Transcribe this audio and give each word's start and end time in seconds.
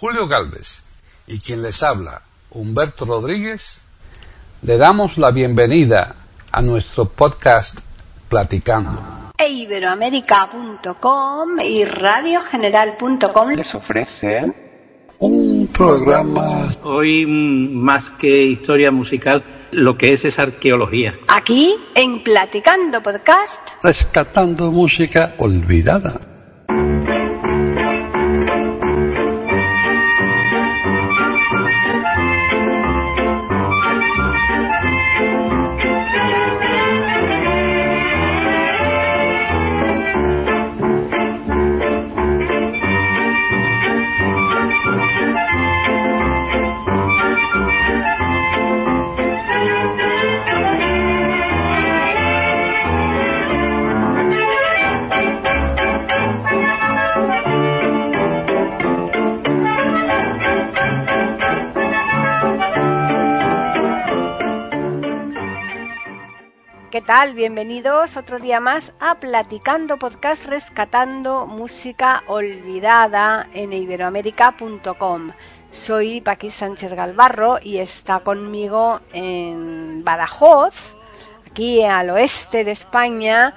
Julio 0.00 0.28
Galvez 0.28 0.84
y 1.26 1.40
quien 1.40 1.60
les 1.60 1.82
habla, 1.82 2.22
Humberto 2.50 3.04
Rodríguez, 3.04 3.84
le 4.62 4.76
damos 4.76 5.18
la 5.18 5.32
bienvenida 5.32 6.14
a 6.52 6.62
nuestro 6.62 7.06
podcast 7.06 7.80
Platicando. 8.28 9.32
E 9.36 9.48
Iberoamérica.com 9.48 11.60
y 11.64 11.84
radiogeneral.com 11.84 13.50
les 13.56 13.74
ofrece 13.74 14.44
Un 15.18 15.68
programa 15.76 16.76
Hoy, 16.84 17.26
mm, 17.26 17.74
más 17.74 18.08
que 18.10 18.44
historia 18.44 18.92
musical, 18.92 19.42
lo 19.72 19.98
que 19.98 20.12
es 20.12 20.24
es 20.24 20.38
arqueología. 20.38 21.18
aquí 21.26 21.74
en 21.96 22.22
Platicando 22.22 23.02
Podcast. 23.02 23.58
rescatando 23.82 24.70
música 24.70 25.34
olvidada. 25.38 26.20
Tal? 67.08 67.32
Bienvenidos 67.32 68.18
otro 68.18 68.38
día 68.38 68.60
más 68.60 68.92
a 69.00 69.14
Platicando 69.14 69.96
Podcast 69.96 70.44
Rescatando 70.44 71.46
Música 71.46 72.22
Olvidada 72.26 73.48
en 73.54 73.72
iberoamérica.com. 73.72 75.32
Soy 75.70 76.20
Paqui 76.20 76.50
Sánchez 76.50 76.92
Galvarro 76.92 77.60
y 77.62 77.78
está 77.78 78.20
conmigo 78.20 79.00
en 79.14 80.04
Badajoz, 80.04 80.74
aquí 81.50 81.82
al 81.82 82.10
oeste 82.10 82.62
de 82.64 82.72
España, 82.72 83.56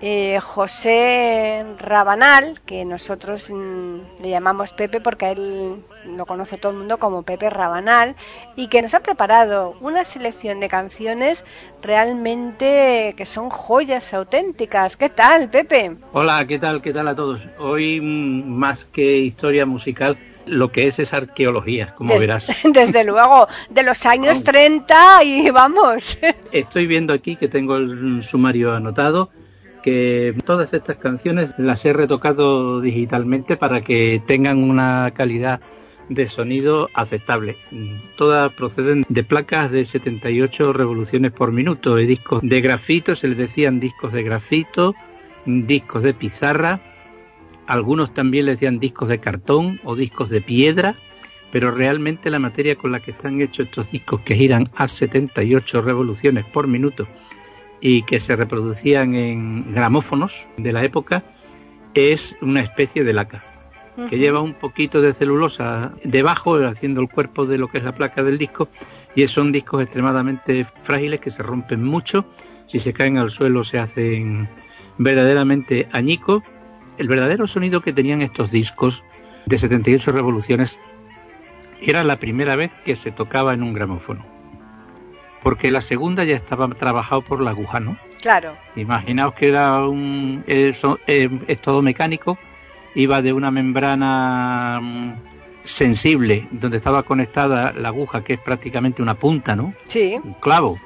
eh, 0.00 0.38
José 0.40 1.64
Rabanal, 1.78 2.60
que 2.64 2.84
nosotros 2.84 3.50
mm, 3.50 4.22
le 4.22 4.30
llamamos 4.30 4.72
Pepe 4.72 5.00
porque 5.00 5.26
a 5.26 5.32
él 5.32 5.82
lo 6.06 6.24
conoce 6.24 6.56
todo 6.56 6.72
el 6.72 6.78
mundo 6.78 6.98
como 6.98 7.24
Pepe 7.24 7.50
Rabanal, 7.50 8.14
y 8.54 8.68
que 8.68 8.80
nos 8.80 8.94
ha 8.94 9.00
preparado 9.00 9.76
una 9.80 10.04
selección 10.04 10.60
de 10.60 10.68
canciones 10.68 11.44
realmente 11.82 13.14
que 13.16 13.26
son 13.26 13.50
joyas 13.50 14.14
auténticas. 14.14 14.96
¿Qué 14.96 15.08
tal, 15.08 15.50
Pepe? 15.50 15.96
Hola, 16.12 16.46
¿qué 16.46 16.58
tal? 16.58 16.80
¿Qué 16.80 16.92
tal 16.92 17.08
a 17.08 17.16
todos? 17.16 17.42
Hoy, 17.58 18.00
mm, 18.00 18.48
más 18.48 18.84
que 18.84 19.18
historia 19.18 19.66
musical, 19.66 20.16
lo 20.46 20.70
que 20.70 20.86
es 20.86 20.98
es 20.98 21.12
arqueología, 21.12 21.94
como 21.96 22.16
verás. 22.18 22.48
Desde 22.64 23.04
luego, 23.04 23.48
de 23.68 23.82
los 23.82 24.06
años 24.06 24.38
Vamos. 24.38 24.44
30 24.44 25.24
y 25.24 25.50
vamos. 25.50 26.18
Estoy 26.52 26.86
viendo 26.86 27.12
aquí 27.12 27.36
que 27.36 27.48
tengo 27.48 27.76
el 27.76 28.22
sumario 28.22 28.74
anotado, 28.74 29.30
que 29.82 30.34
todas 30.44 30.74
estas 30.74 30.96
canciones 30.96 31.50
las 31.58 31.84
he 31.84 31.92
retocado 31.92 32.80
digitalmente 32.80 33.56
para 33.56 33.82
que 33.82 34.22
tengan 34.26 34.62
una 34.62 35.12
calidad 35.14 35.60
de 36.08 36.26
sonido 36.26 36.88
aceptable. 36.94 37.56
Todas 38.16 38.52
proceden 38.52 39.04
de 39.08 39.24
placas 39.24 39.70
de 39.70 39.84
78 39.84 40.72
revoluciones 40.72 41.32
por 41.32 41.52
minuto, 41.52 41.96
de 41.96 42.06
discos 42.06 42.40
de 42.42 42.60
grafito, 42.60 43.14
se 43.14 43.28
les 43.28 43.38
decían 43.38 43.80
discos 43.80 44.12
de 44.12 44.22
grafito, 44.22 44.94
discos 45.44 46.02
de 46.02 46.14
pizarra, 46.14 46.80
algunos 47.66 48.14
también 48.14 48.46
les 48.46 48.56
decían 48.56 48.78
discos 48.78 49.08
de 49.08 49.20
cartón 49.20 49.80
o 49.84 49.94
discos 49.94 50.30
de 50.30 50.40
piedra, 50.40 50.96
pero 51.52 51.70
realmente 51.70 52.30
la 52.30 52.38
materia 52.38 52.76
con 52.76 52.92
la 52.92 53.00
que 53.00 53.10
están 53.10 53.40
hechos 53.40 53.66
estos 53.66 53.90
discos 53.90 54.20
que 54.22 54.34
giran 54.34 54.70
a 54.74 54.88
78 54.88 55.82
revoluciones 55.82 56.44
por 56.46 56.66
minuto 56.66 57.06
y 57.80 58.02
que 58.02 58.20
se 58.20 58.36
reproducían 58.36 59.14
en 59.14 59.72
gramófonos 59.72 60.46
de 60.56 60.72
la 60.72 60.84
época 60.84 61.24
es 61.94 62.36
una 62.40 62.60
especie 62.60 63.04
de 63.04 63.12
laca 63.12 63.44
que 64.08 64.18
lleva 64.18 64.40
un 64.40 64.54
poquito 64.54 65.00
de 65.00 65.12
celulosa 65.12 65.92
debajo 66.04 66.54
haciendo 66.54 67.00
el 67.00 67.08
cuerpo 67.08 67.46
de 67.46 67.58
lo 67.58 67.66
que 67.66 67.78
es 67.78 67.84
la 67.84 67.96
placa 67.96 68.22
del 68.22 68.38
disco 68.38 68.68
y 69.16 69.26
son 69.26 69.50
discos 69.50 69.82
extremadamente 69.82 70.64
frágiles 70.82 71.18
que 71.18 71.30
se 71.30 71.42
rompen 71.42 71.82
mucho 71.82 72.24
si 72.66 72.78
se 72.78 72.92
caen 72.92 73.18
al 73.18 73.30
suelo 73.30 73.64
se 73.64 73.80
hacen 73.80 74.48
verdaderamente 74.98 75.88
añicos 75.90 76.42
el 76.96 77.08
verdadero 77.08 77.48
sonido 77.48 77.80
que 77.80 77.92
tenían 77.92 78.22
estos 78.22 78.52
discos 78.52 79.02
de 79.46 79.58
78 79.58 80.12
revoluciones 80.12 80.78
era 81.82 82.04
la 82.04 82.20
primera 82.20 82.54
vez 82.54 82.72
que 82.84 82.94
se 82.94 83.10
tocaba 83.10 83.52
en 83.52 83.64
un 83.64 83.72
gramófono 83.72 84.37
porque 85.42 85.70
la 85.70 85.80
segunda 85.80 86.24
ya 86.24 86.34
estaba 86.34 86.68
trabajado 86.68 87.22
por 87.22 87.40
la 87.40 87.50
aguja, 87.50 87.80
¿no? 87.80 87.98
Claro. 88.20 88.56
Imaginaos 88.76 89.34
que 89.34 89.48
era 89.48 89.86
un 89.86 90.44
eso, 90.46 90.98
eh, 91.06 91.28
es 91.46 91.60
todo 91.60 91.82
mecánico, 91.82 92.38
iba 92.94 93.22
de 93.22 93.32
una 93.32 93.50
membrana 93.50 94.80
mm, 94.82 95.12
sensible 95.64 96.48
donde 96.50 96.78
estaba 96.78 97.02
conectada 97.04 97.72
la 97.72 97.88
aguja 97.88 98.24
que 98.24 98.34
es 98.34 98.40
prácticamente 98.40 99.02
una 99.02 99.14
punta, 99.14 99.54
¿no? 99.54 99.74
Sí. 99.86 100.18
Un 100.22 100.34
clavo 100.34 100.78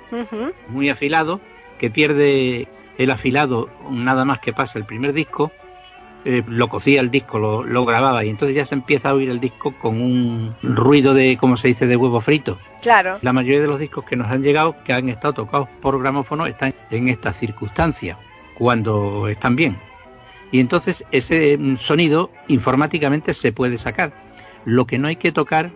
muy 0.68 0.90
afilado 0.90 1.40
que 1.78 1.90
pierde 1.90 2.68
el 2.98 3.10
afilado 3.10 3.70
nada 3.90 4.24
más 4.24 4.40
que 4.40 4.52
pasa 4.52 4.78
el 4.78 4.84
primer 4.84 5.12
disco, 5.12 5.52
eh, 6.24 6.42
lo 6.46 6.68
cocía 6.68 7.00
el 7.00 7.10
disco, 7.10 7.38
lo, 7.38 7.64
lo 7.64 7.84
grababa 7.84 8.24
y 8.24 8.28
entonces 8.28 8.56
ya 8.56 8.64
se 8.64 8.74
empieza 8.74 9.10
a 9.10 9.14
oír 9.14 9.28
el 9.28 9.40
disco 9.40 9.74
con 9.78 10.00
un 10.00 10.54
ruido 10.62 11.14
de, 11.14 11.36
como 11.36 11.56
se 11.56 11.68
dice, 11.68 11.86
de 11.86 11.96
huevo 11.96 12.20
frito. 12.20 12.58
Claro. 12.80 13.18
La 13.22 13.32
mayoría 13.32 13.60
de 13.60 13.66
los 13.66 13.78
discos 13.78 14.04
que 14.04 14.16
nos 14.16 14.28
han 14.28 14.42
llegado, 14.42 14.76
que 14.84 14.92
han 14.92 15.08
estado 15.08 15.34
tocados 15.34 15.68
por 15.80 16.00
gramófono, 16.00 16.46
están 16.46 16.74
en 16.90 17.08
esta 17.08 17.32
circunstancia, 17.32 18.18
cuando 18.54 19.26
están 19.28 19.56
bien. 19.56 19.78
Y 20.52 20.60
entonces 20.60 21.04
ese 21.10 21.58
mm, 21.58 21.76
sonido 21.78 22.30
informáticamente 22.46 23.34
se 23.34 23.52
puede 23.52 23.78
sacar. 23.78 24.12
Lo 24.64 24.86
que 24.86 24.98
no 24.98 25.08
hay 25.08 25.16
que 25.16 25.32
tocar 25.32 25.72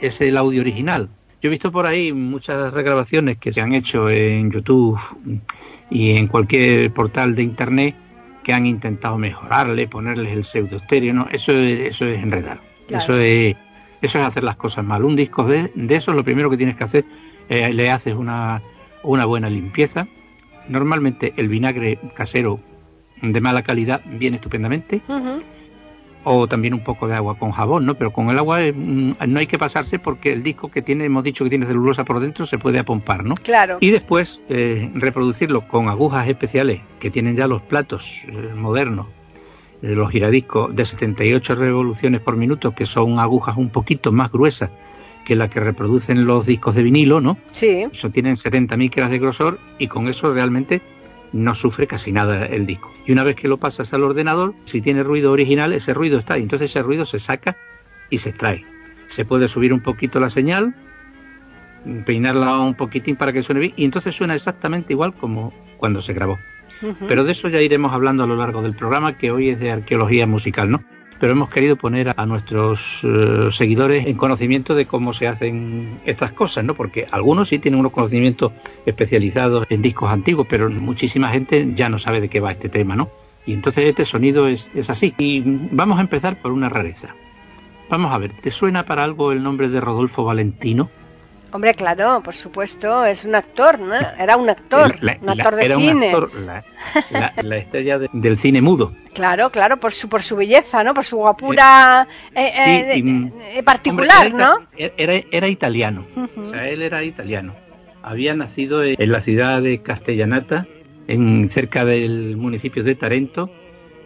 es 0.00 0.20
el 0.20 0.36
audio 0.36 0.60
original. 0.60 1.08
Yo 1.42 1.48
he 1.48 1.50
visto 1.50 1.72
por 1.72 1.86
ahí 1.86 2.12
muchas 2.12 2.72
regrabaciones 2.72 3.38
que 3.38 3.52
se 3.52 3.60
han 3.60 3.74
hecho 3.74 4.08
en 4.08 4.50
YouTube 4.50 4.98
y 5.90 6.12
en 6.12 6.28
cualquier 6.28 6.92
portal 6.92 7.34
de 7.34 7.42
internet 7.42 7.96
que 8.44 8.52
han 8.52 8.66
intentado 8.66 9.18
mejorarle, 9.18 9.88
ponerles 9.88 10.32
el 10.32 10.44
pseudo 10.44 10.76
estéreo, 10.76 11.12
¿no? 11.12 11.26
Eso 11.32 11.52
es, 11.52 11.92
eso 11.92 12.04
es 12.04 12.22
enredar. 12.22 12.60
Claro. 12.86 13.02
Eso 13.02 13.18
es 13.18 13.56
eso 14.04 14.18
es 14.18 14.26
hacer 14.26 14.44
las 14.44 14.56
cosas 14.56 14.84
mal. 14.84 15.02
Un 15.02 15.16
disco 15.16 15.44
de, 15.44 15.72
de 15.74 15.96
eso 15.96 16.12
lo 16.12 16.24
primero 16.24 16.50
que 16.50 16.58
tienes 16.58 16.76
que 16.76 16.84
hacer, 16.84 17.04
eh, 17.48 17.72
le 17.72 17.90
haces 17.90 18.14
una, 18.14 18.62
una 19.02 19.24
buena 19.24 19.48
limpieza. 19.48 20.06
Normalmente 20.68 21.32
el 21.38 21.48
vinagre 21.48 21.98
casero 22.14 22.60
de 23.22 23.40
mala 23.40 23.62
calidad 23.62 24.02
viene 24.04 24.36
estupendamente. 24.36 25.00
O 26.24 26.48
también 26.48 26.74
un 26.74 26.82
poco 26.82 27.06
de 27.06 27.14
agua 27.14 27.38
con 27.38 27.52
jabón, 27.52 27.86
¿no? 27.86 27.94
Pero 27.96 28.12
con 28.12 28.30
el 28.30 28.38
agua 28.38 28.62
eh, 28.62 28.72
mm, 28.72 29.12
no 29.28 29.38
hay 29.38 29.46
que 29.46 29.58
pasarse 29.58 29.98
porque 29.98 30.32
el 30.32 30.42
disco 30.42 30.70
que 30.70 30.82
tiene, 30.82 31.04
hemos 31.04 31.22
dicho 31.22 31.44
que 31.44 31.50
tiene 31.50 31.66
celulosa 31.66 32.04
por 32.04 32.20
dentro, 32.20 32.46
se 32.46 32.58
puede 32.58 32.78
apompar, 32.78 33.24
¿no? 33.24 33.34
Claro. 33.36 33.78
Y 33.80 33.90
después 33.90 34.40
eh, 34.48 34.90
reproducirlo 34.94 35.68
con 35.68 35.88
agujas 35.88 36.26
especiales 36.28 36.80
que 36.98 37.10
tienen 37.10 37.36
ya 37.36 37.46
los 37.46 37.62
platos 37.62 38.24
eh, 38.28 38.54
modernos, 38.54 39.06
eh, 39.82 39.88
los 39.88 40.10
giradiscos 40.10 40.74
de 40.74 40.86
78 40.86 41.56
revoluciones 41.56 42.20
por 42.20 42.36
minuto, 42.36 42.74
que 42.74 42.86
son 42.86 43.18
agujas 43.18 43.58
un 43.58 43.68
poquito 43.68 44.12
más 44.12 44.32
gruesas 44.32 44.70
que 45.26 45.36
la 45.36 45.50
que 45.50 45.60
reproducen 45.60 46.24
los 46.24 46.46
discos 46.46 46.74
de 46.74 46.82
vinilo, 46.82 47.20
¿no? 47.20 47.36
Sí. 47.52 47.86
Eso 47.92 48.10
tienen 48.10 48.36
70 48.38 48.76
micras 48.78 49.10
de 49.10 49.18
grosor 49.18 49.58
y 49.78 49.88
con 49.88 50.08
eso 50.08 50.32
realmente 50.32 50.80
no 51.34 51.54
sufre 51.56 51.88
casi 51.88 52.12
nada 52.12 52.46
el 52.46 52.64
disco. 52.64 52.94
Y 53.04 53.12
una 53.12 53.24
vez 53.24 53.34
que 53.34 53.48
lo 53.48 53.58
pasas 53.58 53.92
al 53.92 54.04
ordenador, 54.04 54.54
si 54.64 54.80
tiene 54.80 55.02
ruido 55.02 55.32
original, 55.32 55.72
ese 55.72 55.92
ruido 55.92 56.18
está, 56.18 56.38
y 56.38 56.42
entonces 56.42 56.70
ese 56.70 56.82
ruido 56.82 57.04
se 57.06 57.18
saca 57.18 57.56
y 58.08 58.18
se 58.18 58.30
extrae. 58.30 58.64
Se 59.08 59.24
puede 59.24 59.48
subir 59.48 59.72
un 59.72 59.80
poquito 59.80 60.20
la 60.20 60.30
señal, 60.30 60.76
peinarla 62.06 62.60
un 62.60 62.74
poquitín 62.74 63.16
para 63.16 63.32
que 63.32 63.42
suene 63.42 63.60
bien, 63.60 63.72
y 63.76 63.84
entonces 63.84 64.14
suena 64.14 64.36
exactamente 64.36 64.92
igual 64.92 65.12
como 65.12 65.52
cuando 65.76 66.00
se 66.00 66.14
grabó. 66.14 66.38
Pero 67.08 67.24
de 67.24 67.32
eso 67.32 67.48
ya 67.48 67.60
iremos 67.60 67.92
hablando 67.92 68.24
a 68.24 68.26
lo 68.26 68.36
largo 68.36 68.62
del 68.62 68.76
programa, 68.76 69.18
que 69.18 69.30
hoy 69.30 69.48
es 69.48 69.58
de 69.58 69.72
arqueología 69.72 70.26
musical, 70.26 70.70
¿no? 70.70 70.84
Pero 71.20 71.32
hemos 71.32 71.48
querido 71.48 71.76
poner 71.76 72.14
a 72.16 72.26
nuestros 72.26 73.02
eh, 73.04 73.48
seguidores 73.50 74.06
en 74.06 74.16
conocimiento 74.16 74.74
de 74.74 74.86
cómo 74.86 75.12
se 75.12 75.28
hacen 75.28 76.00
estas 76.04 76.32
cosas, 76.32 76.64
¿no? 76.64 76.74
Porque 76.74 77.06
algunos 77.10 77.48
sí 77.48 77.58
tienen 77.58 77.80
unos 77.80 77.92
conocimientos 77.92 78.52
especializados 78.84 79.66
en 79.70 79.82
discos 79.82 80.10
antiguos, 80.10 80.46
pero 80.48 80.68
muchísima 80.70 81.28
gente 81.28 81.70
ya 81.74 81.88
no 81.88 81.98
sabe 81.98 82.20
de 82.20 82.28
qué 82.28 82.40
va 82.40 82.52
este 82.52 82.68
tema, 82.68 82.96
¿no? 82.96 83.10
Y 83.46 83.52
entonces 83.52 83.84
este 83.84 84.04
sonido 84.04 84.48
es, 84.48 84.70
es 84.74 84.90
así. 84.90 85.14
Y 85.18 85.42
vamos 85.44 85.98
a 85.98 86.02
empezar 86.02 86.40
por 86.40 86.52
una 86.52 86.68
rareza. 86.68 87.14
Vamos 87.90 88.12
a 88.12 88.18
ver, 88.18 88.32
¿te 88.32 88.50
suena 88.50 88.86
para 88.86 89.04
algo 89.04 89.32
el 89.32 89.42
nombre 89.42 89.68
de 89.68 89.80
Rodolfo 89.80 90.24
Valentino? 90.24 90.90
Hombre, 91.54 91.72
claro, 91.74 92.20
por 92.20 92.34
supuesto, 92.34 93.04
es 93.04 93.24
un 93.24 93.36
actor, 93.36 93.78
¿no? 93.78 93.94
Era 93.94 94.36
un 94.36 94.50
actor, 94.50 94.98
un 95.22 95.28
actor 95.28 95.54
de 95.54 95.72
cine. 95.76 96.12
la, 97.42 97.56
estrella 97.56 98.00
del 98.12 98.36
cine 98.38 98.60
mudo. 98.60 98.92
Claro, 99.12 99.50
claro, 99.50 99.78
por 99.78 99.92
su 99.92 100.08
por 100.08 100.24
su 100.24 100.34
belleza, 100.34 100.82
¿no? 100.82 100.94
Por 100.94 101.04
su 101.04 101.16
guapura 101.16 102.08
eh, 102.34 102.50
eh, 102.96 103.32
eh, 103.54 103.62
particular, 103.62 104.34
¿no? 104.34 104.66
Era, 104.76 105.14
era 105.30 105.46
italiano, 105.46 106.04
o 106.36 106.44
sea, 106.44 106.68
él 106.68 106.82
era 106.82 107.04
italiano. 107.04 107.54
Había 108.02 108.34
nacido 108.34 108.82
en 108.82 109.12
la 109.12 109.20
ciudad 109.20 109.62
de 109.62 109.80
Castellanata, 109.80 110.66
en 111.06 111.50
cerca 111.50 111.84
del 111.84 112.36
municipio 112.36 112.82
de 112.82 112.96
Tarento, 112.96 113.48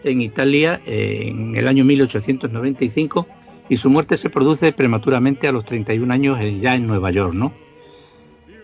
en 0.05 0.21
Italia, 0.21 0.83
en 0.85 1.57
el 1.57 1.67
año 1.67 1.87
1895 1.87 3.27
y 3.69 3.77
su 3.77 3.91
muerte 3.91 4.17
se 4.17 4.31
produce 4.31 4.73
prematuramente 4.73 5.49
a 5.49 5.53
los 5.53 5.65
31 5.65 6.13
años 6.13 6.39
eh, 6.41 6.59
ya 6.61 6.75
en 6.75 6.87
Nueva 6.87 7.11
York, 7.11 7.35
¿no? 7.35 7.53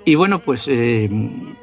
Y 0.06 0.16
bueno, 0.16 0.40
pues 0.40 0.68
eh, 0.68 1.08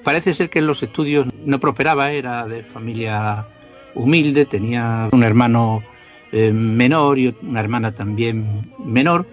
parece 0.03 0.33
ser 0.33 0.49
que 0.49 0.59
en 0.59 0.67
los 0.67 0.81
estudios 0.81 1.27
no 1.45 1.59
prosperaba, 1.59 2.11
era 2.11 2.47
de 2.47 2.63
familia 2.63 3.47
humilde, 3.93 4.45
tenía 4.45 5.09
un 5.11 5.23
hermano 5.23 5.83
eh, 6.31 6.51
menor 6.51 7.19
y 7.19 7.35
una 7.41 7.59
hermana 7.59 7.93
también 7.93 8.73
menor, 8.83 9.27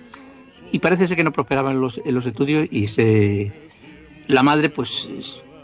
y 0.73 0.81
parece 0.81 1.07
ser 1.07 1.17
que 1.17 1.25
no 1.25 1.33
prosperaba 1.33 1.71
en 1.71 1.81
los, 1.81 2.01
los 2.05 2.27
estudios 2.27 2.69
y 2.71 2.89
se, 2.89 3.53
la 4.27 4.43
madre 4.43 4.69
pues 4.69 5.11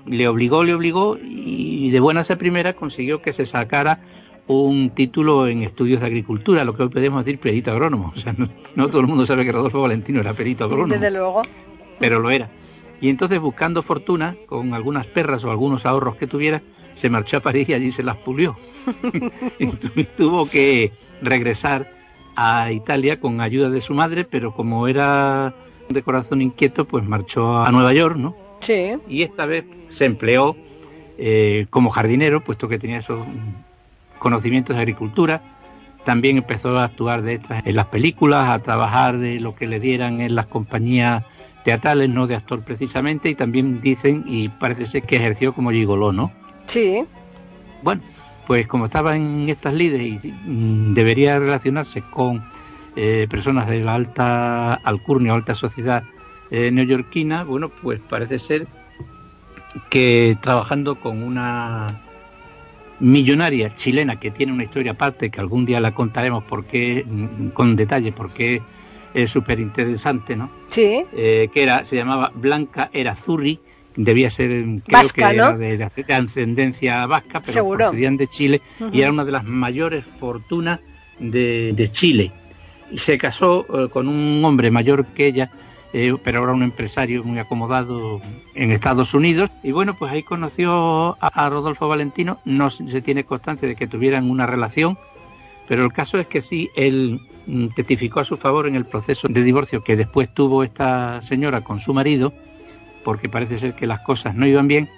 le 0.07 0.27
obligó, 0.27 0.65
le 0.65 0.75
obligó 0.75 1.19
y 1.23 1.91
de 1.91 2.01
buena 2.01 2.23
a 2.23 2.37
primera 2.37 2.75
consiguió 2.75 3.21
que 3.21 3.33
se 3.33 3.45
sacara 3.45 4.01
un 4.47 4.91
título 4.91 5.49
en 5.49 5.63
estudios 5.63 6.01
de 6.01 6.07
agricultura, 6.07 6.65
lo 6.65 6.77
que 6.77 6.83
hoy 6.83 6.89
podemos 6.89 7.25
decir 7.25 7.41
perito 7.41 7.71
agrónomo. 7.71 8.13
O 8.15 8.19
sea, 8.19 8.35
no, 8.75 8.89
todo 8.89 9.01
el 9.01 9.07
mundo 9.07 9.27
sabe 9.27 9.45
que 9.45 9.53
Rodolfo 9.53 9.81
Valentino 9.81 10.21
era 10.21 10.33
perito 10.33 10.65
agrónomo. 10.65 10.95
Desde 10.95 11.11
luego. 11.11 11.43
Pero 11.99 12.21
lo 12.21 12.31
era. 12.31 12.51
Y 13.01 13.09
entonces, 13.09 13.41
buscando 13.41 13.83
fortuna, 13.83 14.37
con 14.47 14.75
algunas 14.75 15.07
perras 15.07 15.45
o 15.45 15.51
algunos 15.51 15.87
ahorros 15.87 16.17
que 16.17 16.27
tuviera, 16.27 16.63
se 16.93 17.11
marchó 17.11 17.39
a 17.39 17.41
París 17.41 17.69
y 17.69 17.75
allí 17.75 17.91
se 17.91 18.03
las 18.03 18.17
pulió. 18.17 18.57
y 19.59 20.05
tuvo 20.05 20.49
que 20.49 20.93
regresar 21.23 21.91
a 22.37 22.73
Italia 22.73 23.21
con 23.21 23.41
ayuda 23.41 23.71
de 23.71 23.81
su 23.81 23.95
madre, 23.95 24.25
pero 24.25 24.55
como 24.55 24.89
era 24.89 25.55
de 25.89 26.03
corazón 26.03 26.43
inquieto, 26.43 26.85
pues 26.85 27.05
marchó 27.05 27.59
a 27.59 27.71
Nueva 27.71 27.93
York, 27.93 28.17
¿no? 28.17 28.37
Sí. 28.61 28.95
Y 29.09 29.23
esta 29.23 29.47
vez 29.47 29.65
se 29.89 30.07
empleó 30.07 30.57
eh, 31.19 31.67
como 31.71 31.91
jardinero, 31.91 32.43
puesto 32.43 32.69
que 32.69 32.79
tenía 32.79 32.99
esos 32.99 33.25
conocimientos 34.19 34.77
de 34.77 34.83
agricultura. 34.83 35.43
También 36.05 36.37
empezó 36.37 36.79
a 36.79 36.85
actuar 36.85 37.23
de 37.23 37.35
extras 37.35 37.63
en 37.67 37.77
las 37.77 37.87
películas, 37.87 38.49
a 38.49 38.59
trabajar 38.59 39.19
de 39.19 39.41
lo 39.41 39.55
que 39.55 39.67
le 39.67 39.81
dieran 39.81 40.21
en 40.21 40.35
las 40.35 40.47
compañías 40.47 41.25
teatrales, 41.65 42.11
no 42.11 42.27
de 42.27 42.37
actor 42.37 42.63
precisamente, 42.63 43.31
y 43.31 43.35
también 43.35 43.81
dicen, 43.81 44.25
y 44.27 44.49
parece 44.49 44.87
ser 44.87 45.03
que 45.05 45.17
ejerció 45.17 45.55
como 45.55 45.71
gigoló, 45.71 46.13
¿no? 46.13 46.31
Sí. 46.67 47.05
Bueno, 47.83 48.03
pues 48.47 48.67
como 48.67 48.87
estaba 48.87 49.17
en 49.17 49.49
estas 49.49 49.73
lides 49.75 50.25
y 50.25 50.33
mm, 50.33 50.95
debería 50.95 51.39
relacionarse 51.39 52.03
con 52.03 52.45
eh, 52.97 53.27
personas 53.31 53.67
de 53.69 53.81
la 53.81 53.95
alta 53.95 54.75
alcurnia 54.75 55.33
o 55.33 55.37
alta 55.37 55.55
sociedad 55.55 56.05
eh, 56.51 56.71
neoyorquina, 56.71 57.45
bueno, 57.45 57.71
pues 57.71 58.01
parece 58.09 58.39
ser 58.39 58.69
que 59.91 60.37
trabajando 60.41 61.01
con 61.01 61.23
una 61.23 62.04
millonaria 63.01 63.75
chilena 63.75 64.19
que 64.21 64.31
tiene 64.31 64.53
una 64.53 64.65
historia 64.65 64.93
aparte 64.93 65.31
que 65.31 65.41
algún 65.41 65.65
día 65.67 65.81
la 65.81 65.95
contaremos 65.95 66.45
porque 66.45 67.05
mm, 67.07 67.49
con 67.49 67.77
detalle 67.77 68.13
porque 68.13 68.63
es 69.13 69.31
súper 69.31 69.61
interesante, 69.61 70.37
¿no? 70.37 70.51
Sí. 70.67 71.05
Eh, 71.13 71.49
que 71.53 71.63
era 71.63 71.85
se 71.85 71.97
llamaba 71.97 72.33
Blanca 72.35 72.91
Erazurri, 72.93 73.61
debía 73.97 74.29
ser 74.29 74.65
creo 74.85 75.09
que 75.15 75.23
era 75.23 75.57
de, 75.57 75.85
ascendencia 75.85 77.07
vasca, 77.07 77.41
pero 77.41 77.53
Seguro. 77.53 77.79
procedían 77.79 78.17
de 78.17 78.27
Chile 78.27 78.63
y 78.93 79.01
era 79.01 79.13
una 79.13 79.25
de 79.25 79.33
las 79.33 79.45
mayores 79.45 80.05
fortunas 80.05 80.81
de, 81.19 81.73
de 81.75 81.89
Chile. 81.89 82.33
Y 82.91 82.99
se 82.99 83.17
casó 83.19 83.67
eh, 83.73 83.89
con 83.89 84.09
un 84.09 84.45
hombre 84.45 84.71
mayor 84.71 85.07
que 85.07 85.27
ella 85.27 85.51
eh, 85.97 86.13
pero 86.25 86.43
era 86.43 86.53
un 86.53 86.65
empresario 86.65 87.23
muy 87.23 87.39
acomodado 87.39 88.21
en 88.57 88.73
Estados 88.73 89.15
Unidos. 89.15 89.49
Y 89.63 89.71
bueno, 89.71 89.97
pues 89.97 90.11
ahí 90.11 90.25
conoció 90.25 91.17
a, 91.21 91.49
Rodolfo 91.49 91.87
Valentino, 91.87 92.41
no 92.45 92.69
se 92.69 93.01
tiene 93.01 93.23
constancia 93.23 93.69
de 93.69 93.77
que 93.77 93.87
tuvieran 93.87 94.29
una 94.29 94.45
relación, 94.45 94.99
pero 95.69 95.85
el 95.85 95.93
caso 95.93 96.19
es 96.19 96.27
que 96.27 96.41
sí, 96.41 96.69
él 96.75 97.21
mm, 97.47 97.69
testificó 97.77 98.19
a 98.19 98.25
su 98.25 98.37
favor 98.37 98.67
en 98.67 98.75
el 98.75 98.87
proceso 98.87 99.29
de 99.29 99.41
divorcio 99.45 99.85
que 99.85 99.97
después 99.97 100.35
tuvo 100.35 100.65
esta 100.65 101.23
señora 101.23 101.61
con 101.61 101.79
su 101.79 101.95
marido, 101.95 102.35
porque 103.05 103.29
parece 103.29 103.59
ser 103.59 103.77
que 103.77 103.87
las 103.87 104.01
cosas 104.01 104.35
no 104.35 104.49
iban 104.49 104.67
bien, 104.67 104.91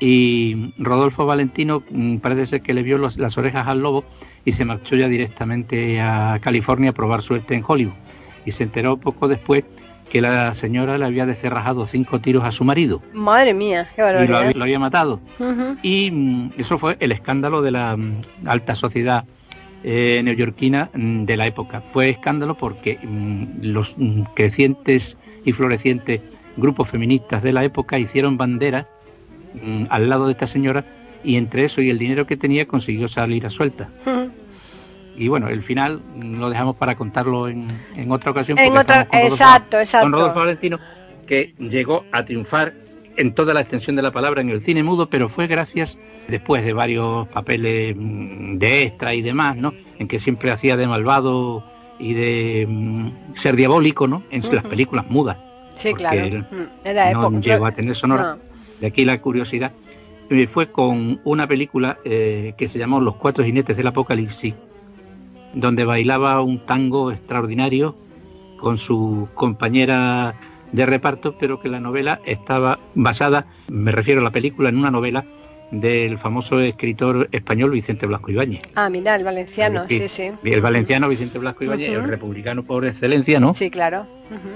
y 0.00 0.74
Rodolfo 0.76 1.24
Valentino 1.24 1.84
mm, 1.88 2.16
parece 2.16 2.46
ser 2.46 2.62
que 2.62 2.74
le 2.74 2.82
vio 2.82 2.98
las 2.98 3.38
orejas 3.38 3.68
al 3.68 3.80
lobo 3.80 4.02
y 4.44 4.50
se 4.50 4.64
marchó 4.64 4.96
ya 4.96 5.06
directamente 5.06 6.00
a 6.00 6.40
California 6.42 6.90
a 6.90 6.94
probar 6.94 7.22
suerte 7.22 7.54
en 7.54 7.62
Hollywood. 7.64 7.94
Y 8.44 8.50
se 8.50 8.64
enteró 8.64 8.96
poco 8.96 9.28
después 9.28 9.62
que 10.12 10.20
la 10.20 10.52
señora 10.52 10.98
le 10.98 11.06
había 11.06 11.24
descerrajado 11.24 11.86
cinco 11.86 12.20
tiros 12.20 12.44
a 12.44 12.52
su 12.52 12.64
marido. 12.64 13.00
Madre 13.14 13.54
mía, 13.54 13.88
qué 13.96 14.02
barbaridad. 14.02 14.50
Y 14.50 14.52
lo, 14.52 14.64
había 14.64 14.78
matado. 14.78 15.20
Y 15.80 16.10
mm, 16.10 16.50
eso 16.58 16.76
fue 16.76 16.98
el 17.00 17.12
escándalo 17.12 17.62
de 17.62 17.70
la 17.70 17.96
mm, 17.96 18.20
alta 18.44 18.74
sociedad 18.74 19.24
eh, 19.82 20.20
neoyorquina 20.22 20.90
mm, 20.92 21.24
de 21.24 21.36
la 21.38 21.46
época. 21.46 21.80
Fue 21.80 22.10
escándalo 22.10 22.58
porque 22.58 22.98
los 23.62 23.96
crecientes 24.34 25.16
y 25.46 25.52
florecientes 25.52 26.20
grupos 26.58 26.90
feministas 26.90 27.42
de 27.42 27.54
la 27.54 27.64
época 27.64 27.98
hicieron 27.98 28.36
bandera 28.36 28.88
al 29.88 30.10
lado 30.10 30.26
de 30.26 30.32
esta 30.32 30.46
señora 30.46 30.84
y 31.24 31.36
entre 31.36 31.64
eso 31.64 31.80
y 31.80 31.88
el 31.88 31.96
dinero 31.96 32.26
que 32.26 32.36
tenía 32.36 32.66
consiguió 32.66 33.08
salir 33.08 33.46
a 33.46 33.50
suelta 33.50 33.88
y 35.16 35.28
bueno, 35.28 35.48
el 35.48 35.62
final 35.62 36.02
lo 36.16 36.50
dejamos 36.50 36.76
para 36.76 36.96
contarlo 36.96 37.48
en, 37.48 37.68
otra 38.10 38.30
ocasión. 38.30 38.58
En 38.58 38.76
otra, 38.76 39.08
exacto, 39.12 39.78
exacto. 39.78 40.06
Con 40.06 40.12
Rodolfo 40.12 40.40
Valentino, 40.40 40.78
que 41.26 41.54
llegó 41.58 42.04
a 42.12 42.24
triunfar 42.24 42.74
en 43.16 43.34
toda 43.34 43.54
la 43.54 43.60
extensión 43.60 43.96
de 43.96 44.02
la 44.02 44.10
palabra 44.10 44.40
en 44.40 44.48
el 44.48 44.62
cine 44.62 44.82
mudo, 44.82 45.08
pero 45.08 45.28
fue 45.28 45.46
gracias, 45.46 45.98
después 46.28 46.64
de 46.64 46.72
varios 46.72 47.28
papeles 47.28 47.94
mm, 47.96 48.58
de 48.58 48.84
extra 48.84 49.14
y 49.14 49.22
demás, 49.22 49.56
¿no? 49.56 49.72
En 49.98 50.08
que 50.08 50.18
siempre 50.18 50.50
hacía 50.50 50.76
de 50.76 50.86
malvado 50.86 51.64
y 51.98 52.14
de 52.14 52.66
mm, 52.68 53.34
ser 53.34 53.56
diabólico, 53.56 54.08
¿no? 54.08 54.22
En 54.30 54.42
las 54.52 54.64
películas 54.64 55.06
mudas. 55.08 55.38
Sí, 55.74 55.94
claro. 55.94 56.44
Era 56.84 57.12
no 57.12 57.40
llegó 57.40 57.66
a 57.66 57.72
tener 57.72 57.94
sonora. 57.96 58.38
De 58.80 58.86
aquí 58.86 59.04
la 59.04 59.20
curiosidad. 59.20 59.72
Fue 60.48 60.72
con 60.72 61.20
una 61.24 61.46
película 61.46 61.98
eh, 62.04 62.54
que 62.56 62.66
se 62.66 62.78
llamó 62.78 63.00
Los 63.00 63.16
Cuatro 63.16 63.44
Jinetes 63.44 63.76
del 63.76 63.86
Apocalipsis, 63.86 64.54
donde 65.54 65.84
bailaba 65.84 66.40
un 66.40 66.58
tango 66.66 67.10
extraordinario 67.10 67.96
con 68.58 68.78
su 68.78 69.28
compañera 69.34 70.34
de 70.72 70.86
reparto, 70.86 71.36
pero 71.38 71.60
que 71.60 71.68
la 71.68 71.80
novela 71.80 72.20
estaba 72.24 72.78
basada, 72.94 73.46
me 73.68 73.92
refiero 73.92 74.20
a 74.20 74.24
la 74.24 74.30
película, 74.30 74.68
en 74.68 74.78
una 74.78 74.90
novela 74.90 75.24
del 75.72 76.18
famoso 76.18 76.60
escritor 76.60 77.28
español 77.32 77.70
Vicente 77.70 78.06
Blasco 78.06 78.30
Ibáñez. 78.30 78.60
Ah, 78.74 78.90
mira, 78.90 79.16
el 79.16 79.24
valenciano, 79.24 79.86
sí, 79.88 80.06
sí. 80.06 80.30
El 80.44 80.60
valenciano 80.60 81.08
Vicente 81.08 81.38
Blasco 81.38 81.64
Ibáñez, 81.64 81.94
el 81.94 82.04
republicano 82.04 82.62
por 82.62 82.84
excelencia, 82.84 83.40
¿no? 83.40 83.54
Sí, 83.54 83.70
claro. 83.70 84.06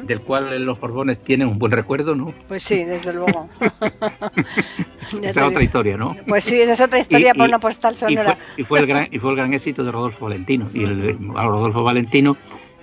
Del 0.04 0.20
cual 0.20 0.64
los 0.64 0.80
Borbones 0.80 1.18
tienen 1.18 1.48
un 1.48 1.58
buen 1.58 1.72
recuerdo, 1.72 2.14
¿no? 2.14 2.32
Pues 2.48 2.62
sí, 2.62 2.84
desde 2.84 3.12
luego. 3.12 3.48
esa 5.22 5.28
es 5.28 5.36
otra 5.36 5.62
historia, 5.62 5.96
¿no? 5.96 6.16
Pues 6.26 6.44
sí, 6.44 6.58
esa 6.60 6.72
es 6.74 6.80
otra 6.80 6.98
historia 6.98 7.34
por 7.34 7.46
una 7.48 7.58
postal 7.58 7.96
sonora. 7.96 8.38
Y 8.56 8.64
fue, 8.64 8.80
el 8.80 8.86
gran, 8.86 9.08
y 9.10 9.18
fue 9.18 9.30
el 9.30 9.36
gran 9.36 9.52
éxito 9.52 9.84
de 9.84 9.92
Rodolfo 9.92 10.26
Valentino. 10.26 10.66
Y 10.72 10.84
el, 10.84 11.18
Rodolfo 11.18 11.82
Valentino 11.82 12.36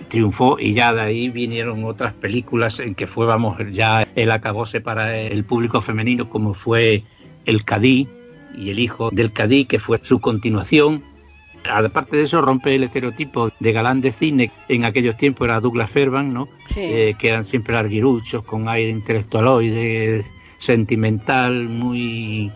triunfó 0.08 0.56
y 0.58 0.74
ya 0.74 0.92
de 0.92 1.00
ahí 1.00 1.30
vinieron 1.30 1.84
otras 1.84 2.12
películas 2.14 2.78
en 2.78 2.94
que 2.94 3.06
fue, 3.06 3.26
vamos, 3.26 3.58
ya 3.72 4.06
el 4.14 4.30
acabose 4.30 4.80
para 4.80 5.16
el 5.16 5.44
público 5.44 5.80
femenino, 5.80 6.28
como 6.28 6.54
fue 6.54 7.02
El 7.44 7.64
Cadí, 7.64 8.08
y 8.56 8.70
el 8.70 8.78
hijo 8.78 9.10
del 9.10 9.32
Cadí, 9.32 9.64
que 9.64 9.78
fue 9.78 9.98
su 10.02 10.20
continuación. 10.20 11.02
Aparte 11.70 12.16
de 12.16 12.24
eso, 12.24 12.42
rompe 12.42 12.74
el 12.74 12.84
estereotipo 12.84 13.50
de 13.58 13.72
galán 13.72 14.00
de 14.00 14.12
cine. 14.12 14.52
En 14.68 14.84
aquellos 14.84 15.16
tiempos 15.16 15.46
era 15.46 15.60
Douglas 15.60 15.90
Fairbanks, 15.90 16.34
¿no? 16.34 16.48
Eh, 16.76 17.14
que 17.18 17.30
eran 17.30 17.44
siempre 17.44 17.74
larguiruchos, 17.74 18.44
con 18.44 18.68
aire 18.68 18.90
intelectualoide, 18.90 20.24
sentimental, 20.58 21.68
muy 21.68 22.52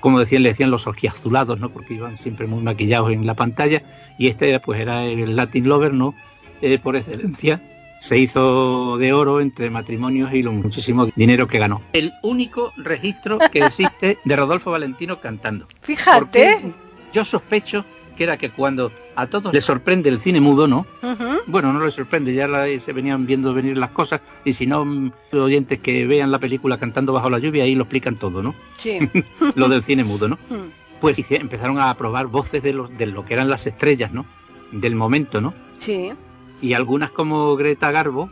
como 0.00 0.20
decían, 0.20 0.44
le 0.44 0.50
decían 0.50 0.70
los 0.70 0.86
ojiazulados, 0.86 1.58
¿no? 1.58 1.70
Porque 1.72 1.94
iban 1.94 2.16
siempre 2.16 2.46
muy 2.46 2.62
maquillados 2.62 3.12
en 3.12 3.26
la 3.26 3.34
pantalla. 3.34 3.82
Y 4.18 4.28
este, 4.28 4.58
pues, 4.60 4.80
era 4.80 5.04
el 5.04 5.34
Latin 5.34 5.68
Lover, 5.68 5.92
¿no? 5.92 6.14
Eh, 6.60 6.78
por 6.78 6.94
excelencia 6.94 7.60
se 8.02 8.18
hizo 8.18 8.98
de 8.98 9.12
oro 9.12 9.40
entre 9.40 9.70
matrimonios 9.70 10.34
y 10.34 10.42
lo 10.42 10.50
muchísimo 10.50 11.06
dinero 11.14 11.46
que 11.46 11.60
ganó. 11.60 11.82
El 11.92 12.12
único 12.24 12.72
registro 12.76 13.38
que 13.52 13.60
existe 13.60 14.18
de 14.24 14.36
Rodolfo 14.36 14.72
Valentino 14.72 15.20
cantando. 15.20 15.68
Fíjate. 15.82 16.74
yo 17.12 17.24
sospecho 17.24 17.84
que 18.16 18.24
era 18.24 18.36
que 18.38 18.50
cuando 18.50 18.90
a 19.14 19.28
todos 19.28 19.54
les 19.54 19.64
sorprende 19.64 20.08
el 20.08 20.18
cine 20.18 20.40
mudo, 20.40 20.66
¿no? 20.66 20.84
Bueno, 21.46 21.72
no 21.72 21.84
les 21.84 21.94
sorprende, 21.94 22.34
ya 22.34 22.48
se 22.80 22.92
venían 22.92 23.24
viendo 23.24 23.54
venir 23.54 23.78
las 23.78 23.90
cosas 23.90 24.20
y 24.44 24.52
si 24.52 24.66
no, 24.66 24.84
mm, 24.84 25.12
los 25.30 25.44
oyentes 25.44 25.78
que 25.78 26.04
vean 26.04 26.32
la 26.32 26.40
película 26.40 26.78
cantando 26.80 27.12
bajo 27.12 27.30
la 27.30 27.38
lluvia, 27.38 27.62
ahí 27.62 27.76
lo 27.76 27.84
explican 27.84 28.16
todo, 28.16 28.42
¿no? 28.42 28.56
Sí. 28.78 28.98
lo 29.54 29.68
del 29.68 29.84
cine 29.84 30.02
mudo, 30.02 30.26
¿no? 30.26 30.38
Pues 31.00 31.24
empezaron 31.30 31.78
a 31.78 31.94
probar 31.96 32.26
voces 32.26 32.64
de, 32.64 32.72
los, 32.72 32.96
de 32.98 33.06
lo 33.06 33.24
que 33.24 33.34
eran 33.34 33.48
las 33.48 33.64
estrellas, 33.68 34.12
¿no? 34.12 34.26
Del 34.72 34.96
momento, 34.96 35.40
¿no? 35.40 35.54
Sí. 35.78 36.12
Y 36.62 36.72
algunas 36.72 37.10
como 37.10 37.54
Greta 37.56 37.90
Garbo 37.90 38.30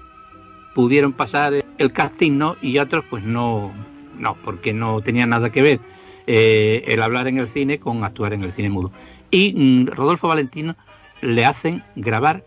pudieron 0.75 1.13
pasar 1.13 1.53
el 1.79 1.93
casting, 1.93 2.39
¿no? 2.39 2.57
Y 2.63 2.79
otros 2.79 3.05
pues 3.11 3.23
no, 3.25 3.73
no, 4.17 4.37
porque 4.45 4.73
no 4.73 5.03
tenían 5.03 5.31
nada 5.31 5.51
que 5.51 5.61
ver 5.61 5.81
eh, 6.27 6.85
el 6.87 7.03
hablar 7.03 7.27
en 7.27 7.39
el 7.39 7.49
cine 7.49 7.81
con 7.81 8.05
actuar 8.05 8.33
en 8.33 8.45
el 8.45 8.53
cine 8.53 8.71
mudo. 8.71 8.93
Y 9.31 9.53
mm, 9.55 9.87
Rodolfo 9.89 10.29
Valentino 10.29 10.77
le 11.23 11.45
hacen 11.45 11.83
grabar 11.97 12.45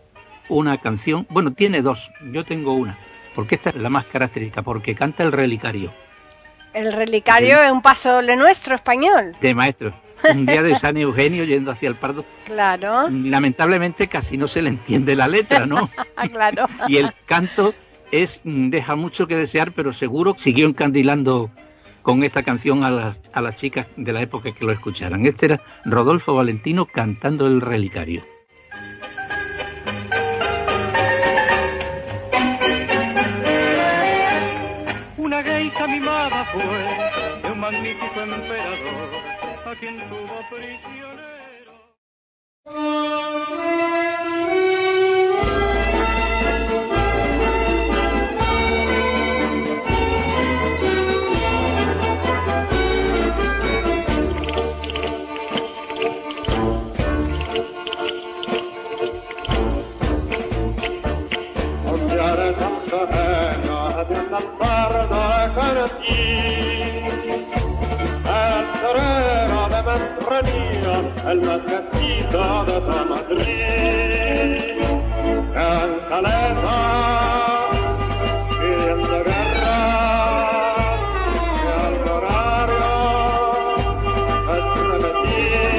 una 0.48 0.78
canción, 0.78 1.26
bueno, 1.30 1.52
tiene 1.52 1.82
dos, 1.82 2.10
yo 2.32 2.44
tengo 2.44 2.74
una, 2.74 2.98
porque 3.34 3.54
esta 3.54 3.70
es 3.70 3.76
la 3.76 3.88
más 3.88 4.06
característica, 4.06 4.62
porque 4.62 4.94
canta 4.94 5.22
el 5.22 5.32
relicario. 5.32 5.92
El 6.72 6.92
relicario 6.92 7.62
es 7.62 7.70
un 7.70 7.82
paso 7.82 8.20
de 8.20 8.36
nuestro 8.36 8.74
español. 8.74 9.36
De 9.40 9.54
maestro. 9.54 9.94
Un 10.32 10.46
día 10.46 10.62
de 10.62 10.76
San 10.76 10.96
Eugenio 10.96 11.44
yendo 11.44 11.70
hacia 11.70 11.88
el 11.88 11.96
Pardo. 11.96 12.24
Claro. 12.46 13.08
Lamentablemente 13.10 14.08
casi 14.08 14.36
no 14.36 14.48
se 14.48 14.62
le 14.62 14.70
entiende 14.70 15.16
la 15.16 15.28
letra, 15.28 15.66
¿no? 15.66 15.90
claro. 16.32 16.66
y 16.88 16.96
el 16.96 17.12
canto 17.26 17.74
es 18.10 18.40
mm, 18.44 18.70
deja 18.70 18.96
mucho 18.96 19.26
que 19.26 19.36
desear, 19.36 19.72
pero 19.72 19.92
seguro 19.92 20.34
siguió 20.36 20.66
encandilando 20.66 21.50
con 22.02 22.22
esta 22.22 22.42
canción 22.42 22.84
a 22.84 22.90
las, 22.90 23.20
a 23.32 23.40
las 23.40 23.54
chicas 23.54 23.86
de 23.96 24.12
la 24.12 24.22
época 24.22 24.52
que 24.52 24.64
lo 24.64 24.72
escucharan. 24.72 25.26
Este 25.26 25.46
era 25.46 25.62
Rodolfo 25.84 26.34
Valentino 26.34 26.86
cantando 26.86 27.46
el 27.46 27.60
relicario. 27.60 28.22
Una 35.16 35.42
geisha 35.42 35.86
mimada 35.86 36.44
fue 36.52 37.42
de 37.42 37.52
un 37.52 37.58
magnífico 37.58 38.20
emperador 38.20 39.33
a 39.66 39.74
quien 39.76 39.96
tuvo 40.08 40.48
prisionero. 40.50 41.72
alma 71.26 71.58
castigada 71.60 72.80
da 72.80 73.04
Madrid. 73.04 74.82
Cantaleta, 75.54 76.78
pidiendo 78.58 79.18
guerra, 79.24 79.78
y 81.62 81.66
al 81.84 81.96
horario, 82.14 82.92
es 84.54 84.66
una 84.80 84.96
metida. 85.04 85.73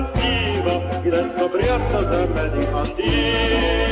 dal 0.00 0.10
vivo, 0.12 0.82
il 1.04 1.32
suo 1.36 1.48
brioso 1.48 2.48
di 2.48 2.70
condire. 2.70 3.85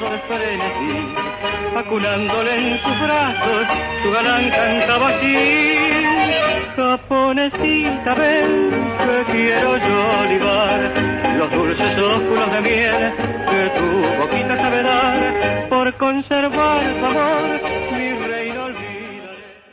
desbordado 0.00 0.10
de 0.10 0.18
frenesí, 0.20 1.14
aculándole 1.76 2.54
en 2.54 2.82
sus 2.82 3.00
brazos, 3.00 3.68
su 4.02 4.10
galán 4.10 4.50
cantaba 4.50 5.08
así. 5.10 5.76
Japonesita, 6.76 8.14
ven, 8.14 8.70
que 8.98 9.32
quiero 9.32 9.76
yo 9.76 10.20
olivar 10.20 10.80
los 11.36 11.50
dulces 11.52 11.92
óculos 11.98 12.52
de 12.52 12.60
miel 12.62 13.14
que 13.50 13.70
tu 13.78 14.18
boquita 14.18 14.56
sabe 14.56 14.82
dar 14.82 15.68
por 15.68 15.94
conservar 15.94 16.98
tu 16.98 17.06
amor, 17.06 17.92
mi 17.92 18.12
reino 18.12 18.68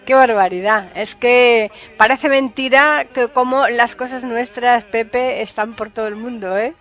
Qué 0.05 0.13
barbaridad. 0.13 0.91
Es 0.95 1.15
que 1.15 1.69
parece 1.97 2.29
mentira 2.29 3.05
que 3.13 3.27
como 3.27 3.67
las 3.67 3.95
cosas 3.95 4.23
nuestras, 4.23 4.85
Pepe, 4.85 5.41
están 5.41 5.75
por 5.75 5.89
todo 5.89 6.07
el 6.07 6.15
mundo, 6.15 6.57
¿eh? 6.57 6.75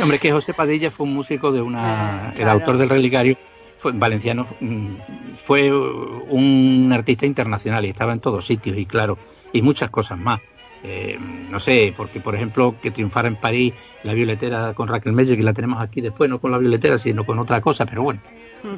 Hombre, 0.00 0.18
que 0.18 0.32
José 0.32 0.54
Padilla 0.54 0.90
fue 0.90 1.06
un 1.06 1.14
músico 1.14 1.52
de 1.52 1.60
una... 1.62 2.28
Ah, 2.28 2.34
El 2.36 2.48
autor 2.48 2.78
del 2.78 2.88
relicario 2.88 3.36
fue 3.78 3.92
valenciano, 3.92 4.46
mm, 4.60 5.32
fue 5.34 5.72
un 5.72 6.90
artista 6.92 7.26
internacional 7.26 7.84
y 7.86 7.90
estaba 7.90 8.12
en 8.12 8.20
todos 8.20 8.44
sitios 8.46 8.76
y 8.76 8.86
claro, 8.86 9.18
y 9.52 9.62
muchas 9.62 9.90
cosas 9.90 10.18
más. 10.18 10.40
Eh, 10.84 11.18
no 11.50 11.58
sé, 11.58 11.92
porque 11.96 12.20
por 12.20 12.36
ejemplo 12.36 12.76
que 12.80 12.92
triunfara 12.92 13.26
en 13.26 13.34
París 13.36 13.74
la 14.04 14.14
violetera 14.14 14.74
con 14.74 14.86
Raquel 14.88 15.12
Meyer, 15.12 15.36
que 15.36 15.42
la 15.42 15.52
tenemos 15.52 15.80
aquí 15.82 16.00
después, 16.00 16.30
no 16.30 16.38
con 16.40 16.52
la 16.52 16.58
violetera, 16.58 16.98
sino 16.98 17.24
con 17.24 17.38
otra 17.40 17.60
cosa, 17.60 17.84
pero 17.84 18.02
bueno, 18.04 18.20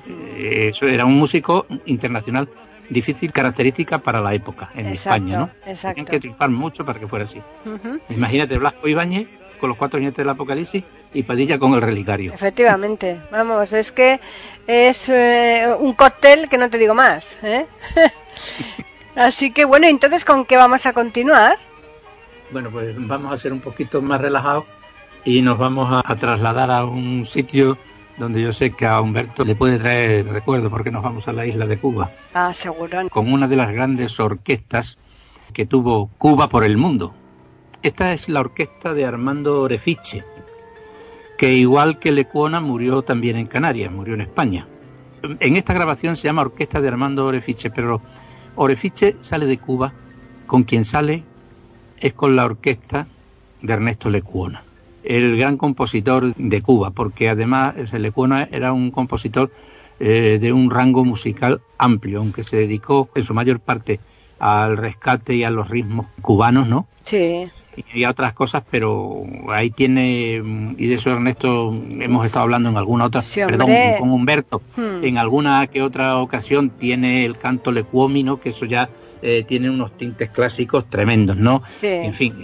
eh, 0.09 0.69
eso 0.73 0.87
era 0.87 1.05
un 1.05 1.15
músico 1.15 1.67
internacional 1.87 2.49
difícil 2.89 3.33
característica 3.33 3.99
para 3.99 4.21
la 4.21 4.33
época 4.35 4.71
en 4.75 4.87
Exacto, 4.87 5.27
España, 5.27 5.39
¿no? 5.39 5.71
exacto. 5.71 5.95
Tenían 5.95 6.11
que 6.11 6.21
triunfar 6.21 6.51
mucho 6.51 6.85
para 6.85 6.99
que 6.99 7.07
fuera 7.07 7.25
así. 7.25 7.41
Imagínate 8.09 8.59
Blasco 8.59 8.89
Ibáñez 8.89 9.29
con 9.61 9.69
los 9.69 9.79
cuatro 9.79 9.99
jinetes 9.99 10.19
del 10.19 10.29
Apocalipsis 10.31 10.83
y 11.13 11.23
Padilla 11.25 11.59
con 11.59 11.75
el 11.75 11.83
relicario. 11.83 12.33
Efectivamente, 12.33 13.21
vamos, 13.33 13.73
es 13.73 13.91
que 13.93 14.21
es 14.67 15.09
eh, 15.09 15.67
un 15.79 15.95
cóctel 15.95 16.49
que 16.49 16.59
no 16.59 16.71
te 16.71 16.79
digo 16.79 16.95
más. 16.95 17.37
¿eh? 17.43 17.67
Así 19.17 19.51
que 19.53 19.65
bueno, 19.65 19.87
entonces, 19.87 20.25
¿con 20.25 20.45
qué 20.45 20.57
vamos 20.57 20.87
a 20.87 20.93
continuar? 20.93 21.59
Bueno, 22.53 22.71
pues 22.71 22.95
vamos 22.99 23.33
a 23.33 23.37
ser 23.37 23.53
un 23.53 23.61
poquito 23.61 24.01
más 24.03 24.21
relajados 24.21 24.65
y 25.25 25.43
nos 25.43 25.59
vamos 25.59 25.93
a, 25.93 26.03
a 26.13 26.17
trasladar 26.17 26.71
a 26.71 26.85
un 26.85 27.27
sitio 27.27 27.77
donde 28.17 28.43
yo 28.43 28.53
sé 28.53 28.73
que 28.73 28.87
a 28.87 29.01
Humberto 29.01 29.45
le 29.45 29.55
puede 29.55 29.79
traer 29.79 30.27
recuerdo 30.27 30.69
porque 30.71 30.91
nos 30.91 31.03
vamos 31.03 31.27
a 31.29 31.33
la 31.33 31.47
isla 31.47 31.67
de 31.67 31.79
Cuba 31.79 32.11
Ah, 32.35 32.53
seguro. 32.53 33.09
con 33.09 33.33
una 33.33 33.49
de 33.49 33.57
las 33.57 33.73
grandes 33.73 34.19
orquestas 34.21 34.99
que 35.53 35.65
tuvo 35.67 36.09
Cuba 36.19 36.49
por 36.49 36.65
el 36.65 36.77
mundo. 36.77 37.15
Esta 37.83 38.13
es 38.13 38.29
la 38.29 38.41
orquesta 38.41 38.93
de 38.93 39.07
Armando 39.07 39.63
Orefiche, 39.63 40.25
que 41.41 41.55
igual 41.55 41.99
que 41.99 42.13
Lecuona 42.13 42.61
murió 42.61 43.01
también 43.01 43.37
en 43.37 43.47
Canarias, 43.47 43.91
murió 43.91 44.13
en 44.13 44.21
España. 44.21 44.67
En 45.23 45.57
esta 45.57 45.73
grabación 45.73 46.15
se 46.17 46.25
llama 46.25 46.43
Orquesta 46.43 46.83
de 46.83 46.89
Armando 46.89 47.25
Orefiche, 47.25 47.71
pero 47.71 48.03
Orefiche 48.57 49.17
sale 49.21 49.47
de 49.47 49.57
Cuba, 49.57 49.95
con 50.47 50.65
quien 50.65 50.85
sale 50.85 51.25
es 51.99 52.13
con 52.13 52.37
la 52.37 52.45
orquesta 52.45 53.07
de 53.63 53.73
Ernesto 53.73 54.11
Lecuona, 54.11 54.65
el 55.03 55.39
gran 55.39 55.57
compositor 55.57 56.35
de 56.35 56.61
Cuba, 56.61 56.91
porque 56.91 57.31
además 57.31 57.75
Lecuona 57.91 58.47
era 58.53 58.75
un 58.75 58.91
compositor 58.91 59.51
eh, 59.99 60.37
de 60.39 60.53
un 60.53 60.71
rango 60.71 61.07
musical 61.07 61.63
amplio, 61.79 62.19
aunque 62.19 62.45
se 62.45 62.59
dedicó 62.59 63.09
en 63.15 63.25
su 63.25 63.33
mayor 63.33 63.61
parte 63.61 63.99
al 64.39 64.77
rescate 64.77 65.37
y 65.37 65.45
a 65.45 65.51
los 65.51 65.71
ritmos 65.71 66.05
cubanos, 66.21 66.69
¿no? 66.69 66.87
Sí, 67.03 67.51
y 67.95 68.05
otras 68.05 68.33
cosas, 68.33 68.63
pero 68.71 69.23
ahí 69.49 69.71
tiene, 69.71 70.43
y 70.77 70.87
de 70.87 70.95
eso 70.95 71.11
Ernesto 71.11 71.73
hemos 72.01 72.27
estado 72.27 72.43
hablando 72.43 72.69
en 72.69 72.77
alguna 72.77 73.05
otra, 73.07 73.21
Sí, 73.23 73.41
perdón, 73.47 73.71
con 73.99 74.11
Humberto, 74.11 74.61
Hmm. 74.77 75.05
en 75.05 75.19
alguna 75.19 75.67
que 75.69 75.83
otra 75.83 76.17
ocasión 76.19 76.71
tiene 76.71 77.25
el 77.25 77.39
canto 77.39 77.73
lecuómino, 77.73 78.41
que 78.41 78.51
eso 78.51 78.65
ya 78.67 78.89
eh, 79.23 79.45
tiene 79.47 79.69
unos 79.71 79.97
tintes 79.97 80.31
clásicos 80.31 80.89
tremendos, 80.89 81.37
¿no? 81.37 81.63
sí. 81.81 81.87
En 81.87 82.15
fin, 82.15 82.35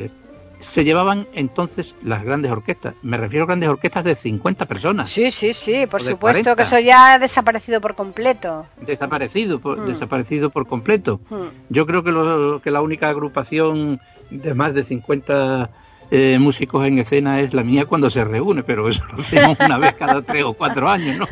se 0.59 0.85
llevaban 0.85 1.27
entonces 1.35 1.95
las 2.03 2.25
grandes 2.25 2.51
orquestas, 2.51 2.95
me 3.03 3.17
refiero 3.19 3.45
a 3.45 3.47
grandes 3.49 3.69
orquestas 3.69 4.05
de 4.05 4.17
50 4.17 4.67
personas, 4.67 5.11
Sí, 5.11 5.31
sí, 5.31 5.53
sí, 5.53 5.87
por 5.87 6.03
supuesto 6.03 6.43
40. 6.55 6.57
que 6.57 6.63
eso 6.63 6.79
ya 6.81 7.13
ha 7.13 7.19
desaparecido 7.19 7.81
por 7.81 7.95
completo. 7.95 8.67
desaparecido, 8.81 9.59
por, 9.61 9.79
Hmm. 9.81 9.87
desaparecido 9.87 10.51
por 10.51 10.67
completo. 10.67 11.21
Hmm. 11.29 11.49
Yo 11.69 11.87
creo 11.87 12.03
que, 12.03 12.11
lo- 12.13 12.61
que 12.63 12.71
la 12.71 12.81
única 12.81 13.09
agrupación 13.09 14.01
de 14.31 14.55
más 14.55 14.75
de 14.75 14.85
50 14.85 15.71
eh, 16.11 16.39
músicos 16.41 16.87
en 16.87 17.01
escena 17.01 17.41
es 17.41 17.53
la 17.53 17.65
mía 17.65 17.85
cuando 17.87 18.11
se 18.11 18.23
reúne, 18.25 18.63
pero 18.63 18.89
eso 18.89 19.03
lo 19.13 19.21
hacemos 19.23 19.59
una 19.61 19.77
vez 19.79 19.95
cada 19.95 20.23
tres 20.23 20.45
o 20.45 20.55
cuatro 20.55 20.89
años, 20.89 21.17
¿no? 21.19 21.27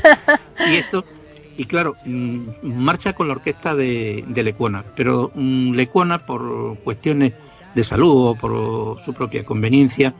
Y 0.66 0.76
esto, 0.76 1.04
y 1.56 1.64
claro, 1.66 1.94
mm, 2.04 2.48
marcha 2.64 3.12
con 3.12 3.28
la 3.28 3.34
orquesta 3.34 3.76
de, 3.76 4.24
de 4.26 4.42
Lecuona, 4.42 4.84
pero 4.96 5.30
mm, 5.34 5.74
Lecuona 5.74 6.26
por 6.26 6.76
cuestiones 6.80 7.32
de 7.74 7.84
salud 7.84 8.28
o 8.28 8.34
por 8.34 9.00
su 9.00 9.12
propia 9.14 9.44
conveniencia 9.44 10.14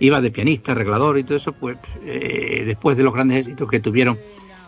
iba 0.00 0.20
de 0.20 0.30
pianista, 0.30 0.72
arreglador 0.72 1.18
y 1.18 1.24
todo 1.24 1.36
eso, 1.36 1.52
pues 1.52 1.76
eh, 2.04 2.62
después 2.66 2.96
de 2.96 3.02
los 3.02 3.14
grandes 3.14 3.38
éxitos 3.38 3.68
que 3.68 3.80
tuvieron 3.80 4.18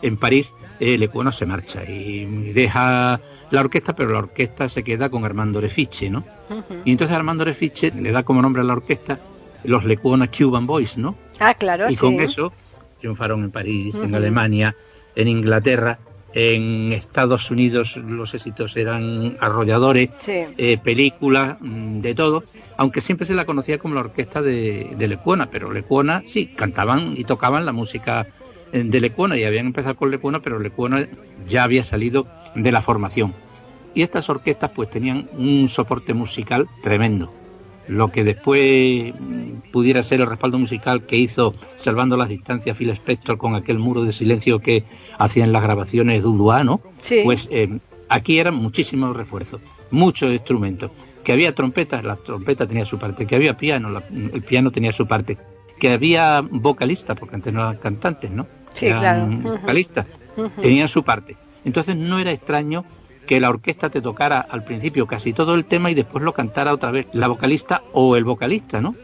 en 0.02 0.16
París, 0.16 0.54
eh, 0.80 0.96
Lecuona 0.98 1.30
se 1.30 1.46
marcha 1.46 1.84
y 1.84 2.52
deja 2.52 3.20
la 3.50 3.60
orquesta, 3.60 3.94
pero 3.94 4.10
la 4.10 4.20
orquesta 4.20 4.68
se 4.68 4.82
queda 4.82 5.10
con 5.10 5.24
Armando 5.24 5.60
Refiche, 5.60 6.08
¿no? 6.08 6.24
Y 6.84 6.92
entonces 6.92 7.16
Armando 7.16 7.44
Refiche 7.44 7.92
le 7.92 8.10
da 8.12 8.22
como 8.22 8.40
nombre 8.40 8.62
a 8.62 8.64
la 8.64 8.72
orquesta 8.72 9.20
los 9.64 9.84
Lecuona 9.84 10.30
Cuban 10.30 10.66
Boys, 10.66 10.96
¿no? 10.96 11.16
Ah, 11.38 11.54
claro, 11.54 11.88
y 11.88 11.96
sí. 11.96 12.00
con 12.00 12.20
eso 12.20 12.52
triunfaron 12.98 13.44
en 13.44 13.50
París, 13.50 13.96
en. 14.02 14.14
Alemania, 14.14 14.74
en 15.14 15.28
Inglaterra, 15.28 15.98
en 16.32 16.92
Estados 16.92 17.50
Unidos 17.50 17.96
los 17.96 18.34
éxitos 18.34 18.76
eran 18.76 19.36
arrolladores, 19.40 20.10
Sí. 20.20 20.44
eh, 20.58 20.78
películas, 20.82 21.56
mm, 21.60 22.00
de 22.00 22.14
todo, 22.14 22.44
aunque 22.76 23.00
siempre 23.00 23.26
se 23.26 23.34
la 23.34 23.44
conocía 23.44 23.78
como 23.78 23.94
la 23.94 24.00
orquesta 24.02 24.40
de, 24.42 24.90
de 24.96 25.08
Lecuona, 25.08 25.50
pero 25.50 25.72
Lecuona 25.72 26.22
sí, 26.24 26.46
cantaban 26.46 27.14
y 27.16 27.24
tocaban 27.24 27.66
la 27.66 27.72
música 27.72 28.26
eh, 28.72 28.82
de 28.84 29.00
Lecuona 29.00 29.36
y 29.36 29.44
habían 29.44 29.66
empezado 29.66 29.96
con 29.96 30.10
Lecuona, 30.10 30.40
pero 30.40 30.60
Lecuona 30.60 31.08
ya 31.48 31.64
había 31.64 31.82
salido 31.82 32.26
de 32.54 32.70
la 32.70 32.82
formación. 32.82 33.34
Y 33.94 34.02
estas 34.02 34.30
orquestas 34.30 34.70
pues 34.72 34.88
tenían 34.88 35.28
un 35.36 35.66
soporte 35.66 36.14
musical 36.14 36.68
tremendo. 36.82 37.34
Lo 37.90 38.12
que 38.12 38.22
después 38.24 39.12
mm, 39.18 39.70
pudiera 39.72 40.02
ser 40.02 40.20
el 40.20 40.26
respaldo 40.28 40.58
musical 40.58 41.02
que 41.06 41.16
hizo 41.16 41.54
Salvando 41.76 42.16
las 42.16 42.28
Distancias 42.28 42.76
Phil 42.76 42.90
Spector 42.90 43.36
con 43.36 43.54
aquel 43.56 43.78
muro 43.78 44.04
de 44.04 44.12
silencio 44.12 44.60
que 44.60 44.84
hacían 45.18 45.52
las 45.52 45.62
grabaciones 45.62 46.22
Dudua, 46.22 46.62
¿no? 46.62 46.80
Sí. 47.00 47.20
Pues 47.24 47.48
eh, 47.50 47.78
aquí 48.08 48.38
eran 48.38 48.54
muchísimos 48.54 49.16
refuerzos, 49.16 49.60
muchos 49.90 50.30
instrumentos. 50.32 50.90
Que 51.24 51.32
había 51.32 51.54
trompetas, 51.54 52.04
la 52.04 52.16
trompeta 52.16 52.66
tenía 52.66 52.84
su 52.84 52.98
parte, 52.98 53.26
que 53.26 53.34
había 53.36 53.56
piano, 53.56 53.90
la- 53.90 54.04
el 54.10 54.42
piano 54.42 54.70
tenía 54.70 54.92
su 54.92 55.06
parte, 55.06 55.36
que 55.78 55.90
había 55.92 56.40
vocalistas, 56.48 57.18
porque 57.18 57.34
antes 57.34 57.52
no 57.52 57.60
eran 57.60 57.76
cantantes, 57.78 58.30
¿no? 58.30 58.46
Sí, 58.72 58.86
Eran 58.86 59.00
claro. 59.42 59.58
Vocalistas, 59.60 60.06
tenían 60.62 60.88
su 60.88 61.02
parte. 61.02 61.36
Entonces 61.64 61.96
no 61.96 62.18
era 62.20 62.30
extraño 62.32 62.84
que 63.30 63.38
la 63.38 63.48
orquesta 63.48 63.90
te 63.90 64.00
tocara 64.02 64.40
al 64.40 64.64
principio 64.64 65.06
casi 65.06 65.32
todo 65.32 65.54
el 65.54 65.64
tema 65.64 65.88
y 65.88 65.94
después 65.94 66.24
lo 66.24 66.34
cantara 66.34 66.74
otra 66.74 66.90
vez 66.90 67.06
la 67.12 67.28
vocalista 67.28 67.80
o 67.92 68.16
el 68.16 68.24
vocalista, 68.24 68.80
¿no? 68.80 68.96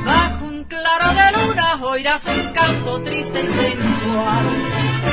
Bajo 0.06 0.46
un 0.46 0.64
claro 0.64 1.10
de 1.10 1.32
luna 1.38 1.76
oirás 1.82 2.26
un 2.26 2.54
canto 2.54 3.02
triste 3.02 3.42
y 3.42 3.48
sensual. 3.48 4.46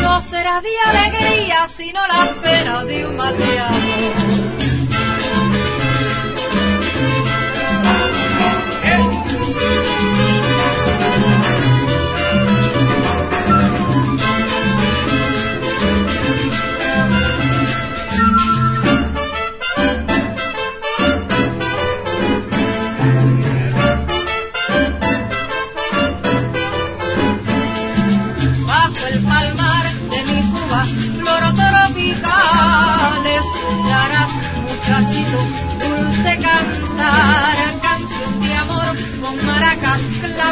No 0.02 0.20
será 0.20 0.60
de 0.60 0.78
alegría, 0.86 1.66
sino 1.66 2.00
la 2.06 2.26
espera 2.26 2.84
de 2.84 3.06
un 3.06 3.16
mal 3.16 3.36
de 3.36 3.58
amor. 3.58 4.52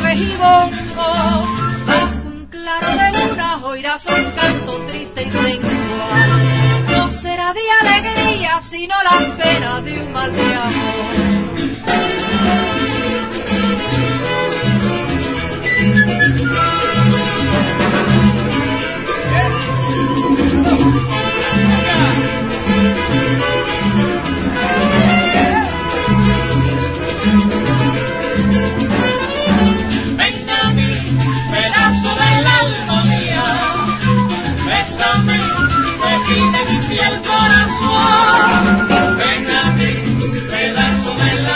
Claves 0.01 0.19
y 0.19 0.37
bongo. 0.37 1.45
Bajo 1.87 2.29
un 2.29 2.47
claro 2.47 2.89
de 2.89 3.29
luna 3.29 3.67
oirás 3.67 4.07
un 4.07 4.31
canto 4.33 4.79
triste 4.87 5.23
y 5.23 5.31
sensual. 5.31 6.31
No 6.91 7.11
será 7.11 7.53
de 7.53 7.61
alegría, 7.81 8.61
sino 8.61 8.95
la 9.03 9.23
espera 9.23 9.81
de 9.81 10.01
un 10.01 10.13
mal 10.13 10.33
de 10.33 10.55
amor. 10.55 11.30
Ven 39.19 39.51
a 39.51 39.73
mí, 39.73 39.93
pedazo 40.51 41.17
del 41.17 41.51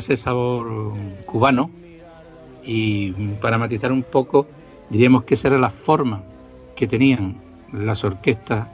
ese 0.00 0.16
sabor 0.16 0.92
cubano 1.26 1.70
y 2.64 3.12
para 3.40 3.56
matizar 3.58 3.92
un 3.92 4.02
poco 4.02 4.46
diríamos 4.90 5.24
que 5.24 5.34
esa 5.34 5.48
era 5.48 5.58
la 5.58 5.70
forma 5.70 6.22
que 6.76 6.86
tenían 6.86 7.36
las 7.72 8.04
orquestas 8.04 8.68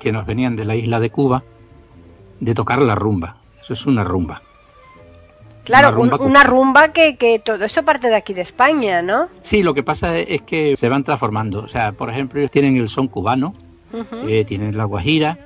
que 0.00 0.12
nos 0.12 0.26
venían 0.26 0.56
de 0.56 0.64
la 0.64 0.74
isla 0.76 1.00
de 1.00 1.10
Cuba 1.10 1.42
de 2.40 2.54
tocar 2.54 2.82
la 2.82 2.94
rumba. 2.94 3.36
Eso 3.60 3.72
es 3.72 3.86
una 3.86 4.04
rumba. 4.04 4.42
Claro, 5.64 5.88
Una 5.88 5.96
rumba 5.96 6.16
un- 6.18 6.30
una 6.30 6.44
rumba 6.44 6.88
que, 6.92 7.16
que 7.16 7.38
todo 7.38 7.64
eso 7.64 7.82
parte 7.84 8.08
de 8.08 8.16
aquí 8.16 8.34
de 8.34 8.42
España, 8.42 9.00
¿no? 9.00 9.28
Sí, 9.40 9.62
lo 9.62 9.72
que 9.72 9.82
pasa 9.82 10.18
es 10.18 10.42
que 10.42 10.76
se 10.76 10.88
van 10.90 11.04
transformando. 11.04 11.60
O 11.60 11.68
sea, 11.68 11.92
por 11.92 12.10
ejemplo, 12.10 12.38
ellos 12.40 12.50
tienen 12.50 12.76
el 12.76 12.88
son 12.90 13.08
cubano, 13.08 13.54
eh, 14.28 14.44
tienen 14.44 14.76
la 14.76 14.84
guajira 14.84 15.38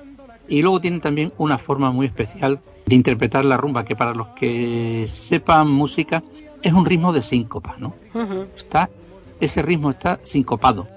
y 0.48 0.62
luego 0.62 0.80
tienen 0.80 1.00
también 1.00 1.32
una 1.38 1.58
forma 1.58 1.92
muy 1.92 2.06
especial 2.06 2.60
de 2.88 2.94
interpretar 2.96 3.44
la 3.44 3.56
rumba 3.56 3.84
que 3.84 3.94
para 3.96 4.14
los 4.14 4.28
que 4.28 5.04
sepan 5.08 5.70
música 5.70 6.22
es 6.62 6.72
un 6.72 6.84
ritmo 6.84 7.12
de 7.12 7.22
síncopa, 7.22 7.76
¿no? 7.78 7.94
Está 8.56 8.90
ese 9.40 9.62
ritmo 9.62 9.90
está 9.90 10.18
sincopado 10.24 10.88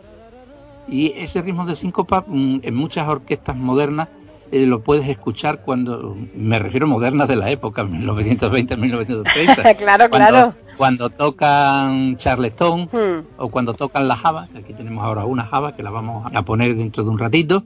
y 0.88 1.14
ese 1.16 1.42
ritmo 1.44 1.66
de 1.66 1.76
síncopa 1.76 2.24
mm, 2.26 2.60
en 2.64 2.76
muchas 2.76 3.08
orquestas 3.08 3.56
modernas 3.56 4.08
eh, 4.52 4.66
lo 4.66 4.82
puedes 4.82 5.08
escuchar 5.08 5.62
cuando 5.62 6.18
me 6.36 6.58
refiero 6.60 6.88
modernas 6.88 7.28
de 7.28 7.36
la 7.36 7.52
época 7.52 7.84
1920 7.86 8.78
1930 8.78 9.76
Claro, 9.76 10.10
cuando, 10.10 10.28
claro. 10.30 10.54
cuando 10.76 11.10
tocan 11.12 12.18
Charleston 12.18 12.90
Hmm. 12.92 13.26
o 13.38 13.50
cuando 13.50 13.74
tocan 13.76 14.08
la 14.08 14.16
java 14.16 14.48
que 14.52 14.58
aquí 14.60 14.74
tenemos 14.74 15.04
ahora 15.06 15.26
una 15.26 15.46
java 15.46 15.76
que 15.76 15.84
la 15.84 15.92
vamos 15.92 16.26
a 16.34 16.42
poner 16.42 16.76
dentro 16.76 17.04
de 17.04 17.10
un 17.12 17.20
ratito 17.20 17.64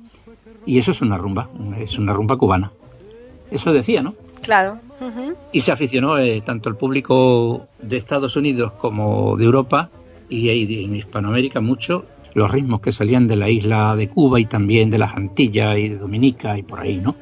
y 0.66 0.78
eso 0.78 0.92
es 0.92 1.02
una 1.02 1.18
rumba 1.18 1.48
es 1.80 1.98
una 1.98 2.12
rumba 2.12 2.36
cubana 2.36 2.72
eso 3.52 3.74
decía 3.74 4.02
no 4.02 4.16
Claro. 4.46 4.80
Y 5.52 5.62
se 5.62 5.72
aficionó 5.72 6.18
eh, 6.20 6.42
tanto 6.46 6.70
el 6.70 6.76
público 6.76 7.68
de 7.82 7.98
Estados 7.98 8.36
Unidos 8.36 8.74
como 8.74 9.36
de 9.38 9.46
Europa 9.46 9.90
y, 10.30 10.84
en 10.84 10.96
Hispanoamérica 10.96 11.62
mucho 11.62 12.06
los 12.36 12.52
ritmos 12.52 12.82
que 12.82 12.92
salían 12.92 13.28
de 13.28 13.38
la 13.38 13.50
isla 13.50 13.96
de 13.96 14.08
Cuba 14.08 14.40
y 14.40 14.46
también 14.46 14.90
de 14.92 15.00
las 15.00 15.16
Antillas 15.16 15.78
y 15.78 15.90
de 15.90 15.98
Dominica 15.98 16.58
y 16.58 16.64
por 16.64 16.80
ahí, 16.80 16.98
¿no? 16.98 17.16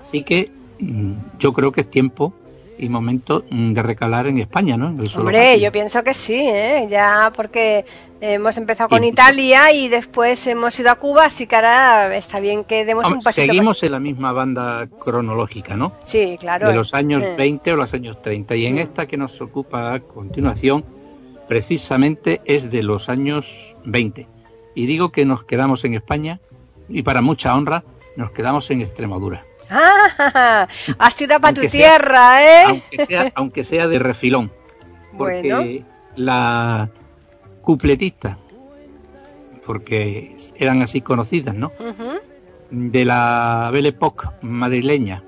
Así 0.00 0.22
que 0.22 0.50
mm, 0.80 1.12
yo 1.38 1.52
creo 1.52 1.72
que 1.72 1.82
es 1.82 1.90
tiempo 1.90 2.34
y 2.76 2.88
momento 2.88 3.44
mm, 3.48 3.72
de 3.72 3.82
recalar 3.82 4.26
en 4.26 4.38
España, 4.38 4.76
¿no? 4.76 4.90
En 4.90 4.98
el 4.98 5.08
suelo 5.08 5.28
Hombre, 5.28 5.60
yo 5.60 5.72
pienso 5.72 6.02
que 6.02 6.12
sí, 6.12 6.34
¿eh? 6.34 6.86
Ya 6.90 7.32
porque 7.34 7.84
hemos 8.20 8.56
empezado 8.56 8.88
con 8.88 9.04
Y- 9.04 9.08
Italia 9.08 9.72
y 9.72 9.88
después 9.88 10.46
hemos 10.46 10.78
ido 10.78 10.90
a 10.90 10.94
Cuba, 10.96 11.26
así 11.26 11.46
que 11.46 11.56
ahora 11.56 12.16
está 12.16 12.40
bien 12.40 12.64
que 12.64 12.84
demos 12.84 13.06
un 13.06 13.20
pasito. 13.20 13.46
seguimos 13.46 13.82
en 13.82 13.92
la 13.92 14.00
misma 14.00 14.32
banda 14.32 14.86
cronológica, 14.98 15.76
¿no? 15.76 15.92
Sí, 16.04 16.36
claro. 16.40 16.68
de 16.68 16.74
los 16.74 16.94
años 16.94 17.22
Eh. 17.22 17.34
20 17.36 17.72
o 17.72 17.76
los 17.76 17.92
años 17.94 18.20
30. 18.22 18.54
Y 18.56 18.66
en 18.66 18.76
Mm. 18.76 18.78
esta 18.78 19.06
que 19.06 19.16
nos 19.16 19.40
ocupa 19.40 19.92
a 19.94 20.00
continuación, 20.00 20.84
precisamente 21.48 22.40
es 22.44 22.70
de 22.70 22.82
los 22.82 23.08
años 23.08 23.76
20. 23.84 24.26
Y 24.74 24.86
digo 24.86 25.12
que 25.12 25.24
nos 25.24 25.44
quedamos 25.44 25.84
en 25.84 25.94
España 25.94 26.40
y 26.88 27.02
para 27.02 27.20
mucha 27.20 27.54
honra 27.54 27.84
nos 28.16 28.30
quedamos 28.32 28.70
en 28.70 28.80
Extremadura. 28.80 29.44
Ah, 29.70 30.66
has 30.98 31.16
tirado 31.16 31.40
para 31.40 31.54
tu 31.54 31.60
sea- 31.62 31.70
tierra, 31.70 32.42
¿eh? 32.42 32.64
Aunque 32.66 33.06
sea, 33.06 33.32
aunque 33.34 33.64
sea 33.64 33.86
de 33.88 33.98
refilón. 33.98 34.50
Porque 35.16 35.52
Bueno. 35.54 35.86
la, 36.16 36.88
cupletistas, 37.64 38.36
porque 39.66 40.36
eran 40.56 40.82
así 40.82 41.00
conocidas, 41.00 41.54
¿no? 41.54 41.72
De 42.70 43.04
la 43.04 43.70
Belle 43.72 43.88
Époque 43.88 44.28
madrileña, 44.42 45.24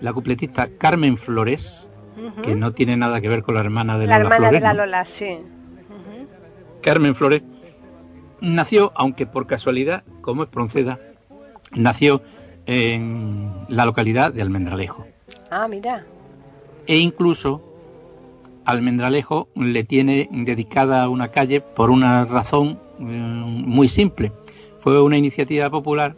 la 0.00 0.12
cupletista 0.12 0.68
Carmen 0.78 1.16
Flores, 1.16 1.88
que 2.42 2.56
no 2.56 2.72
tiene 2.72 2.96
nada 2.96 3.20
que 3.20 3.28
ver 3.28 3.42
con 3.42 3.54
la 3.54 3.60
hermana 3.60 3.98
de 3.98 4.06
la 4.06 4.18
Lola 4.18 4.34
hermana 4.34 4.52
de 4.52 4.60
la 4.60 4.74
¿no? 4.74 4.80
Lola, 4.80 5.04
sí. 5.04 5.38
Carmen 6.82 7.14
Flores 7.14 7.42
nació, 8.40 8.92
aunque 8.94 9.26
por 9.26 9.46
casualidad, 9.46 10.04
como 10.20 10.42
es 10.44 10.48
Pronceda, 10.48 10.98
nació 11.74 12.22
en 12.66 13.52
la 13.68 13.84
localidad 13.84 14.32
de 14.32 14.42
Almendralejo. 14.42 15.06
Ah, 15.50 15.68
mira. 15.68 16.04
E 16.86 16.96
incluso 16.96 17.71
Almendralejo 18.64 19.48
le 19.54 19.84
tiene 19.84 20.28
dedicada 20.30 21.08
una 21.08 21.28
calle 21.28 21.60
por 21.60 21.90
una 21.90 22.24
razón 22.24 22.78
eh, 22.98 23.02
muy 23.02 23.88
simple. 23.88 24.32
Fue 24.80 25.00
una 25.00 25.16
iniciativa 25.16 25.70
popular. 25.70 26.14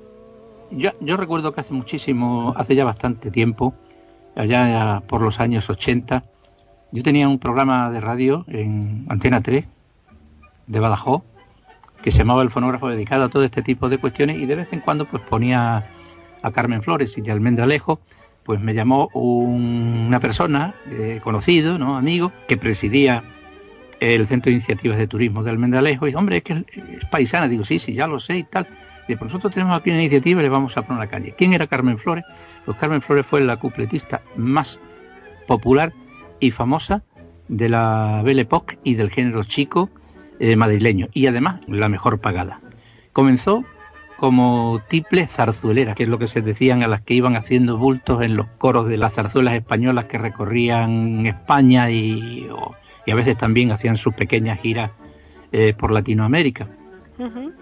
Yo, 0.71 0.91
yo 1.01 1.17
recuerdo 1.17 1.53
que 1.53 1.61
hace 1.61 1.75
muchísimo, 1.75 2.55
hace 2.57 2.75
ya 2.75 2.85
bastante 2.85 3.31
tiempo, 3.31 3.75
allá 4.35 5.03
por 5.07 5.21
los 5.21 5.41
años 5.41 5.69
80, 5.71 6.23
yo 6.93 7.03
tenía 7.03 7.29
un 7.29 7.39
programa 7.39 7.91
de 7.91 8.01
radio 8.01 8.45
en 8.49 9.05
Antena 9.09 9.43
3 9.43 9.65
de 10.67 10.81
Badajoz 10.81 11.23
que 12.05 12.13
se 12.13 12.19
llamaba 12.19 12.43
El 12.43 12.51
Fonógrafo 12.51 12.89
dedicado 12.89 13.25
a 13.25 13.29
todo 13.31 13.45
este 13.45 13.63
tipo 13.63 13.89
de 13.89 13.97
cuestiones 13.97 14.37
y 14.37 14.45
de 14.45 14.57
vez 14.57 14.75
en 14.75 14.81
cuando 14.81 15.07
pues 15.07 15.23
ponía 15.23 15.87
a 16.43 16.53
Carmen 16.53 16.83
Flores 16.83 17.17
y 17.17 17.23
de 17.23 17.33
Almendralejo 17.33 17.99
pues 18.45 18.61
me 18.61 18.75
llamó 18.75 19.09
un- 19.15 20.05
una 20.09 20.21
persona 20.21 20.75
eh, 20.91 21.21
conocido, 21.23 21.79
¿no? 21.79 21.97
amigo, 21.97 22.31
que 22.47 22.57
presidía 22.57 23.25
el 24.01 24.27
Centro 24.27 24.51
de 24.51 24.57
Iniciativas 24.57 24.99
de 24.99 25.07
Turismo 25.07 25.43
de 25.43 25.51
Almendralejo 25.51 26.07
y 26.07 26.09
dice, 26.11 26.19
hombre, 26.19 26.37
es 26.39 26.43
que 26.43 26.53
es 26.53 27.05
paisana, 27.11 27.49
digo, 27.49 27.65
sí, 27.65 27.79
sí, 27.79 27.95
ya 27.95 28.07
lo 28.07 28.21
sé 28.21 28.37
y 28.39 28.43
tal. 28.45 28.67
Y 29.09 29.17
pues 29.17 29.31
nosotros 29.33 29.53
tenemos 29.53 29.79
aquí 29.79 29.91
una 29.91 30.01
iniciativa 30.01 30.41
y 30.41 30.45
le 30.45 30.49
vamos 30.51 30.77
a 30.77 30.83
poner 30.83 30.99
una 31.03 31.11
calle. 31.11 31.35
¿Quién 31.37 31.53
era 31.53 31.67
Carmen 31.67 31.99
Flores? 31.99 32.25
Pues 32.65 32.77
Carmen 32.79 33.03
Flores 33.03 33.27
fue 33.27 33.41
la 33.43 33.57
cupletista 33.59 34.23
más 34.37 34.79
popular 35.47 35.93
y 36.41 36.51
famosa 36.51 37.03
de 37.49 37.69
la 37.69 38.23
Belle 38.25 38.43
Époque 38.43 38.79
y 38.83 38.95
del 38.95 39.11
género 39.11 39.45
chico 39.45 39.91
eh, 40.41 40.57
madrileño 40.57 41.09
y 41.13 41.27
además 41.27 41.61
la 41.69 41.89
mejor 41.89 42.19
pagada. 42.21 42.61
Comenzó 43.13 43.65
como 44.17 44.81
tiple 44.89 45.27
zarzuelera, 45.27 45.95
que 45.95 46.05
es 46.05 46.09
lo 46.09 46.19
que 46.19 46.27
se 46.27 46.43
decían 46.43 46.83
a 46.83 46.89
las 46.89 47.03
que 47.03 47.15
iban 47.15 47.37
haciendo 47.37 47.77
bultos 47.77 48.23
en 48.23 48.37
los 48.37 48.47
coros 48.59 48.87
de 48.89 48.97
las 48.97 49.15
zarzuelas 49.15 49.55
españolas 49.55 50.07
que 50.07 50.19
recorrían 50.19 51.27
España 51.27 51.91
y, 51.91 52.49
a 53.07 53.15
veces 53.15 53.37
también 53.37 53.71
hacían 53.71 53.97
sus 53.97 54.15
pequeñas 54.15 54.61
giras 54.61 54.91
eh, 55.53 55.75
por 55.77 55.93
Latinoamérica. 55.93 56.69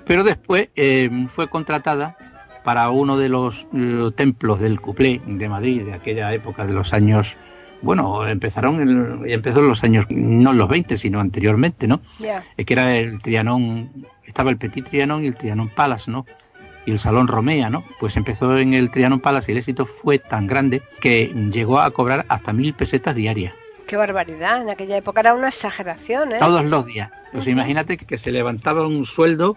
Pero 0.06 0.24
después 0.24 0.70
eh, 0.76 1.10
fue 1.28 1.48
contratada 1.48 2.16
para 2.64 2.90
uno 2.90 3.18
de 3.18 3.28
los 3.28 3.66
templos 4.14 4.60
del 4.60 4.80
Cuplé 4.80 5.20
de 5.26 5.48
Madrid 5.48 5.82
de 5.82 5.94
aquella 5.94 6.32
época 6.32 6.64
de 6.64 6.72
los 6.72 6.92
años, 6.92 7.36
bueno, 7.82 8.26
empezaron 8.26 8.80
en, 8.80 9.30
empezó 9.30 9.60
en 9.60 9.68
los 9.68 9.82
años, 9.82 10.06
no 10.08 10.52
en 10.52 10.58
los 10.58 10.68
20, 10.68 10.96
sino 10.96 11.20
anteriormente, 11.20 11.88
¿no? 11.88 12.00
Ya. 12.20 12.44
Eh, 12.56 12.64
que 12.64 12.74
era 12.74 12.96
el 12.96 13.20
Trianón, 13.20 13.90
estaba 14.24 14.50
el 14.50 14.56
Petit 14.56 14.88
Trianón 14.88 15.24
y 15.24 15.26
el 15.26 15.36
Trianón 15.36 15.68
Palace, 15.68 16.10
¿no? 16.10 16.24
Y 16.84 16.92
el 16.92 16.98
Salón 16.98 17.28
Romea, 17.28 17.70
¿no? 17.70 17.84
Pues 18.00 18.16
empezó 18.16 18.58
en 18.58 18.74
el 18.74 18.90
Trianón 18.90 19.20
Palace 19.20 19.50
y 19.50 19.52
el 19.52 19.58
éxito 19.58 19.86
fue 19.86 20.18
tan 20.18 20.46
grande 20.46 20.82
que 21.00 21.26
llegó 21.52 21.78
a 21.80 21.90
cobrar 21.92 22.24
hasta 22.28 22.52
mil 22.52 22.74
pesetas 22.74 23.14
diarias, 23.14 23.54
Qué 23.86 23.96
barbaridad. 23.96 24.62
En 24.62 24.70
aquella 24.70 24.96
época 24.96 25.20
era 25.20 25.34
una 25.34 25.48
exageración, 25.48 26.32
¿eh? 26.32 26.38
todos 26.38 26.64
los 26.64 26.86
días. 26.86 27.10
Pues 27.32 27.46
imagínate 27.46 27.96
que, 27.98 28.16
se 28.16 28.32
levantaba 28.32 28.86
un 28.86 29.04
sueldo 29.04 29.56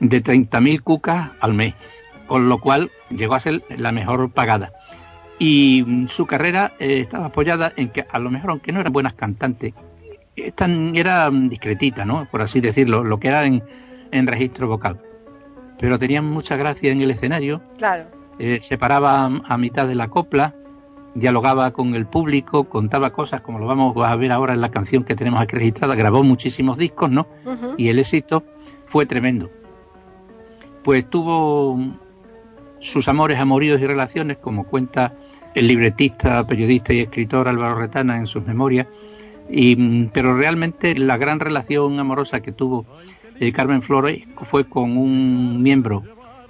de 0.00 0.22
30.000 0.22 0.82
cucas 0.82 1.30
al 1.40 1.54
mes, 1.54 1.74
con 2.26 2.48
lo 2.48 2.58
cual 2.60 2.90
llegó 3.10 3.34
a 3.34 3.40
ser 3.40 3.62
la 3.70 3.90
mejor 3.92 4.30
pagada. 4.30 4.72
Y 5.38 6.06
su 6.08 6.26
carrera 6.26 6.74
eh, 6.78 7.00
estaba 7.00 7.26
apoyada 7.26 7.72
en 7.76 7.88
que, 7.88 8.06
a 8.10 8.18
lo 8.18 8.30
mejor, 8.30 8.50
aunque 8.50 8.70
no 8.72 8.80
eran 8.80 8.92
buenas 8.92 9.14
cantantes, 9.14 9.72
tan- 10.54 10.94
era 10.94 11.30
mm, 11.30 11.48
discretita, 11.48 12.04
¿no? 12.04 12.26
Por 12.30 12.42
así 12.42 12.60
decirlo, 12.60 13.02
lo 13.02 13.18
que 13.18 13.28
era 13.28 13.44
en, 13.44 13.62
en 14.12 14.26
registro 14.26 14.68
vocal. 14.68 15.00
Pero 15.78 15.98
tenían 15.98 16.24
mucha 16.24 16.56
gracia 16.56 16.90
en 16.92 17.00
el 17.00 17.10
escenario, 17.10 17.60
Claro. 17.78 18.04
eh, 18.38 18.58
se 18.60 18.78
paraba 18.78 19.24
a, 19.26 19.58
mitad 19.58 19.86
de 19.88 19.94
la 19.94 20.08
copla, 20.08 20.54
dialogaba 21.14 21.70
con 21.72 21.94
el 21.94 22.06
público, 22.06 22.64
contaba 22.64 23.10
cosas 23.10 23.40
como 23.40 23.58
lo 23.58 23.66
vamos 23.66 23.96
a 24.04 24.16
ver 24.16 24.32
ahora 24.32 24.54
en 24.54 24.60
la 24.60 24.70
canción 24.70 25.04
que 25.04 25.14
tenemos 25.14 25.40
aquí 25.40 25.56
registrada, 25.56 25.94
grabó 25.94 26.22
muchísimos 26.22 26.78
discos, 26.78 27.10
¿no? 27.10 27.26
Y 27.76 27.88
el 27.88 27.98
éxito 27.98 28.42
fue 28.86 29.06
tremendo. 29.06 29.50
Pues 30.82 31.08
tuvo 31.08 31.78
sus 32.80 33.08
amores, 33.08 33.38
amoríos 33.38 33.80
y 33.80 33.86
relaciones, 33.86 34.36
como 34.38 34.64
cuenta 34.64 35.14
el 35.54 35.68
libretista, 35.68 36.46
periodista 36.46 36.92
y 36.92 37.00
escritor 37.00 37.48
Álvaro 37.48 37.76
Retana 37.76 38.16
en 38.18 38.26
sus 38.26 38.44
memorias, 38.44 38.86
y, 39.48 39.76
mm, 39.76 40.10
pero 40.12 40.34
realmente 40.34 40.94
la 40.98 41.16
gran 41.16 41.38
relación 41.40 41.98
amorosa 41.98 42.40
que 42.40 42.52
tuvo 42.52 42.86
eh, 43.40 43.52
Carmen 43.52 43.82
Flores 43.82 44.22
fue 44.42 44.64
con 44.64 44.96
un 44.96 45.62
miembro, 45.62 46.04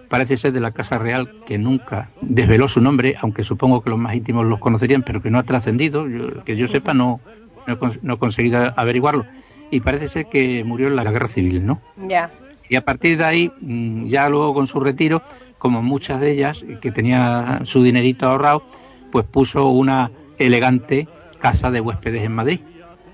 parece 0.09 0.37
ser 0.37 0.53
de 0.53 0.61
la 0.61 0.71
Casa 0.73 0.99
Real, 0.99 1.29
que 1.47 1.59
nunca 1.59 2.11
desveló 2.21 2.69
su 2.69 2.81
nombre, 2.81 3.17
aunque 3.21 3.43
supongo 3.43 3.83
que 3.83 3.91
los 3.91 3.99
más 3.99 4.15
íntimos 4.15 4.47
los 4.47 4.61
conocerían, 4.61 5.03
pero 5.03 5.21
que 5.23 5.31
no 5.31 5.39
ha 5.39 5.43
trascendido, 5.45 6.09
yo- 6.09 6.45
que 6.45 6.57
yo 6.57 6.69
sepa 6.69 6.95
no, 6.95 7.21
no 7.67 7.79
no 8.03 8.15
he 8.15 8.19
conseguido 8.19 8.73
averiguarlo. 8.77 9.25
Y 9.71 9.81
parece 9.81 10.09
ser 10.09 10.27
que 10.27 10.63
murió 10.65 10.89
en 10.89 10.97
la 10.97 11.05
guerra 11.11 11.29
civil, 11.29 11.65
¿no? 11.67 11.81
Ya. 12.09 12.31
Y 12.69 12.77
a 12.77 12.81
partir 12.83 13.19
de 13.19 13.25
ahí, 13.25 13.51
mm, 13.61 14.05
ya 14.07 14.29
luego 14.29 14.55
con 14.55 14.67
su 14.67 14.79
retiro, 14.81 15.23
como 15.59 15.83
muchas 15.83 16.21
de 16.21 16.31
ellas, 16.33 16.63
que 16.81 16.91
tenía 16.93 17.61
su 17.65 17.83
dinerito 17.83 18.27
ahorrado, 18.29 18.63
pues 19.11 19.25
puso 19.27 19.69
una 19.69 20.11
elegante 20.39 21.09
casa 21.39 21.71
de 21.71 21.81
huéspedes 21.81 22.23
en 22.23 22.33
Madrid, 22.33 22.61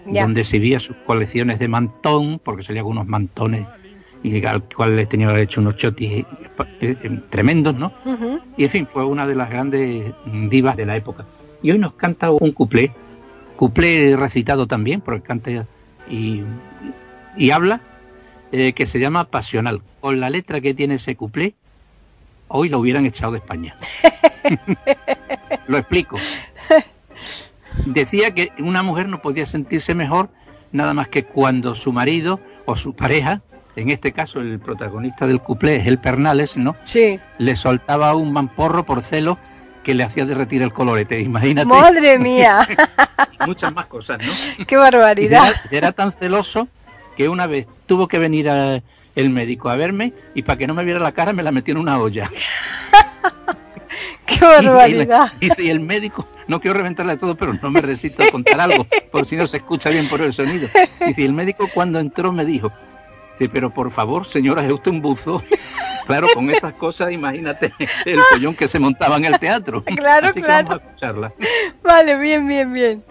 Ya. 0.07 0.23
donde 0.23 0.41
exhibía 0.41 0.81
sus 0.81 0.97
colecciones 1.07 1.59
de 1.59 1.69
mantón, 1.69 2.41
porque 2.43 2.63
salía 2.63 2.83
con 2.83 2.93
unos 2.93 3.07
mantones 3.07 3.67
y 4.23 4.45
al 4.45 4.63
cual 4.63 4.97
les 4.97 5.09
tenía 5.09 5.39
hecho 5.39 5.61
unos 5.61 5.77
chotis 5.77 6.11
eh, 6.11 6.25
eh, 6.81 7.21
tremendos, 7.31 7.75
¿no? 7.75 7.93
Y 8.57 8.65
en 8.65 8.71
fin, 8.71 8.87
fue 8.87 9.05
una 9.05 9.27
de 9.27 9.35
las 9.35 9.51
grandes 9.51 10.13
mm, 10.27 10.49
divas 10.49 10.77
de 10.77 10.87
la 10.87 10.97
época. 10.97 11.27
Y 11.63 11.71
hoy 11.71 11.79
nos 11.79 11.95
canta 11.95 12.31
un 12.31 12.53
cuplé, 12.53 12.93
cuplé 13.57 14.17
recitado 14.17 14.67
también, 14.67 15.01
porque 15.01 15.23
canta 15.23 15.67
y, 16.09 16.43
y 17.37 17.51
habla, 17.51 17.81
eh, 18.53 18.73
que 18.73 18.87
se 18.87 18.99
llama 18.99 19.25
Pasional. 19.25 19.83
Con 20.01 20.21
la 20.21 20.29
letra 20.29 20.61
que 20.61 20.75
tiene 20.75 20.95
ese 20.95 21.17
cuplé, 21.17 21.55
hoy 22.49 22.69
lo 22.69 22.79
hubieran 22.81 23.07
echado 23.07 23.33
de 23.33 23.39
España. 23.39 23.77
lo 25.67 25.79
explico. 25.79 26.19
Decía 27.87 28.33
que 28.35 28.51
una 28.59 28.83
mujer 28.83 29.09
no 29.09 29.21
podía 29.23 29.47
sentirse 29.47 29.95
mejor 29.95 30.29
nada 30.73 30.95
más 30.95 31.09
que 31.09 31.25
cuando 31.25 31.75
su 31.75 31.93
marido 31.93 32.41
o 32.65 32.77
su 32.77 32.95
pareja, 32.95 33.41
en 33.77 33.91
este 33.91 34.13
caso 34.13 34.41
el 34.41 34.59
protagonista 34.61 35.27
del 35.27 35.41
cuplé 35.41 35.77
es 35.77 35.87
el 35.87 35.99
Pernales, 35.99 36.57
¿no? 36.57 36.77
Sí. 36.85 37.19
le 37.39 37.57
soltaba 37.57 38.15
un 38.15 38.33
mamporro 38.33 38.85
por 38.85 39.03
celo 39.03 39.39
que 39.83 39.95
le 39.95 40.05
hacía 40.05 40.27
derretir 40.27 40.63
el 40.63 40.73
colorete. 40.73 41.21
Imagínate. 41.21 41.67
Madre 41.67 42.19
mía. 42.19 42.69
muchas 43.47 43.73
más 43.73 43.87
cosas, 43.87 44.19
¿no? 44.25 44.33
Qué 44.67 44.75
Y 44.75 44.79
barbaridad. 44.79 45.49
era, 45.49 45.61
era 45.71 45.93
tan 45.93 46.13
celoso 46.13 46.69
que 47.17 47.29
una 47.29 47.47
vez 47.47 47.67
tuvo 47.87 48.07
que 48.07 48.19
venir 48.19 48.49
a- 48.51 48.83
el 49.17 49.31
médico 49.31 49.69
a 49.71 49.77
verme 49.77 50.13
y 50.35 50.43
para 50.43 50.57
que 50.57 50.67
no 50.69 50.75
me 50.75 50.85
viera 50.85 51.01
la 51.01 51.11
cara 51.13 51.33
me 51.33 51.43
la 51.43 51.51
metió 51.51 51.73
en 51.73 51.79
una 51.79 51.99
olla. 51.99 52.31
Qué 54.39 54.45
Y, 54.45 54.49
y 54.49 54.63
la- 54.63 54.71
barbaridad. 54.73 55.33
y 55.41 55.69
el 55.71 55.81
médico, 55.81 56.27
no 56.47 56.61
quiero 56.61 56.77
reventarle 56.77 57.17
todo, 57.17 57.35
pero 57.37 57.55
no 57.55 57.71
me 57.71 57.81
resisto 57.81 58.23
a 58.23 58.31
contar 58.31 58.61
algo, 58.61 58.87
por 59.11 59.27
si 59.27 59.37
no 59.37 59.47
se 59.47 59.59
escucha 59.59 59.91
bien 59.91 60.09
por 60.09 60.21
el 60.23 60.33
sonido. 60.33 60.69
Dice, 61.07 61.25
el 61.25 61.33
médico 61.33 61.69
cuando 61.73 61.99
entró 61.99 62.33
me 62.33 62.45
dijo, 62.45 62.73
dice, 63.39 63.49
pero 63.51 63.71
por 63.73 63.91
favor, 63.91 64.27
señora, 64.27 64.65
es 64.65 64.73
usted 64.73 64.91
un 64.91 65.01
buzo. 65.03 65.43
Claro, 66.07 66.27
con 66.35 66.51
estas 66.51 66.73
cosas, 66.73 67.13
imagínate 67.13 67.73
el 68.05 68.19
follón 68.33 68.57
que 68.57 68.67
se 68.67 68.81
montaba 68.81 69.17
en 69.19 69.27
el 69.27 69.39
teatro. 69.39 69.85
Claro, 69.85 70.27
Así 70.27 70.41
que 70.41 70.47
claro. 70.47 70.67
vamos 70.67 70.83
a 70.83 70.87
escucharla. 70.87 71.33
Vale, 71.85 72.19
bien, 72.19 72.49
bien, 72.49 72.73
bien. 72.73 73.05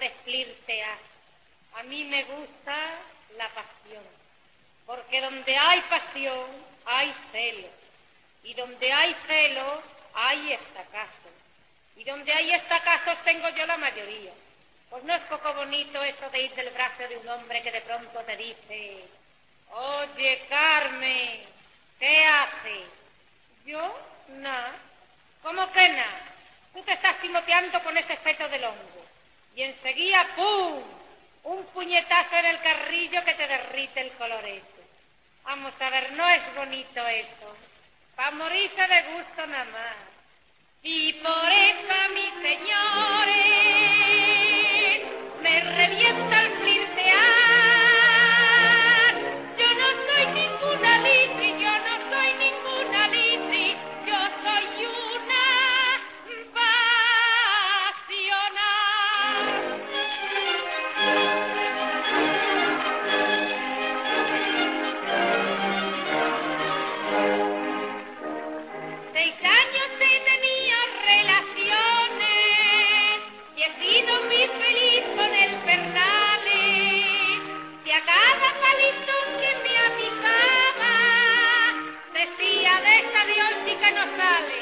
Eso. 0.00 0.86
A 1.74 1.82
mí 1.84 2.04
me 2.04 2.22
gusta 2.24 2.76
la 3.36 3.48
pasión, 3.48 4.04
porque 4.86 5.20
donde 5.20 5.56
hay 5.56 5.80
pasión 5.82 6.46
hay 6.84 7.14
celo, 7.32 7.68
y 8.44 8.54
donde 8.54 8.92
hay 8.92 9.14
celo 9.26 9.82
hay 10.14 10.52
estacazos, 10.52 11.32
y 11.96 12.04
donde 12.04 12.32
hay 12.32 12.52
estacazos 12.52 13.22
tengo 13.24 13.48
yo 13.50 13.66
la 13.66 13.78
mayoría. 13.78 14.32
Pues 14.90 15.04
no 15.04 15.14
es 15.14 15.22
poco 15.22 15.54
bonito 15.54 16.02
eso 16.02 16.28
de 16.30 16.42
ir 16.42 16.54
del 16.54 16.68
brazo 16.70 17.08
de 17.08 17.16
un 17.16 17.28
hombre 17.28 17.62
que 17.62 17.72
de 17.72 17.80
pronto 17.80 18.20
te 18.20 18.36
dice, 18.36 19.04
oye 19.70 20.44
Carmen, 20.50 21.40
¿qué 21.98 22.26
haces? 22.26 22.88
Yo, 23.64 23.98
nada. 24.28 24.74
¿Cómo 25.42 25.72
que 25.72 25.88
nada? 25.88 26.20
Tú 26.74 26.82
te 26.82 26.92
estás 26.92 27.18
timoteando 27.20 27.82
con 27.82 27.96
ese 27.96 28.16
feto 28.18 28.48
del 28.48 28.64
hongo. 28.64 29.01
Y 29.54 29.62
enseguida, 29.62 30.26
¡pum! 30.34 30.82
Un 31.44 31.64
puñetazo 31.66 32.36
en 32.36 32.46
el 32.46 32.60
carrillo 32.60 33.24
que 33.24 33.34
te 33.34 33.48
derrite 33.48 34.00
el 34.00 34.10
colorete. 34.12 34.82
Vamos 35.44 35.72
a 35.80 35.90
ver, 35.90 36.12
no 36.12 36.28
es 36.28 36.54
bonito 36.54 37.06
eso. 37.08 37.56
Pa' 38.16 38.30
morirse 38.30 38.86
de 38.86 39.02
gusto 39.14 39.46
nada. 39.46 39.96
Y 40.82 41.12
por 41.14 41.52
eso, 41.52 41.94
mis 42.14 42.32
señores, 42.42 43.42
me 45.42 45.60
revienta 45.60 46.31
que 83.82 83.90
no 83.92 84.02
sale. 84.16 84.58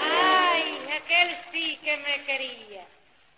Ay, 0.00 0.88
aquel 0.96 1.36
sí 1.52 1.76
que 1.84 1.96
me 1.98 2.24
quería. 2.24 2.84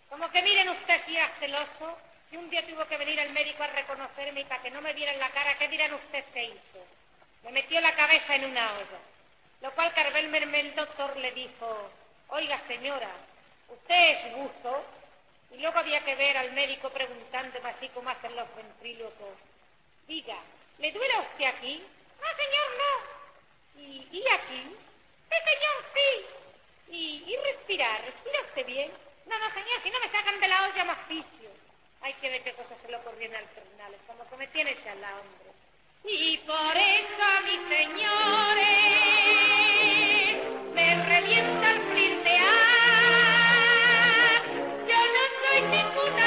Como 0.08 0.30
que 0.30 0.42
miren 0.42 0.68
usted 0.68 1.00
si 1.04 1.16
era 1.16 1.28
celoso, 1.40 1.98
que 2.30 2.38
un 2.38 2.48
día 2.48 2.64
tuvo 2.66 2.86
que 2.86 2.96
venir 2.96 3.18
el 3.18 3.32
médico 3.32 3.64
a 3.64 3.66
reconocerme 3.68 4.40
y 4.40 4.44
para 4.44 4.62
que 4.62 4.70
no 4.70 4.80
me 4.80 4.92
vieran 4.92 5.18
la 5.18 5.30
cara, 5.30 5.58
¿qué 5.58 5.68
dirán 5.68 5.94
usted 5.94 6.24
se 6.32 6.44
hizo? 6.44 6.80
Me 7.42 7.50
metió 7.50 7.80
la 7.80 7.94
cabeza 7.94 8.36
en 8.36 8.44
una 8.44 8.72
olla. 8.72 9.00
Lo 9.62 9.72
cual 9.72 9.92
Carvel 9.94 10.28
Mermel, 10.28 10.66
el 10.66 10.74
doctor, 10.74 11.16
le 11.16 11.32
dijo, 11.32 11.90
oiga 12.28 12.60
señora, 12.68 13.10
usted 13.68 14.10
es 14.10 14.34
gusto. 14.34 14.84
Y 15.50 15.58
luego 15.58 15.78
había 15.78 16.04
que 16.04 16.14
ver 16.14 16.36
al 16.36 16.52
médico 16.52 16.90
preguntándome 16.90 17.70
así 17.70 17.88
como 17.88 18.10
hacen 18.10 18.34
los 18.36 18.54
ventrílocos. 18.54 19.34
Diga, 20.06 20.36
¿le 20.78 20.92
duele 20.92 21.14
a 21.14 21.20
usted 21.20 21.44
aquí? 21.46 21.82
No, 22.20 22.26
señor, 22.26 22.66
no. 22.78 23.15
¿Y, 23.78 24.24
aquí? 24.32 24.62
Señor, 25.28 25.84
sí. 25.94 26.24
¿Y, 26.90 27.24
y 27.26 27.36
respirar? 27.36 28.04
¿Respira 28.04 28.40
usted 28.42 28.66
bien? 28.66 28.90
No, 29.26 29.38
no, 29.38 29.46
señor, 29.52 29.82
si 29.82 29.90
no 29.90 30.00
me 30.00 30.10
sacan 30.10 30.40
de 30.40 30.48
la 30.48 30.64
olla 30.64 30.84
más 30.84 31.08
vicio. 31.08 31.50
Hay 32.02 32.12
que 32.14 32.30
ver 32.30 32.42
qué 32.42 32.52
cosas 32.52 32.78
se 32.82 32.88
le 32.90 32.96
ocurrieron 32.96 33.36
al 33.36 33.48
Fernales, 33.48 34.00
como 34.06 34.28
que 34.28 34.36
me 34.36 34.46
tiene 34.48 34.76
chala, 34.82 35.10
hombre. 35.20 35.46
Y 36.04 36.38
por 36.38 36.76
eso 36.76 37.22
a 37.36 37.40
mis 37.40 37.60
señores 37.76 38.66
me 40.72 41.04
revienta 41.04 41.70
el 41.72 41.80
flirtear. 41.90 42.46
Yo 44.88 45.00
no 45.14 45.22
soy 45.42 45.60
ninguna 45.62 46.25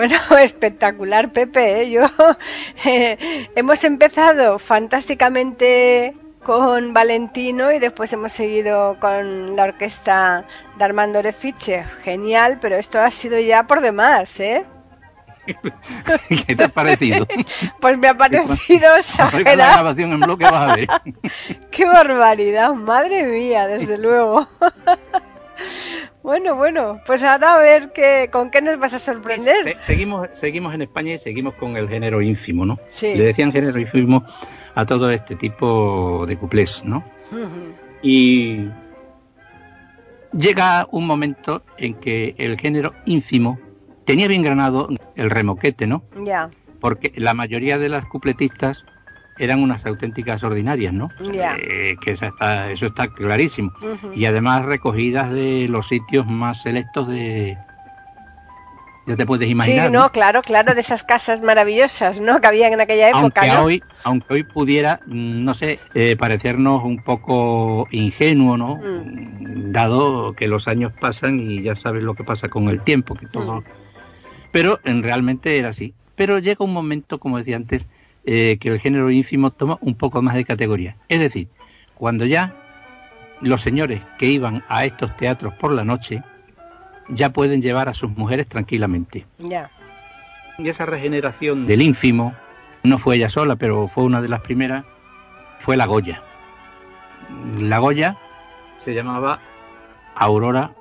Bueno, 0.00 0.16
espectacular, 0.40 1.30
Pepe. 1.30 1.82
¿eh? 1.82 1.90
Yo 1.90 2.04
eh, 2.86 3.50
hemos 3.54 3.84
empezado 3.84 4.58
fantásticamente 4.58 6.14
con 6.42 6.94
Valentino 6.94 7.70
y 7.70 7.78
después 7.78 8.10
hemos 8.14 8.32
seguido 8.32 8.96
con 8.98 9.54
la 9.56 9.64
orquesta 9.64 10.46
de 10.78 10.84
Armando 10.86 11.20
Refiche. 11.20 11.84
Genial, 12.02 12.56
pero 12.62 12.76
esto 12.76 12.98
ha 12.98 13.10
sido 13.10 13.38
ya 13.38 13.64
por 13.64 13.82
demás, 13.82 14.40
¿eh? 14.40 14.64
¿Qué 16.46 16.56
te 16.56 16.64
ha 16.64 16.68
parecido? 16.68 17.26
Pues 17.78 17.98
me 17.98 18.08
ha 18.08 18.16
parecido 18.16 18.88
la 18.92 18.98
exagerado. 19.00 19.72
grabación 19.74 20.12
en 20.14 20.20
bloque 20.20 20.44
vas 20.44 20.70
a 20.70 20.76
ver. 20.76 20.88
¡Qué 21.70 21.84
barbaridad! 21.84 22.72
Madre 22.72 23.24
mía, 23.24 23.66
desde 23.66 23.98
luego. 23.98 24.48
Bueno, 26.22 26.54
bueno, 26.54 27.00
pues 27.06 27.22
ahora 27.22 27.54
a 27.54 27.58
ver 27.58 27.92
qué, 27.92 28.28
con 28.30 28.50
qué 28.50 28.60
nos 28.60 28.78
vas 28.78 28.92
a 28.94 28.98
sorprender. 28.98 29.62
Se- 29.64 29.76
seguimos, 29.80 30.28
seguimos 30.32 30.74
en 30.74 30.82
España 30.82 31.14
y 31.14 31.18
seguimos 31.18 31.54
con 31.54 31.76
el 31.76 31.88
género 31.88 32.20
ínfimo, 32.20 32.66
¿no? 32.66 32.78
Sí. 32.90 33.14
Le 33.14 33.24
decían 33.24 33.52
género 33.52 33.78
ínfimo 33.78 34.24
a 34.74 34.84
todo 34.84 35.10
este 35.10 35.34
tipo 35.36 36.24
de 36.26 36.36
cuplés, 36.36 36.84
¿no? 36.84 37.02
Y 38.02 38.68
llega 40.32 40.86
un 40.90 41.06
momento 41.06 41.62
en 41.78 41.94
que 41.94 42.34
el 42.38 42.58
género 42.58 42.94
ínfimo 43.06 43.58
tenía 44.04 44.28
bien 44.28 44.42
granado 44.42 44.88
el 45.16 45.30
remoquete, 45.30 45.86
¿no? 45.86 46.02
Ya, 46.24 46.50
Porque 46.80 47.12
la 47.16 47.34
mayoría 47.34 47.78
de 47.78 47.88
las 47.88 48.04
cupletistas 48.06 48.84
eran 49.40 49.62
unas 49.62 49.84
auténticas 49.86 50.44
ordinarias, 50.44 50.92
¿no? 50.92 51.08
Eh, 51.32 51.96
que 52.00 52.12
esa 52.12 52.28
está, 52.28 52.70
eso 52.70 52.86
está 52.86 53.08
clarísimo. 53.08 53.72
Y 54.14 54.26
además 54.26 54.64
recogidas 54.66 55.32
de 55.32 55.66
los 55.68 55.88
sitios 55.88 56.26
más 56.26 56.62
selectos 56.62 57.08
de... 57.08 57.56
Ya 59.06 59.16
te 59.16 59.26
puedes 59.26 59.48
imaginar. 59.48 59.88
sí, 59.88 59.92
no, 59.92 60.12
claro, 60.12 60.42
claro, 60.42 60.74
de 60.74 60.82
esas 60.82 61.02
casas 61.02 61.40
maravillosas, 61.40 62.20
¿no? 62.20 62.40
Que 62.40 62.46
había 62.46 62.68
en 62.68 62.80
aquella 62.80 63.08
época, 63.08 63.40
aunque 63.40 63.48
¿no? 63.48 63.64
hoy 63.64 63.82
aunque 64.04 64.34
hoy 64.34 64.42
pudiera 64.44 65.00
mm, 65.06 65.42
no 65.44 65.54
sé 65.54 65.80
eh, 65.94 66.16
parecernos 66.16 66.84
un 66.84 67.02
poco 67.02 67.88
ingenuo 67.90 68.56
no 68.56 68.76
Mm. 68.76 69.72
dado 69.72 70.34
que 70.34 70.48
los 70.48 70.68
años 70.68 70.92
pasan 71.00 71.40
y 71.40 71.62
ya 71.62 71.74
sabes 71.74 72.02
lo 72.02 72.14
que 72.14 72.24
pasa 72.24 72.48
con 72.48 72.68
el 72.68 72.80
tiempo 72.82 73.14
que 73.14 73.26
todo 73.26 73.60
Mm. 73.60 73.64
pero 74.52 74.80
en 74.84 75.02
realmente 75.02 75.58
era 75.58 75.70
así 75.70 75.92
pero 76.14 76.38
llega 76.38 76.64
un 76.64 76.72
momento 76.72 77.18
como 77.18 77.38
decía 77.38 77.56
antes 77.56 77.88
eh, 78.24 78.58
que 78.60 78.68
el 78.68 78.80
género 78.80 79.10
ínfimo 79.10 79.50
toma 79.50 79.78
un 79.80 79.94
poco 79.94 80.22
más 80.22 80.34
de 80.34 80.44
categoría 80.44 80.96
es 81.08 81.20
decir 81.20 81.48
cuando 81.94 82.26
ya 82.26 82.54
los 83.40 83.62
señores 83.62 84.02
que 84.18 84.26
iban 84.26 84.64
a 84.68 84.84
estos 84.84 85.16
teatros 85.16 85.54
por 85.54 85.72
la 85.72 85.84
noche 85.84 86.22
ya 87.08 87.32
pueden 87.32 87.62
llevar 87.62 87.88
a 87.88 87.94
sus 87.94 88.10
mujeres 88.10 88.46
tranquilamente 88.46 89.26
Ya, 89.38 89.70
y 90.62 90.68
esa 90.68 90.86
regeneración 90.86 91.66
del 91.66 91.82
ínfimo 91.82 92.34
no 92.82 92.98
fue 92.98 93.16
ella 93.16 93.28
sola, 93.28 93.56
pero 93.56 93.88
fue 93.88 94.04
una 94.04 94.20
de 94.20 94.28
las 94.28 94.40
primeras, 94.40 94.84
fue 95.58 95.76
la 95.76 95.86
Goya. 95.86 96.22
La 97.58 97.78
Goya 97.78 98.16
se 98.76 98.94
llamaba 98.94 99.40
Aurora 100.14 100.72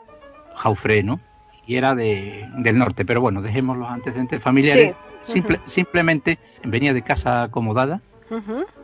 Jaufré, 0.56 1.04
¿no? 1.04 1.20
Y 1.66 1.76
era 1.76 1.96
de, 1.96 2.50
del 2.58 2.78
norte, 2.78 3.06
pero 3.06 3.22
bueno, 3.22 3.42
dejemos 3.42 3.78
los 3.78 3.90
antecedentes 3.90 4.42
familiares. 4.42 4.90
Sí. 4.90 4.96
Simple-. 5.22 5.60
Simplemente 5.66 6.40
venía 6.64 6.94
de 6.94 7.02
casa 7.02 7.44
acomodada, 7.44 8.02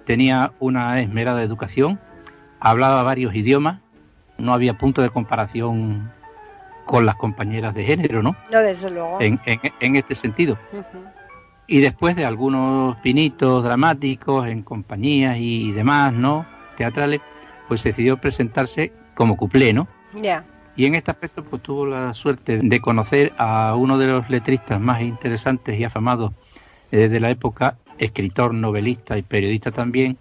tenía 0.06 0.54
una 0.60 1.02
esmerada 1.02 1.42
educación, 1.42 2.00
hablaba 2.60 3.04
varios 3.04 3.36
idiomas, 3.36 3.82
no 4.38 4.54
había 4.54 4.78
punto 4.78 5.02
de 5.02 5.10
comparación 5.10 6.12
con 6.86 7.06
las 7.06 7.16
compañeras 7.16 7.74
de 7.74 7.84
género, 7.84 8.22
¿no? 8.22 8.36
no, 8.52 8.60
desde 8.60 8.92
luego. 8.92 9.20
En, 9.20 9.40
en, 9.46 9.60
en 9.80 9.96
este 9.96 10.16
sentido. 10.16 10.58
Y 11.68 11.80
después 11.80 12.16
de 12.16 12.26
algunos 12.26 12.96
pinitos 12.98 13.64
dramáticos 13.64 14.48
en 14.48 14.62
compañías 14.62 15.38
y 15.40 15.72
demás, 15.72 16.14
¿no? 16.14 16.46
Teatrales, 16.78 17.22
pues 17.68 17.84
decidió 17.84 18.18
presentarse 18.18 18.94
como 19.16 19.36
cuplé, 19.36 19.74
¿no? 19.74 19.88
Ya. 20.14 20.46
Y 20.76 20.86
en 20.86 20.96
este 20.96 21.12
aspecto 21.12 21.44
pues 21.44 21.62
tuvo 21.62 21.86
la 21.86 22.14
suerte 22.14 22.60
de 22.62 22.82
conocer 22.82 23.34
a 23.38 23.76
uno 23.76 23.98
de 23.98 24.08
los 24.08 24.30
letristas 24.30 24.80
más 24.80 25.02
interesantes 25.02 25.80
y 25.80 25.84
afamados 25.84 26.34
eh, 26.92 27.08
de 27.08 27.20
la 27.20 27.30
época, 27.30 27.78
escritor, 27.98 28.54
novelista 28.54 29.18
y 29.18 29.22
periodista 29.22 29.72
también, 29.72 30.18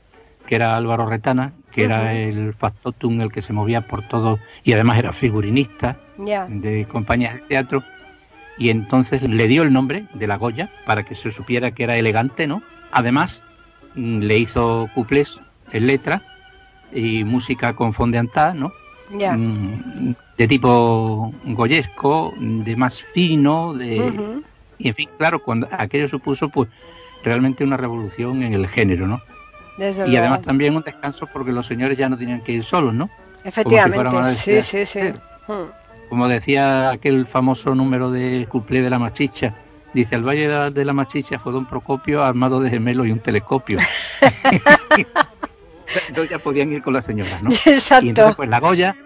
que 0.46 0.54
era 0.54 0.76
Álvaro 0.76 1.06
Retana, 1.06 1.52
que 1.72 1.84
era 1.84 2.14
el 2.14 2.54
factotum, 2.54 3.20
el 3.20 3.32
que 3.32 3.42
se 3.42 3.52
movía 3.52 3.88
por 3.88 4.06
todo 4.06 4.38
y 4.62 4.72
además 4.72 4.98
era 4.98 5.12
figurinista 5.12 5.98
de 6.16 6.86
compañías 6.88 7.34
de 7.34 7.40
teatro. 7.40 7.82
Y 8.56 8.70
entonces 8.70 9.22
le 9.28 9.48
dio 9.48 9.64
el 9.64 9.72
nombre 9.72 10.06
de 10.14 10.28
la 10.28 10.36
Goya 10.36 10.70
para 10.86 11.04
que 11.04 11.16
se 11.16 11.32
supiera 11.32 11.72
que 11.72 11.82
era 11.82 11.96
elegante, 11.96 12.46
¿no? 12.46 12.62
Además, 12.92 13.42
mm, 13.96 14.20
le 14.20 14.38
hizo 14.38 14.88
cuplés 14.94 15.40
en 15.72 15.88
letra 15.88 16.22
y 16.92 17.24
música 17.24 17.72
con 17.74 17.92
fondeantá, 17.92 18.54
¿no? 18.54 18.72
Mm, 19.10 20.12
de 20.38 20.48
tipo 20.48 21.32
goyesco, 21.44 22.32
de 22.38 22.76
más 22.76 23.02
fino, 23.02 23.74
de, 23.74 24.40
y 24.78 24.88
en 24.88 24.94
fin, 24.94 25.08
claro, 25.18 25.42
cuando 25.42 25.68
aquello 25.70 26.08
supuso 26.08 26.48
pues 26.48 26.68
realmente 27.22 27.64
una 27.64 27.76
revolución 27.76 28.42
en 28.42 28.54
el 28.54 28.66
género, 28.66 29.06
¿no? 29.06 29.20
Desde 29.78 30.02
Y 30.02 30.10
luego. 30.10 30.20
además 30.20 30.42
también 30.42 30.76
un 30.76 30.82
descanso 30.82 31.26
porque 31.26 31.52
los 31.52 31.66
señores 31.66 31.98
ya 31.98 32.08
no 32.08 32.16
tenían 32.16 32.40
que 32.42 32.52
ir 32.52 32.64
solos, 32.64 32.94
¿no? 32.94 33.10
Efectivamente, 33.44 34.16
una 34.16 34.28
sí, 34.28 34.62
sí, 34.62 34.86
sí. 34.86 35.00
Mm. 35.48 36.08
Como 36.08 36.28
decía 36.28 36.90
aquel 36.90 37.26
famoso 37.26 37.74
número 37.74 38.10
de 38.10 38.46
cuplé 38.48 38.82
de 38.82 38.90
la 38.90 38.98
machicha, 38.98 39.54
dice, 39.92 40.14
al 40.14 40.26
Valle 40.26 40.48
de 40.48 40.54
la, 40.54 40.70
de 40.70 40.84
la 40.84 40.92
Machicha 40.92 41.38
fue 41.38 41.52
don 41.52 41.66
Procopio 41.66 42.22
armado 42.22 42.60
de 42.60 42.70
gemelos 42.70 43.06
y 43.06 43.10
un 43.10 43.20
telescopio. 43.20 43.78
Entonces 46.08 46.30
ya 46.30 46.38
podían 46.38 46.72
ir 46.72 46.82
con 46.82 46.94
las 46.94 47.04
señoras, 47.04 47.42
¿no? 47.42 47.50
Exacto. 47.66 48.06
Y 48.06 48.10
entonces, 48.10 48.36
pues 48.36 48.48
la 48.48 48.60
Goya. 48.60 48.96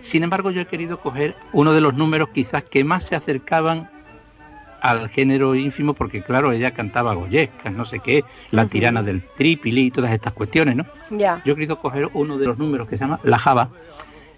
Sin 0.00 0.22
embargo, 0.22 0.50
yo 0.50 0.60
he 0.60 0.66
querido 0.66 1.00
coger 1.00 1.34
uno 1.52 1.72
de 1.72 1.80
los 1.80 1.94
números 1.94 2.28
quizás 2.34 2.62
que 2.62 2.84
más 2.84 3.04
se 3.04 3.16
acercaban 3.16 3.88
al 4.82 5.08
género 5.08 5.54
ínfimo, 5.54 5.94
porque 5.94 6.22
claro, 6.22 6.52
ella 6.52 6.72
cantaba 6.72 7.14
goyescas, 7.14 7.72
no 7.72 7.86
sé 7.86 8.00
qué, 8.00 8.22
la 8.50 8.66
tirana 8.66 9.02
del 9.02 9.22
tripili 9.22 9.86
y 9.86 9.90
todas 9.90 10.12
estas 10.12 10.34
cuestiones, 10.34 10.76
¿no? 10.76 10.84
Ya. 11.08 11.40
Yo 11.46 11.54
he 11.54 11.56
querido 11.56 11.80
coger 11.80 12.10
uno 12.12 12.36
de 12.36 12.44
los 12.44 12.58
números 12.58 12.86
que 12.86 12.98
se 12.98 13.04
llama 13.04 13.18
La 13.22 13.38
Java, 13.38 13.70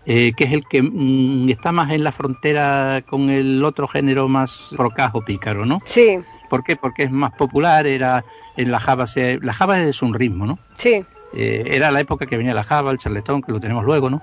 eh, 0.05 0.35
que 0.37 0.45
es 0.45 0.53
el 0.53 0.65
que 0.69 0.83
mm, 0.83 1.49
está 1.49 1.73
más 1.73 1.91
en 1.91 2.05
la 2.05 2.13
frontera 2.13 3.03
con 3.09 3.29
el 3.29 3.65
otro 3.65 3.89
género 3.89 4.29
más 4.29 4.69
rocajo 4.71 5.25
pícaro, 5.25 5.67
¿no? 5.67 5.81
Sí, 5.85 6.21
¿Por 6.49 6.63
qué? 6.63 6.77
Porque 6.77 7.03
es 7.03 7.11
más 7.11 7.33
popular, 7.33 7.87
era 7.89 8.25
en 8.57 8.71
la 8.71 8.79
Java, 8.79 9.09
se, 9.09 9.41
la 9.43 9.53
Java 9.53 9.81
es 9.81 10.01
un 10.01 10.15
ritmo, 10.15 10.47
¿no? 10.47 10.59
sí. 10.79 11.05
Eh, 11.39 11.77
era 11.77 11.91
la 11.91 12.01
época 12.01 12.25
que 12.25 12.39
venía 12.39 12.55
la 12.55 12.65
Java, 12.65 12.91
el 12.91 12.99
charletón, 12.99 13.43
que 13.43 13.53
lo 13.53 13.61
tenemos 13.61 13.85
luego, 13.85 14.09
¿no? 14.09 14.23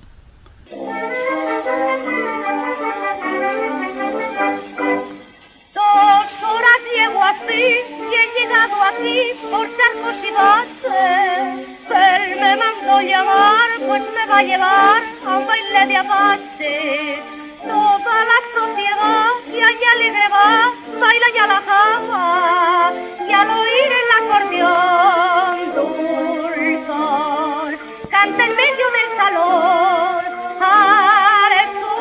Dos 5.73 6.27
horas 6.43 6.79
llevo 6.93 7.23
así 7.23 7.53
y 7.53 8.13
he 8.13 8.27
llegado 8.37 8.75
aquí 8.83 9.31
por 9.49 9.65
charcos 9.77 10.17
y 10.23 10.31
baches. 10.33 11.65
Él 11.89 12.35
me 12.39 12.55
mandó 12.57 13.01
llamar, 13.01 13.69
pues 13.87 14.03
me 14.13 14.25
va 14.29 14.37
a 14.39 14.43
llevar 14.43 15.01
a 15.25 15.37
un 15.37 15.47
baile 15.47 15.87
de 15.87 15.97
apache. 15.97 17.23
Toda 17.61 18.25
la 18.31 18.39
sociedad 18.53 19.29
que 19.51 19.63
allá 19.63 19.91
alegre 19.95 20.27
va, 20.29 20.71
baila 20.99 21.27
ya 21.35 21.47
la 21.47 21.59
java. 21.67 22.93
Y 23.27 23.29
al 23.33 23.49
oír 23.49 23.91
el 24.01 24.06
acordeón 24.37 25.73
dulzón, 25.75 27.69
canta 28.09 28.45
en 28.45 28.55
medio 28.55 28.85
del 28.97 29.09
salón. 29.17 30.23
Are 30.61 31.63
tú, 31.79 31.93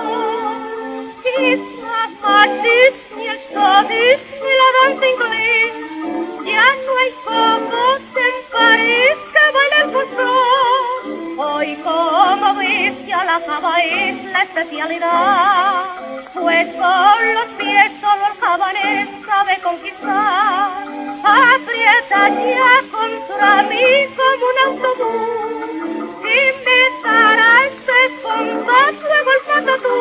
Quizás 1.22 2.10
París 2.22 2.94
y 3.16 3.26
el 3.26 3.40
Cádiz 3.54 4.18
y 4.48 4.50
la 4.60 4.68
danza 4.76 5.06
inglés. 5.14 5.72
Ya 6.44 6.66
no 6.84 6.92
hay 7.00 7.12
copos 7.24 8.00
en 8.26 8.34
París 8.52 9.16
que 9.32 9.44
bailen 9.54 9.86
por 9.92 10.06
sol. 10.16 10.45
La 13.26 13.40
java 13.40 13.74
es 13.82 14.24
la 14.32 14.42
especialidad. 14.42 15.84
Pues 16.32 16.66
con 16.74 17.34
los 17.34 17.48
pies 17.58 17.90
solo 18.00 18.22
el 18.30 18.40
javanés 18.40 19.08
sabe 19.26 19.58
conquistar. 19.62 20.70
Aprieta 21.24 22.28
ya 22.52 22.72
contra 22.92 23.62
mí 23.64 23.88
como 24.18 24.44
un 24.50 24.58
autobús. 24.66 26.10
Empezará 26.22 27.50
este 27.66 27.98
compás, 28.22 28.94
luego 29.08 29.30
el 29.36 29.42
patatú. 29.50 29.98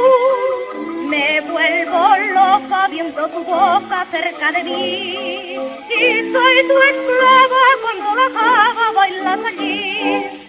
Me 1.09 1.41
vuelvo 1.41 2.03
loca 2.35 2.87
viendo 2.91 3.27
tu 3.29 3.43
boca 3.43 4.05
cerca 4.11 4.51
de 4.51 4.63
mí. 4.63 5.57
Y 5.99 6.31
soy 6.31 6.57
tu 6.69 6.77
esclava 6.91 7.63
cuando 7.81 8.07
la 8.21 8.39
java 8.39 8.91
bailas 8.93 9.39
allí. 9.47 10.45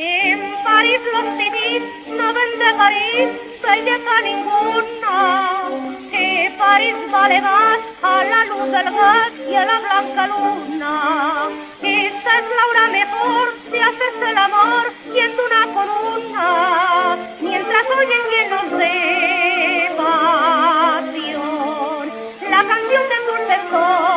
En 0.00 0.38
París 0.62 1.00
los 1.12 1.36
titís 1.36 1.82
no 2.06 2.32
ven 2.32 2.52
de 2.60 2.72
París 2.78 3.28
belleza 3.60 4.14
ninguna. 4.22 5.14
Que 6.12 6.54
París 6.56 6.94
vale 7.10 7.40
más 7.40 7.78
a 8.00 8.22
la 8.22 8.44
luz 8.44 8.70
del 8.70 8.94
gas 8.94 9.32
y 9.50 9.54
a 9.56 9.64
la 9.64 9.80
blanca 9.80 10.28
luna. 10.28 11.48
Esta 11.82 12.30
es 12.38 12.44
la 12.58 12.64
hora 12.70 12.86
mejor 12.92 13.48
si 13.68 13.78
haces 13.78 14.14
el 14.30 14.38
amor 14.38 14.84
yendo 15.12 15.42
una 15.46 15.62
por 15.74 15.88
una. 16.14 16.46
Mientras 17.40 17.84
oyen 17.98 18.24
llenos 18.30 18.70
de 18.78 18.94
pasión 19.96 21.18
la 22.48 22.62
canción 22.70 23.04
de 23.10 23.18
dulce 23.26 23.56
son. 23.68 24.08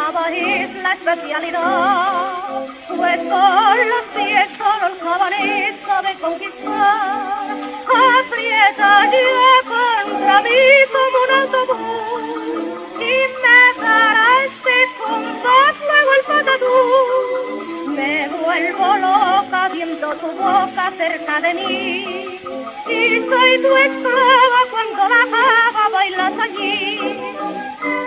Java 0.00 0.30
la 0.82 0.92
especialidad. 0.94 2.40
Pues 2.96 3.18
con 3.18 3.78
los 3.92 4.04
pies 4.14 4.48
solo 4.58 4.86
conquistar. 6.20 7.56
Aprieta 8.18 8.92
ya 9.12 9.52
contra 9.72 10.42
mí 10.42 10.60
como 10.94 11.18
un 11.24 11.30
autobús 11.40 12.22
y 12.98 13.14
me 13.42 13.60
dará 13.82 14.28
este 14.46 14.76
fondo 14.96 15.50
luego 15.88 16.10
el 16.18 16.24
patatús. 16.30 17.94
Me 17.96 18.28
vuelvo 18.28 18.86
loca 19.06 19.68
viendo 19.72 20.08
tu 20.16 20.28
boca 20.28 20.92
cerca 20.96 21.40
de 21.40 21.54
mí 21.54 22.40
y 22.88 22.98
soy 23.28 23.52
tu 23.64 23.76
esclava 23.86 24.60
cuando 24.70 25.02
la 25.14 25.22
java 25.32 25.88
bailas 25.92 26.38
allí. 26.38 27.99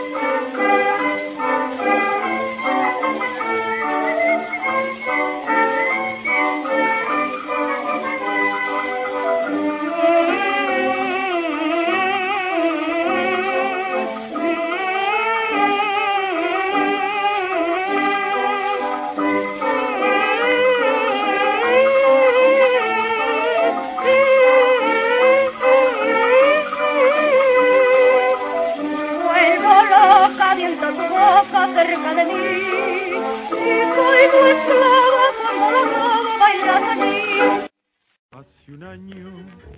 Un 38.74 38.84
año 38.84 39.30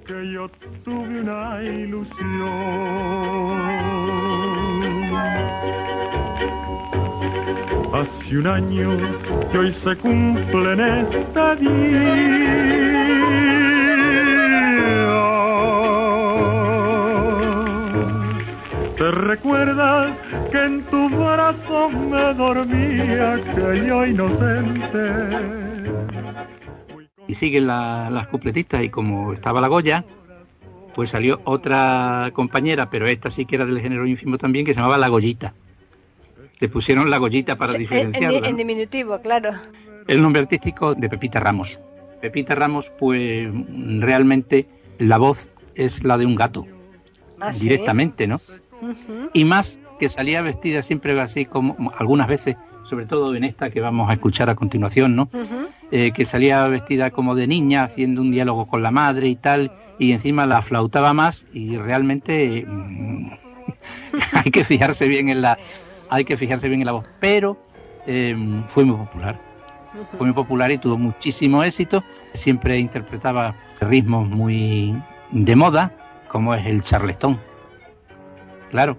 que 0.07 0.31
yo 0.31 0.49
tuve 0.85 1.19
una 1.19 1.61
ilusión. 1.61 2.15
Hace 7.93 8.37
un 8.37 8.47
año 8.47 8.97
que 9.51 9.57
hoy 9.57 9.75
se 9.83 9.95
cumple 9.97 10.73
en 10.73 10.79
este 10.79 11.55
día. 11.57 12.45
¿Te 18.97 19.11
recuerdas 19.11 20.17
que 20.51 20.63
en 20.63 20.83
tu 20.85 21.09
brazo 21.09 21.89
me 21.89 22.33
dormía, 22.33 23.43
que 23.55 23.87
yo 23.87 24.05
inocente? 24.05 25.64
Y 27.35 27.37
siguen 27.37 27.67
la- 27.67 28.09
las 28.09 28.27
cupletistas 28.29 28.81
y 28.81 28.87
como 28.89 29.33
estaba 29.33 29.59
la 29.59 29.67
Goya, 29.67 30.05
pues 30.93 31.09
salió 31.09 31.41
otra 31.43 32.29
compañera, 32.31 32.89
pero 32.89 33.07
esta 33.09 33.29
sí 33.29 33.45
que 33.45 33.57
era 33.57 33.65
del 33.65 33.81
género 33.81 34.07
ínfimo 34.07 34.37
también, 34.37 34.65
que 34.65 34.73
se 34.73 34.77
llamaba 34.79 34.97
La 34.97 35.09
Goyita. 35.09 35.53
Le 36.61 36.69
pusieron 36.69 37.09
La 37.09 37.17
Goyita 37.17 37.57
para 37.57 37.73
Sí, 37.73 37.75
en, 37.75 37.81
en- 37.81 37.89
diferenciarla. 37.89 38.47
en 38.47 38.55
diminutivo, 38.55 39.19
claro. 39.19 39.49
El 40.07 40.21
nombre 40.21 40.43
artístico 40.43 40.95
de 40.95 41.09
Pepita 41.09 41.41
Ramos. 41.41 41.77
Pepita 42.21 42.55
Ramos, 42.55 42.89
pues 42.97 43.49
realmente 43.99 44.65
la 44.97 45.17
voz 45.17 45.49
es 45.75 46.05
la 46.05 46.17
de 46.17 46.25
un 46.25 46.35
gato, 46.35 46.65
Ah, 47.41 47.51
¿sí? 47.51 47.63
directamente, 47.67 48.27
¿no? 48.27 48.39
Y 49.33 49.43
más 49.43 49.77
que 49.99 50.07
salía 50.07 50.41
vestida 50.41 50.83
siempre 50.83 51.19
así 51.19 51.43
como 51.43 51.91
algunas 51.97 52.29
veces, 52.29 52.55
sobre 52.83 53.05
todo 53.05 53.35
en 53.35 53.43
esta 53.43 53.69
que 53.71 53.81
vamos 53.81 54.09
a 54.09 54.13
escuchar 54.13 54.49
a 54.49 54.55
continuación, 54.55 55.17
¿no? 55.17 55.27
Eh, 55.91 56.11
que 56.13 56.25
salía 56.25 56.67
vestida 56.67 57.11
como 57.11 57.35
de 57.35 57.45
niña, 57.45 57.83
haciendo 57.83 58.21
un 58.21 58.31
diálogo 58.31 58.65
con 58.65 58.81
la 58.81 58.89
madre 58.89 59.27
y 59.27 59.35
tal, 59.35 59.71
y 59.99 60.13
encima 60.13 60.47
la 60.47 60.63
flautaba 60.63 61.13
más 61.13 61.45
y 61.53 61.77
realmente 61.77 62.65
mm, 62.67 63.29
hay 64.33 64.51
que 64.51 64.63
fijarse 64.63 65.07
bien 65.07 65.29
en 65.29 65.41
la 65.41 65.57
hay 66.09 66.25
que 66.25 66.37
fijarse 66.37 66.69
bien 66.69 66.81
en 66.81 66.87
la 66.87 66.91
voz, 66.93 67.05
pero 67.19 67.57
eh, 68.07 68.35
fue 68.67 68.83
muy 68.83 68.97
popular, 68.97 69.39
fue 70.17 70.27
muy 70.27 70.33
popular 70.33 70.71
y 70.71 70.77
tuvo 70.77 70.97
muchísimo 70.97 71.63
éxito. 71.63 72.03
Siempre 72.33 72.79
interpretaba 72.79 73.55
ritmos 73.81 74.27
muy 74.27 74.95
de 75.31 75.55
moda, 75.55 75.91
como 76.27 76.53
es 76.53 76.65
el 76.65 76.81
charleston. 76.81 77.39
Claro, 78.71 78.97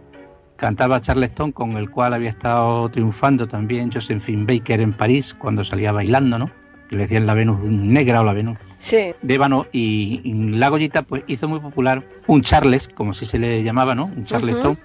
cantaba 0.56 1.00
charleston 1.00 1.52
con 1.52 1.76
el 1.76 1.90
cual 1.90 2.14
había 2.14 2.30
estado 2.30 2.88
triunfando 2.90 3.46
también 3.46 3.92
Josephine 3.92 4.44
Baker 4.44 4.80
en 4.80 4.92
París 4.92 5.34
cuando 5.34 5.62
salía 5.64 5.92
bailando, 5.92 6.38
¿no? 6.38 6.50
Que 6.88 6.96
le 6.96 7.02
decían 7.02 7.26
la 7.26 7.34
Venus 7.34 7.60
negra 7.62 8.20
o 8.20 8.24
la 8.24 8.32
Venus 8.32 8.58
Sí. 8.78 9.12
de 9.20 9.34
ébano 9.34 9.66
y, 9.72 10.20
y 10.22 10.32
la 10.56 10.68
Goyita 10.68 11.02
pues 11.02 11.24
hizo 11.26 11.48
muy 11.48 11.58
popular 11.60 12.04
un 12.28 12.42
charles, 12.42 12.88
como 12.88 13.12
si 13.12 13.26
se 13.26 13.38
le 13.38 13.62
llamaba, 13.64 13.94
¿no? 13.96 14.04
Un 14.06 14.24
charleston 14.24 14.78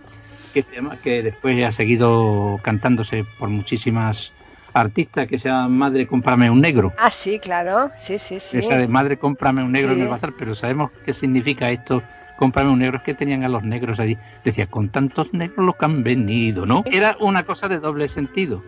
que 0.54 0.64
se 0.64 0.76
llama 0.76 0.98
que 1.02 1.22
después 1.24 1.64
ha 1.64 1.72
seguido 1.72 2.60
cantándose 2.64 3.26
por 3.40 3.50
muchísimas 3.50 4.34
artistas 4.74 5.28
que 5.28 5.38
se 5.38 5.50
llama 5.50 5.68
Madre 5.68 6.08
cómprame 6.08 6.50
un 6.50 6.62
negro. 6.62 6.94
Ah, 6.98 7.10
sí, 7.12 7.40
claro. 7.40 7.92
Sí, 7.98 8.18
sí, 8.18 8.40
sí. 8.40 8.58
Esa 8.58 8.78
de 8.78 8.88
Madre 8.88 9.18
cómprame 9.18 9.64
un 9.64 9.72
negro 9.72 9.90
Sí. 9.94 9.96
en 9.98 10.02
el 10.04 10.10
bazar, 10.10 10.34
pero 10.38 10.56
sabemos 10.56 10.92
qué 11.06 11.14
significa 11.14 11.70
esto. 11.70 12.02
Cómprame 12.38 12.72
un 12.72 12.80
negro, 12.80 12.98
es 12.98 13.04
que 13.04 13.14
tenían 13.14 13.44
a 13.44 13.50
los 13.50 13.62
negros 13.64 14.00
allí. 14.00 14.18
Decía, 14.44 14.66
con 14.66 14.90
tantos 14.90 15.32
negros 15.34 15.64
los 15.64 15.76
que 15.76 15.86
han 15.86 16.04
venido, 16.04 16.66
¿no? 16.66 16.84
Era 16.92 17.16
una 17.20 17.44
cosa 17.44 17.68
de 17.70 17.80
doble 17.80 18.08
sentido. 18.10 18.64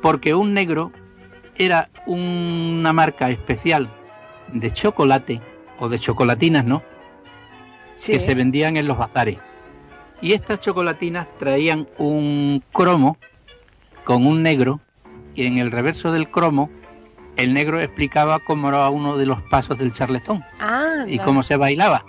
Porque 0.00 0.34
un 0.34 0.54
negro 0.54 0.92
era 1.56 1.88
una 2.06 2.92
marca 2.92 3.30
especial 3.30 3.90
de 4.52 4.70
chocolate 4.70 5.40
o 5.78 5.88
de 5.88 5.98
chocolatinas, 5.98 6.64
¿no? 6.64 6.82
Sí. 7.94 8.12
que 8.12 8.20
se 8.20 8.34
vendían 8.34 8.76
en 8.76 8.88
los 8.88 8.98
bazares. 8.98 9.38
Y 10.20 10.32
estas 10.32 10.60
chocolatinas 10.60 11.26
traían 11.38 11.86
un 11.98 12.62
cromo 12.72 13.16
con 14.04 14.26
un 14.26 14.42
negro 14.42 14.80
y 15.34 15.46
en 15.46 15.58
el 15.58 15.70
reverso 15.70 16.10
del 16.10 16.30
cromo 16.30 16.70
el 17.36 17.54
negro 17.54 17.80
explicaba 17.80 18.40
cómo 18.40 18.68
era 18.68 18.88
uno 18.90 19.16
de 19.16 19.26
los 19.26 19.40
pasos 19.42 19.78
del 19.78 19.92
charleston 19.92 20.44
Ah, 20.60 21.04
y 21.06 21.18
cómo 21.18 21.42
se 21.42 21.56
bailaba. 21.56 22.04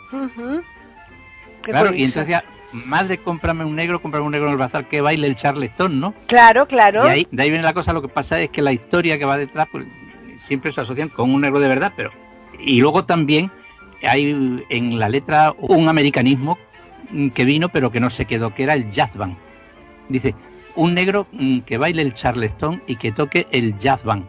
Qué 1.61 1.71
claro, 1.71 1.93
y 1.93 2.03
entonces 2.03 2.41
madre, 2.73 3.19
cómprame 3.19 3.63
un 3.63 3.75
negro, 3.75 4.01
cómprame 4.01 4.25
un 4.25 4.31
negro 4.31 4.47
en 4.47 4.53
el 4.53 4.57
bazar 4.59 4.87
que 4.87 5.01
baile 5.01 5.27
el 5.27 5.35
charleston, 5.35 5.99
¿no? 5.99 6.13
Claro, 6.27 6.67
claro. 6.67 7.05
Y 7.05 7.09
ahí, 7.09 7.27
de 7.31 7.43
ahí 7.43 7.49
viene 7.49 7.63
la 7.63 7.73
cosa, 7.73 7.93
lo 7.93 8.01
que 8.01 8.07
pasa 8.07 8.39
es 8.39 8.49
que 8.49 8.61
la 8.61 8.73
historia 8.73 9.17
que 9.17 9.25
va 9.25 9.37
detrás 9.37 9.67
pues, 9.71 9.85
siempre 10.37 10.71
se 10.71 10.81
asocian 10.81 11.09
con 11.09 11.31
un 11.33 11.41
negro 11.41 11.59
de 11.59 11.67
verdad, 11.67 11.93
pero... 11.95 12.11
Y 12.59 12.79
luego 12.81 13.05
también 13.05 13.51
hay 14.01 14.63
en 14.69 14.99
la 14.99 15.09
letra 15.09 15.53
un 15.57 15.87
americanismo 15.87 16.57
que 17.33 17.45
vino 17.45 17.69
pero 17.69 17.91
que 17.91 17.99
no 17.99 18.09
se 18.09 18.25
quedó, 18.25 18.53
que 18.53 18.63
era 18.63 18.73
el 18.73 18.89
jazz 18.89 19.15
band. 19.15 19.37
Dice, 20.09 20.35
un 20.75 20.93
negro 20.93 21.27
mm, 21.31 21.59
que 21.59 21.77
baile 21.77 22.01
el 22.01 22.13
charleston 22.13 22.83
y 22.87 22.95
que 22.95 23.11
toque 23.11 23.47
el 23.51 23.77
jazz 23.77 24.03
band. 24.03 24.25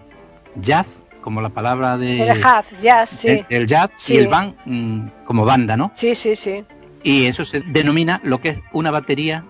Jazz, 0.57 1.03
como 1.21 1.41
la 1.41 1.49
palabra 1.49 1.97
de... 1.97 2.23
El 2.23 2.41
jazz, 2.41 2.67
jazz, 2.81 3.11
sí. 3.11 3.29
el, 3.29 3.47
el 3.49 3.67
jazz 3.67 3.91
Sí. 3.97 4.15
y 4.15 4.19
el 4.19 4.29
band 4.29 4.55
mm, 4.65 5.09
como 5.25 5.45
banda, 5.45 5.77
¿no? 5.77 5.93
Sí, 5.95 6.15
sí, 6.15 6.37
sí. 6.37 6.65
Y 7.05 7.27
eso 7.27 7.45
se 7.45 7.61
denomina 7.61 8.21
lo 8.25 8.41
que 8.41 8.49
es 8.49 8.59
una 8.73 8.91
batería 8.91 9.45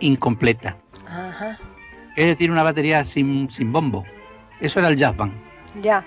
incompleta. 0.00 0.76
Ajá. 1.06 1.58
Es 2.16 2.26
decir, 2.26 2.50
una 2.50 2.62
batería 2.62 3.04
sin, 3.04 3.50
sin 3.50 3.72
bombo. 3.72 4.04
Eso 4.60 4.78
era 4.78 4.88
el 4.88 4.96
jazz 4.96 5.16
band. 5.16 5.32
Ya. 5.82 6.04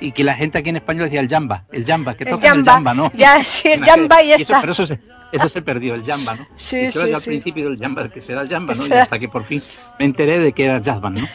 Y 0.00 0.12
que 0.12 0.22
la 0.24 0.34
gente 0.34 0.58
aquí 0.58 0.68
en 0.70 0.76
español 0.76 1.04
decía 1.04 1.20
el 1.20 1.28
jamba, 1.28 1.64
el 1.72 1.84
jamba, 1.84 2.14
que 2.14 2.24
El 2.24 2.30
tocan 2.30 2.44
el 2.58 2.64
jamba. 2.64 2.72
jamba, 2.72 2.94
¿no? 2.94 3.12
Ya, 3.14 3.42
sí, 3.42 3.68
el 3.68 3.84
jamba 3.84 4.22
y 4.22 4.32
eso, 4.32 4.42
está. 4.42 4.60
Pero 4.60 4.72
eso 4.72 4.86
se, 4.86 5.00
eso 5.32 5.48
se 5.48 5.62
perdió, 5.62 5.94
el 5.94 6.04
jamba, 6.04 6.34
¿no? 6.34 6.48
Sí, 6.56 6.76
Y 6.76 6.88
yo 6.88 7.02
sí, 7.02 7.12
al 7.12 7.20
sí. 7.20 7.26
principio 7.28 7.68
el 7.68 7.78
jamba, 7.78 8.08
que 8.08 8.20
será 8.20 8.42
el 8.42 8.48
jamba, 8.48 8.74
¿no? 8.74 8.86
Y 8.86 8.92
hasta 8.92 9.18
que 9.18 9.28
por 9.28 9.44
fin 9.44 9.60
me 9.98 10.04
enteré 10.04 10.38
de 10.38 10.52
que 10.52 10.64
era 10.64 10.80
jazz 10.80 11.00
band, 11.00 11.18
¿no? 11.18 11.28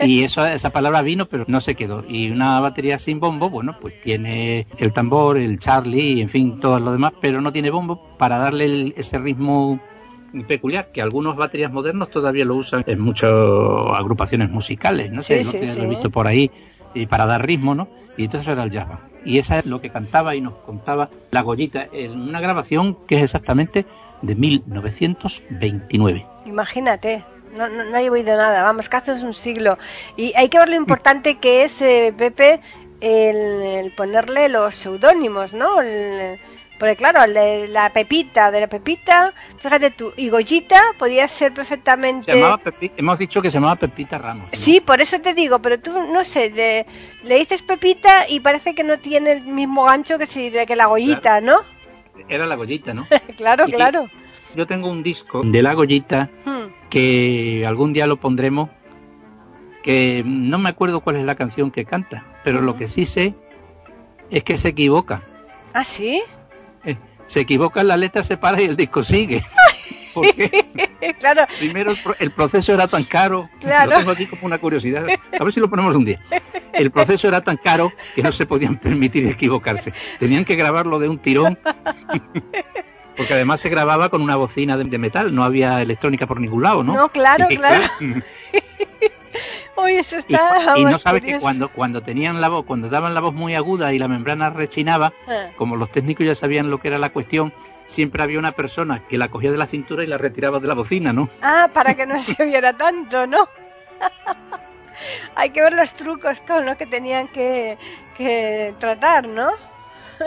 Y 0.00 0.22
eso, 0.22 0.46
esa 0.46 0.70
palabra 0.70 1.02
vino, 1.02 1.26
pero 1.26 1.44
no 1.48 1.60
se 1.60 1.74
quedó. 1.74 2.04
Y 2.06 2.30
una 2.30 2.60
batería 2.60 2.98
sin 2.98 3.18
bombo, 3.18 3.50
bueno, 3.50 3.76
pues 3.80 3.94
tiene 4.00 4.66
el 4.78 4.92
tambor, 4.92 5.38
el 5.38 5.58
charlie, 5.58 6.20
en 6.20 6.28
fin, 6.28 6.60
todo 6.60 6.78
lo 6.78 6.92
demás, 6.92 7.12
pero 7.20 7.40
no 7.40 7.52
tiene 7.52 7.70
bombo 7.70 7.98
para 8.16 8.38
darle 8.38 8.66
el- 8.66 8.94
ese 8.96 9.18
ritmo 9.18 9.80
peculiar 10.46 10.90
que 10.92 11.00
algunos 11.02 11.36
baterías 11.36 11.72
modernos 11.72 12.10
todavía 12.10 12.44
lo 12.44 12.54
usan 12.56 12.82
en 12.86 13.00
muchas 13.00 13.30
agrupaciones 13.94 14.50
musicales, 14.50 15.10
no 15.10 15.22
sé, 15.22 15.38
Sí, 15.42 15.44
no 15.44 15.66
sí, 15.66 15.78
lo 15.78 15.84
he 15.84 15.88
visto 15.88 16.10
por 16.10 16.26
ahí 16.26 16.50
y 16.94 17.06
para 17.06 17.26
dar 17.26 17.44
ritmo, 17.46 17.74
¿no? 17.74 17.88
Y 18.16 18.24
entonces 18.24 18.48
era 18.48 18.62
el 18.62 18.70
jazz 18.70 18.88
band. 18.88 19.00
Y 19.28 19.38
esa 19.38 19.58
es 19.58 19.66
lo 19.66 19.80
que 19.82 19.90
cantaba 19.90 20.34
y 20.34 20.40
nos 20.40 20.54
contaba 20.54 21.10
la 21.30 21.42
Goyita 21.42 21.86
en 21.92 22.18
una 22.18 22.40
grabación 22.40 22.96
que 23.06 23.16
es 23.18 23.22
exactamente 23.24 23.84
de 24.22 24.34
1929. 24.34 26.26
Imagínate. 26.46 27.24
No, 27.54 27.68
no, 27.68 27.96
he 27.96 28.10
oído 28.10 28.36
nada, 28.36 28.62
vamos, 28.62 28.88
que 28.88 28.96
hace 28.98 29.12
un 29.24 29.34
siglo. 29.34 29.78
Y 30.16 30.32
hay 30.36 30.48
que 30.48 30.58
ver 30.58 30.68
lo 30.68 30.76
importante 30.76 31.38
que 31.38 31.64
es, 31.64 31.80
eh, 31.82 32.14
Pepe, 32.16 32.60
el, 33.00 33.36
el 33.62 33.94
ponerle 33.94 34.48
los 34.48 34.74
seudónimos, 34.74 35.54
¿no? 35.54 35.80
El- 35.80 36.38
Porque 36.78 36.94
claro, 36.96 37.26
la 37.26 37.92
Pepita, 37.92 38.50
de 38.52 38.60
la 38.60 38.66
Pepita, 38.68 39.34
fíjate 39.58 39.90
tú, 39.90 40.12
y 40.16 40.28
Goyita 40.28 40.80
podía 40.98 41.26
ser 41.26 41.52
perfectamente... 41.52 42.30
Se 42.30 42.38
llamaba 42.38 42.62
Pepi- 42.62 42.92
hemos 42.96 43.18
dicho 43.18 43.42
que 43.42 43.50
se 43.50 43.54
llamaba 43.56 43.74
Pepita 43.76 44.16
Ramos. 44.18 44.50
¿no? 44.52 44.56
Sí, 44.58 44.80
por 44.80 45.00
eso 45.00 45.20
te 45.20 45.34
digo, 45.34 45.58
pero 45.60 45.80
tú, 45.80 45.92
no 46.12 46.22
sé, 46.22 46.50
le, 46.50 46.86
le 47.24 47.38
dices 47.38 47.62
Pepita 47.62 48.28
y 48.28 48.38
parece 48.40 48.74
que 48.76 48.84
no 48.84 48.98
tiene 49.00 49.32
el 49.32 49.42
mismo 49.42 49.84
gancho 49.84 50.18
que, 50.18 50.26
si, 50.26 50.52
que 50.52 50.76
la 50.76 50.86
Goyita, 50.86 51.40
Era 52.28 52.46
la 52.46 52.54
Goyita, 52.54 52.94
¿no? 52.94 53.02
¿no? 53.10 53.18
claro, 53.36 53.64
Y- 53.66 53.72
claro. 53.72 54.08
Yo 54.54 54.66
tengo 54.66 54.88
un 54.88 55.02
disco 55.02 55.42
de 55.44 55.62
la 55.62 55.74
Goyita 55.74 56.30
Hmm. 56.44 56.68
que 56.90 57.64
algún 57.66 57.92
día 57.92 58.06
lo 58.06 58.16
pondremos, 58.18 58.70
que 59.82 60.22
no 60.24 60.58
me 60.58 60.68
acuerdo 60.68 61.00
cuál 61.00 61.16
es 61.16 61.24
la 61.24 61.34
canción 61.34 61.70
que 61.70 61.84
canta, 61.84 62.24
pero 62.44 62.60
lo 62.60 62.76
que 62.76 62.88
sí 62.88 63.04
sé 63.04 63.34
es 64.30 64.42
que 64.44 64.56
se 64.56 64.68
equivoca. 64.68 65.22
¿Ah, 65.74 65.84
sí? 65.84 66.22
Se 67.28 67.38
equivoca 67.40 67.82
la 67.84 67.96
letra, 67.96 68.24
se 68.24 68.36
para 68.36 68.60
y 68.60 68.64
el 68.64 68.76
disco 68.76 69.04
sigue. 69.04 69.44
Porque 70.14 70.66
claro, 71.20 71.42
primero 71.60 71.92
el, 71.92 71.96
pro- 71.98 72.16
el 72.18 72.32
proceso 72.32 72.72
era 72.74 72.88
tan 72.88 73.04
caro, 73.04 73.48
Claro. 73.60 73.90
lo 73.92 73.96
tengo 73.98 74.10
aquí 74.10 74.26
como 74.26 74.46
una 74.46 74.58
curiosidad, 74.58 75.06
a 75.38 75.44
ver 75.44 75.52
si 75.52 75.60
lo 75.60 75.70
ponemos 75.70 75.94
un 75.94 76.04
día. 76.06 76.18
El 76.72 76.90
proceso 76.90 77.28
era 77.28 77.40
tan 77.42 77.56
caro 77.56 77.92
que 78.16 78.22
no 78.22 78.32
se 78.32 78.44
podían 78.44 78.78
permitir 78.78 79.28
equivocarse. 79.28 79.92
Tenían 80.18 80.44
que 80.44 80.56
grabarlo 80.56 80.98
de 80.98 81.08
un 81.08 81.18
tirón, 81.18 81.56
porque 83.16 83.34
además 83.34 83.60
se 83.60 83.68
grababa 83.68 84.08
con 84.08 84.22
una 84.22 84.34
bocina 84.34 84.76
de, 84.76 84.84
de 84.84 84.98
metal, 84.98 85.32
no 85.32 85.44
había 85.44 85.82
electrónica 85.82 86.26
por 86.26 86.40
ningún 86.40 86.62
lado, 86.64 86.82
¿no? 86.82 86.94
No, 86.94 87.08
claro, 87.10 87.46
claro. 87.48 87.86
Oye, 89.80 90.00
eso 90.00 90.16
Y, 90.16 90.18
está... 90.18 90.74
y 90.76 90.84
no 90.84 90.90
más 90.92 91.02
sabes 91.02 91.22
que 91.24 91.38
cuando, 91.38 91.68
cuando 91.70 92.02
tenían 92.02 92.40
la 92.40 92.48
voz, 92.48 92.64
cuando 92.66 92.88
daban 92.88 93.14
la 93.14 93.20
voz 93.20 93.32
muy 93.32 93.54
aguda 93.54 93.92
y 93.92 93.98
la 93.98 94.08
membrana 94.08 94.50
rechinaba, 94.50 95.12
Ah. 95.28 95.50
como 95.56 95.76
los 95.76 95.90
técnicos 95.90 96.26
ya 96.26 96.34
sabían 96.34 96.68
lo 96.70 96.78
que 96.80 96.88
era 96.88 96.98
la 96.98 97.10
cuestión, 97.10 97.52
siempre 97.86 98.22
había 98.22 98.38
una 98.40 98.52
persona 98.52 99.02
que 99.08 99.16
la 99.18 99.28
cogía 99.28 99.52
de 99.52 99.58
la 99.58 99.66
cintura 99.66 100.02
y 100.02 100.06
la 100.08 100.18
retiraba 100.18 100.58
de 100.58 100.66
la 100.68 100.74
bocina, 100.74 101.12
¿no? 101.12 101.28
Ah, 101.42 101.68
para 101.72 101.94
que 101.94 102.06
no 102.06 102.18
se 102.18 102.42
oyera 102.42 102.72
tanto, 102.76 103.26
¿no? 103.26 103.48
Hay 105.36 105.50
que 105.50 105.62
ver 105.62 105.74
los 105.74 105.94
trucos 105.94 106.40
con 106.40 106.66
los 106.66 106.76
que 106.76 106.86
tenían 106.86 107.28
que, 107.28 107.78
que 108.16 108.74
tratar, 108.80 109.28
¿no? 109.28 109.50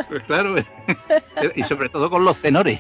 Pues 0.07 0.23
claro, 0.23 0.55
y 1.55 1.63
sobre 1.63 1.89
todo 1.89 2.09
con 2.09 2.23
los 2.23 2.37
tenores. 2.37 2.79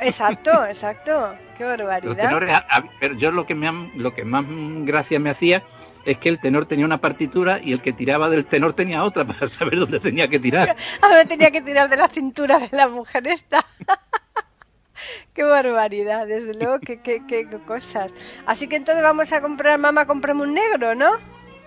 Exacto, 0.00 0.66
exacto. 0.66 1.34
Qué 1.56 1.64
Los 1.64 1.78
barbaridad. 1.78 2.16
tenores, 2.16 2.54
a- 2.54 2.66
a- 2.68 2.84
pero 3.00 3.14
yo 3.14 3.30
lo 3.32 3.46
que 3.46 3.54
me 3.54 3.70
lo 3.96 4.12
que 4.14 4.24
más 4.26 4.44
gracia 4.84 5.18
me 5.18 5.30
hacía 5.30 5.62
es 6.04 6.18
que 6.18 6.28
el 6.28 6.40
tenor 6.40 6.66
tenía 6.66 6.84
una 6.84 7.00
partitura 7.00 7.60
y 7.62 7.72
el 7.72 7.82
que 7.82 7.92
tiraba 7.92 8.28
del 8.28 8.46
tenor 8.46 8.72
tenía 8.72 9.04
otra 9.04 9.24
para 9.26 9.46
saber 9.46 9.78
dónde 9.78 10.00
tenía 10.00 10.28
que 10.28 10.38
tirar. 10.38 10.76
Ahora 11.02 11.24
tenía 11.24 11.50
que 11.50 11.62
tirar 11.62 11.88
de 11.88 11.96
la 11.96 12.08
cintura 12.08 12.58
de 12.58 12.68
la 12.72 12.88
mujer 12.88 13.26
esta. 13.26 13.64
qué 15.34 15.42
barbaridad, 15.44 16.26
desde 16.26 16.54
luego, 16.54 16.80
qué, 16.80 17.00
qué, 17.00 17.22
qué 17.26 17.46
cosas. 17.66 18.12
Así 18.46 18.68
que 18.68 18.76
entonces 18.76 19.02
vamos 19.02 19.32
a 19.32 19.40
comprar, 19.40 19.78
mamá, 19.78 20.06
comprame 20.06 20.42
un 20.42 20.54
negro, 20.54 20.94
¿no? 20.94 21.10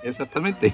Exactamente. 0.03 0.73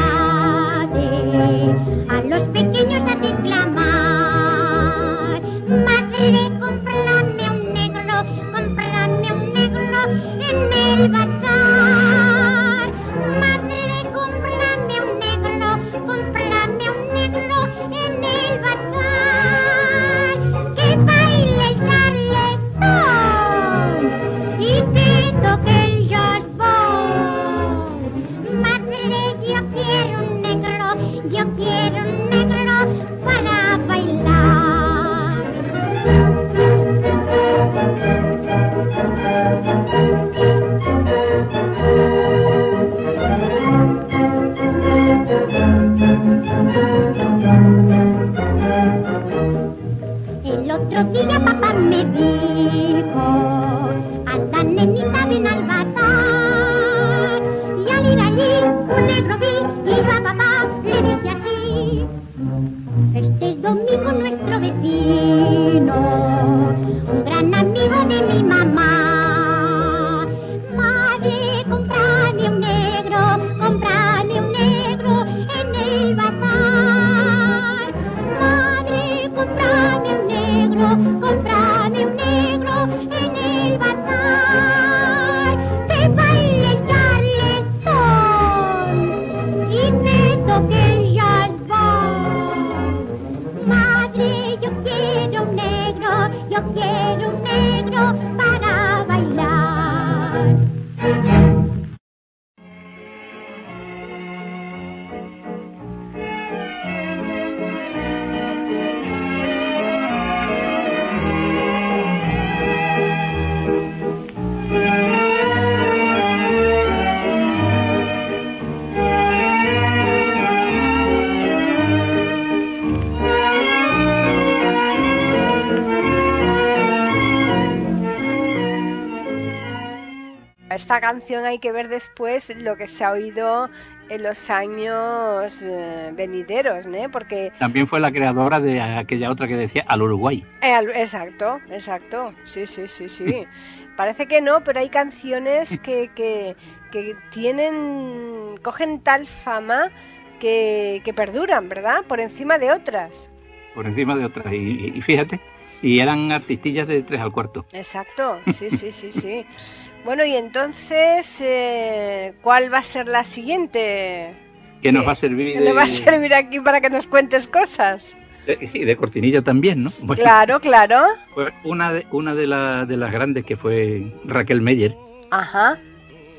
canción 131.21 131.45
hay 131.45 131.59
que 131.59 131.71
ver 131.71 131.87
después 131.87 132.51
lo 132.57 132.75
que 132.75 132.87
se 132.87 133.03
ha 133.03 133.11
oído 133.11 133.69
en 134.09 134.23
los 134.23 134.49
años 134.49 135.61
eh, 135.61 136.11
venideros. 136.13 136.85
Porque 137.11 137.53
También 137.59 137.87
fue 137.87 137.99
la 137.99 138.11
creadora 138.11 138.59
de 138.59 138.81
aquella 138.81 139.29
otra 139.29 139.47
que 139.47 139.55
decía 139.55 139.85
al 139.87 140.01
Uruguay. 140.01 140.43
Eh, 140.61 140.73
al- 140.73 140.89
exacto, 140.89 141.59
exacto. 141.69 142.33
Sí, 142.43 142.65
sí, 142.65 142.87
sí, 142.87 143.07
sí. 143.07 143.45
Parece 143.97 144.27
que 144.27 144.41
no, 144.41 144.63
pero 144.63 144.79
hay 144.79 144.89
canciones 144.89 145.77
que, 145.83 146.09
que, 146.15 146.55
que 146.91 147.15
tienen, 147.31 148.57
cogen 148.63 148.99
tal 149.01 149.27
fama 149.27 149.91
que, 150.39 151.01
que 151.05 151.13
perduran, 151.13 151.69
¿verdad? 151.69 152.03
Por 152.07 152.19
encima 152.19 152.57
de 152.57 152.71
otras. 152.71 153.29
por 153.75 153.85
encima 153.85 154.15
de 154.15 154.25
otras. 154.25 154.51
Y, 154.53 154.93
y 154.95 155.01
fíjate, 155.01 155.39
y 155.83 155.99
eran 155.99 156.31
artistillas 156.31 156.87
de 156.87 157.03
tres 157.03 157.21
al 157.21 157.31
cuarto. 157.31 157.65
Exacto, 157.73 158.39
sí, 158.53 158.71
sí, 158.71 158.91
sí, 158.91 159.11
sí. 159.11 159.45
Bueno, 160.03 160.25
y 160.25 160.35
entonces, 160.35 161.37
eh, 161.41 162.33
¿cuál 162.41 162.73
va 162.73 162.79
a 162.79 162.83
ser 162.83 163.07
la 163.07 163.23
siguiente? 163.23 164.33
Que 164.81 164.91
nos 164.91 165.05
va 165.07 165.11
a 165.11 165.15
servir 165.15 165.53
¿Qué 165.53 165.59
de, 165.59 165.65
le 165.65 165.73
va 165.73 165.83
a 165.83 165.87
servir 165.87 166.33
aquí 166.33 166.59
para 166.59 166.81
que 166.81 166.89
nos 166.89 167.05
cuentes 167.07 167.47
cosas? 167.47 168.03
de- 168.47 168.65
sí, 168.65 168.83
de 168.83 168.95
cortinilla 168.95 169.43
también, 169.43 169.83
¿no? 169.83 169.91
Bueno, 170.01 170.21
Claro, 170.23 170.59
claro. 170.59 171.03
pues 171.35 171.53
una 171.63 171.93
de, 171.93 172.07
una 172.11 172.33
de, 172.33 172.47
la- 172.47 172.85
de 172.85 172.97
las 172.97 173.11
grandes 173.11 173.45
que 173.45 173.55
fue 173.57 174.11
Raquel 174.25 174.61
Meyer. 174.61 174.95
Ajá. 175.29 175.79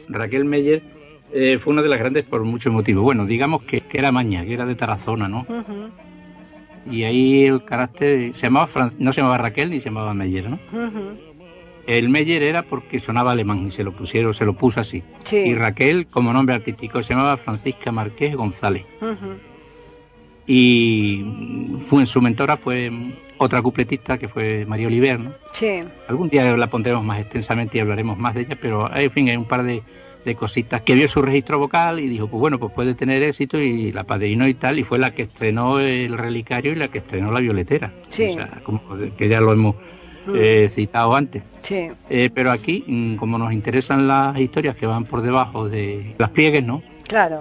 Raquel 0.09 0.45
Meyer 0.45 0.83
eh, 1.33 1.59
fue 1.61 1.73
una 1.73 1.83
de 1.83 1.89
las 1.89 2.01
grandes 2.01 2.25
por 2.25 2.43
muchos 2.43 2.73
motivos. 2.73 3.05
Bueno, 3.05 3.25
digamos 3.27 3.63
que, 3.63 3.83
que 3.83 3.99
era 3.99 4.11
maña, 4.11 4.45
que 4.45 4.55
era 4.55 4.67
de 4.67 4.75
Tarazona, 4.75 5.29
¿no? 5.29 5.47
ujú, 5.49 5.91
Y 6.91 7.05
ahí 7.05 7.45
el 7.47 7.65
carácter 7.65 8.35
se 8.35 8.43
llamaba 8.49 8.67
Fran- 8.67 8.93
no 8.99 9.13
se 9.13 9.21
llamaba 9.21 9.39
Raquel 9.39 9.71
ni 9.71 9.79
se 9.79 9.85
llamaba 9.87 10.13
Meyer, 10.15 10.51
¿no? 10.51 10.59
ujú. 10.73 11.17
El 11.87 12.09
Meyer 12.09 12.43
era 12.43 12.62
porque 12.62 13.01
sonaba 13.01 13.33
alemán 13.33 13.66
y 13.66 13.70
se 13.70 13.83
lo 13.83 13.93
pusieron, 13.93 14.35
se 14.35 14.45
lo 14.45 14.55
puso 14.55 14.80
así. 14.80 15.03
Sí. 15.24 15.37
Y 15.37 15.55
Raquel, 15.55 16.07
como 16.07 16.33
nombre 16.33 16.55
artístico, 16.55 17.03
se 17.03 17.14
llamaba 17.14 17.37
Francisca 17.37 17.91
Marqués 17.91 18.37
González. 18.37 18.85
Y 20.47 21.24
fue, 21.87 22.07
su 22.07 22.20
mentora 22.20 22.57
fue 22.57 22.91
otra 23.39 23.62
cupletista 23.62 24.18
que 24.18 24.28
fue 24.28 24.64
María 24.66 24.87
Oliver, 24.87 25.18
¿no? 25.18 25.33
Sí. 25.53 25.83
Algún 26.09 26.28
día 26.28 26.57
la 26.57 26.68
pondremos 26.68 27.05
más 27.05 27.20
extensamente 27.20 27.78
y 27.78 27.80
hablaremos 27.80 28.18
más 28.18 28.35
de 28.35 28.43
ella, 28.43 28.59
pero 28.61 28.95
en 28.95 29.11
fin, 29.11 29.28
hay 29.28 29.37
un 29.37 29.47
par 29.47 29.62
de, 29.64 29.83
de 30.24 30.35
cositas 30.35 30.83
que 30.83 30.95
vio 30.95 31.09
su 31.09 31.22
registro 31.22 31.59
vocal 31.59 32.01
y 32.01 32.09
dijo, 32.09 32.28
pues 32.28 32.41
bueno, 32.41 32.59
pues 32.59 32.72
puede 32.72 32.95
tener 32.95 33.22
éxito 33.22 33.61
y 33.61 33.93
la 33.93 34.05
padrinó 34.05 34.47
y 34.49 34.55
tal, 34.55 34.78
y 34.78 34.85
fue 34.85 34.99
la 34.99 35.14
que 35.14 35.22
estrenó 35.22 35.80
el 35.80 36.16
relicario 36.16 36.72
y 36.72 36.76
la 36.76 36.89
que 36.89 36.99
estrenó 36.99 37.33
la 37.33 37.41
violetera. 37.41 37.93
Sí. 38.09 38.28
O 38.30 38.35
sea, 38.35 38.61
como 38.62 38.80
que 39.16 39.28
ya 39.28 39.41
lo 39.41 39.53
hemos 39.53 39.76
Mm. 40.27 40.35
eh, 40.37 40.68
citado 40.70 41.14
antes. 41.14 41.43
Sí. 41.62 41.91
Eh, 42.09 42.31
pero 42.33 42.51
aquí, 42.51 42.85
mm, 42.87 43.16
como 43.16 43.39
nos 43.39 43.53
interesan 43.53 44.07
las 44.07 44.39
historias 44.39 44.77
que 44.77 44.87
van 44.87 45.05
por 45.05 45.23
debajo 45.23 45.68
de 45.68 46.14
las 46.18 46.31
pliegues, 46.31 46.64
¿no? 46.64 46.83
Claro. 47.09 47.39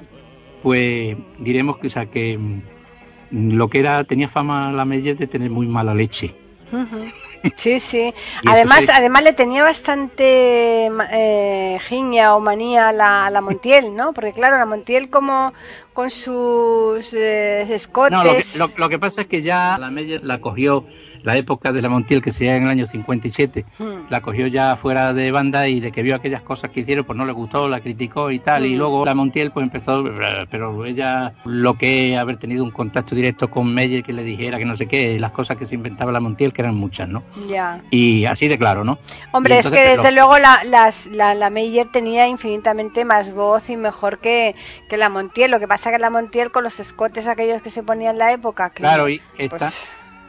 Pues 0.64 1.16
diremos 1.40 1.78
que, 1.78 1.88
o 1.88 1.90
sea, 1.90 2.06
que 2.08 2.38
mm, 2.38 3.52
lo 3.54 3.70
que 3.70 3.80
era, 3.80 4.04
tenía 4.04 4.28
fama 4.28 4.72
la 4.72 4.86
Meyer 4.86 5.16
de 5.16 5.28
tener 5.28 5.50
muy 5.50 5.68
mala 5.68 5.94
leche. 5.94 6.34
Sí, 7.56 7.80
sí. 7.80 8.14
Además, 8.48 8.88
además 8.94 9.24
le 9.24 9.34
tenía 9.34 9.64
bastante 9.64 10.92
eh, 11.12 11.78
giña 11.82 12.36
o 12.36 12.40
manía 12.40 12.90
a 12.90 13.30
la, 13.32 13.42
Montiel, 13.42 13.96
¿no? 13.96 14.14
Porque 14.14 14.32
claro, 14.32 14.58
la 14.58 14.66
Montiel 14.68 15.10
como 15.10 15.52
con 15.94 16.12
sus 16.12 17.16
eh, 17.16 17.64
escotes. 17.64 18.12
No, 18.12 18.24
lo 18.24 18.34
que, 18.34 18.44
lo, 18.58 18.72
lo 18.78 18.90
que 18.90 19.00
pasa 19.00 19.22
es 19.22 19.28
que 19.28 19.42
ya 19.42 19.78
la 19.80 19.90
Meyer 19.90 20.24
la 20.24 20.40
cogió 20.40 20.86
la 21.24 21.38
época 21.38 21.72
de 21.72 21.82
la 21.82 21.90
Montiel, 21.90 22.22
que 22.22 22.32
sería 22.32 22.56
en 22.56 22.64
el 22.64 22.70
año 22.70 22.86
57, 22.86 23.66
Hmm. 23.80 23.84
la 24.10 24.22
cogió 24.22 24.48
ya 24.48 24.76
fuera 24.76 25.14
de 25.14 25.32
banda 25.32 25.68
y 25.68 25.80
de 25.80 25.92
que 25.92 26.02
vio 26.02 26.16
aquellas 26.16 26.42
cosas 26.42 26.72
que 26.72 26.82
hicieron, 26.82 27.06
pues 27.06 27.18
no 27.18 27.26
le 27.26 27.32
gustó, 27.32 27.68
la 27.70 27.80
criticó 27.82 28.32
y 28.32 28.40
tal. 28.40 28.66
Y 28.66 28.76
Mm. 28.76 28.78
luego 28.78 29.06
la 29.06 29.14
Montiel 29.16 29.52
pues 29.52 29.64
empezó, 29.64 30.04
pero 30.50 30.86
ella 30.86 31.34
lo 31.46 31.76
que 31.78 32.18
haber 32.18 32.38
tenido 32.38 32.64
un 32.64 32.72
contacto 32.72 33.16
directo 33.16 33.50
con 33.50 33.74
Meyer 33.74 34.04
que 34.04 34.14
le 34.14 34.24
dijera 34.24 34.58
que 34.58 34.66
no 34.66 34.76
sé 34.76 34.88
qué, 34.88 35.20
las 35.20 35.32
cosas 35.32 35.58
que 35.58 35.66
se 35.66 35.76
inventaba 35.76 36.12
la 36.12 36.20
Montiel, 36.20 36.54
que 36.54 36.62
eran 36.62 36.76
muchas, 36.76 37.08
¿no? 37.08 37.24
Ya. 37.50 37.82
Y 37.92 38.26
así 38.26 38.48
de 38.48 38.58
claro, 38.58 38.84
¿no? 38.84 38.98
Hombre, 39.32 39.60
es 39.60 39.70
que 39.70 39.80
desde 39.82 40.02
pero- 40.04 40.16
luego 40.16 40.40
la, 40.40 40.64
las- 40.64 41.06
la, 41.08 41.34
la 41.36 41.50
Meyer 41.50 41.88
tenía 41.92 42.28
infinitamente 42.28 43.06
más 43.06 43.34
voz 43.34 43.70
y 43.70 43.78
mejor 43.78 44.20
que, 44.20 44.56
que 44.90 44.98
la 44.98 45.10
Montiel. 45.10 45.52
Lo 45.52 45.60
que 45.60 45.68
pasa 45.68 45.92
que 45.92 46.00
la 46.00 46.10
Montiel 46.10 46.52
con 46.52 46.64
los 46.64 46.80
escotes 46.80 47.28
aquellos 47.28 47.62
que 47.62 47.70
se 47.70 47.84
ponían 47.84 48.14
en 48.14 48.20
la 48.20 48.32
época. 48.34 48.70
Que, 48.72 48.82
Claro, 48.82 49.08
y 49.10 49.22
esta, 49.38 49.58
pues, 49.58 49.88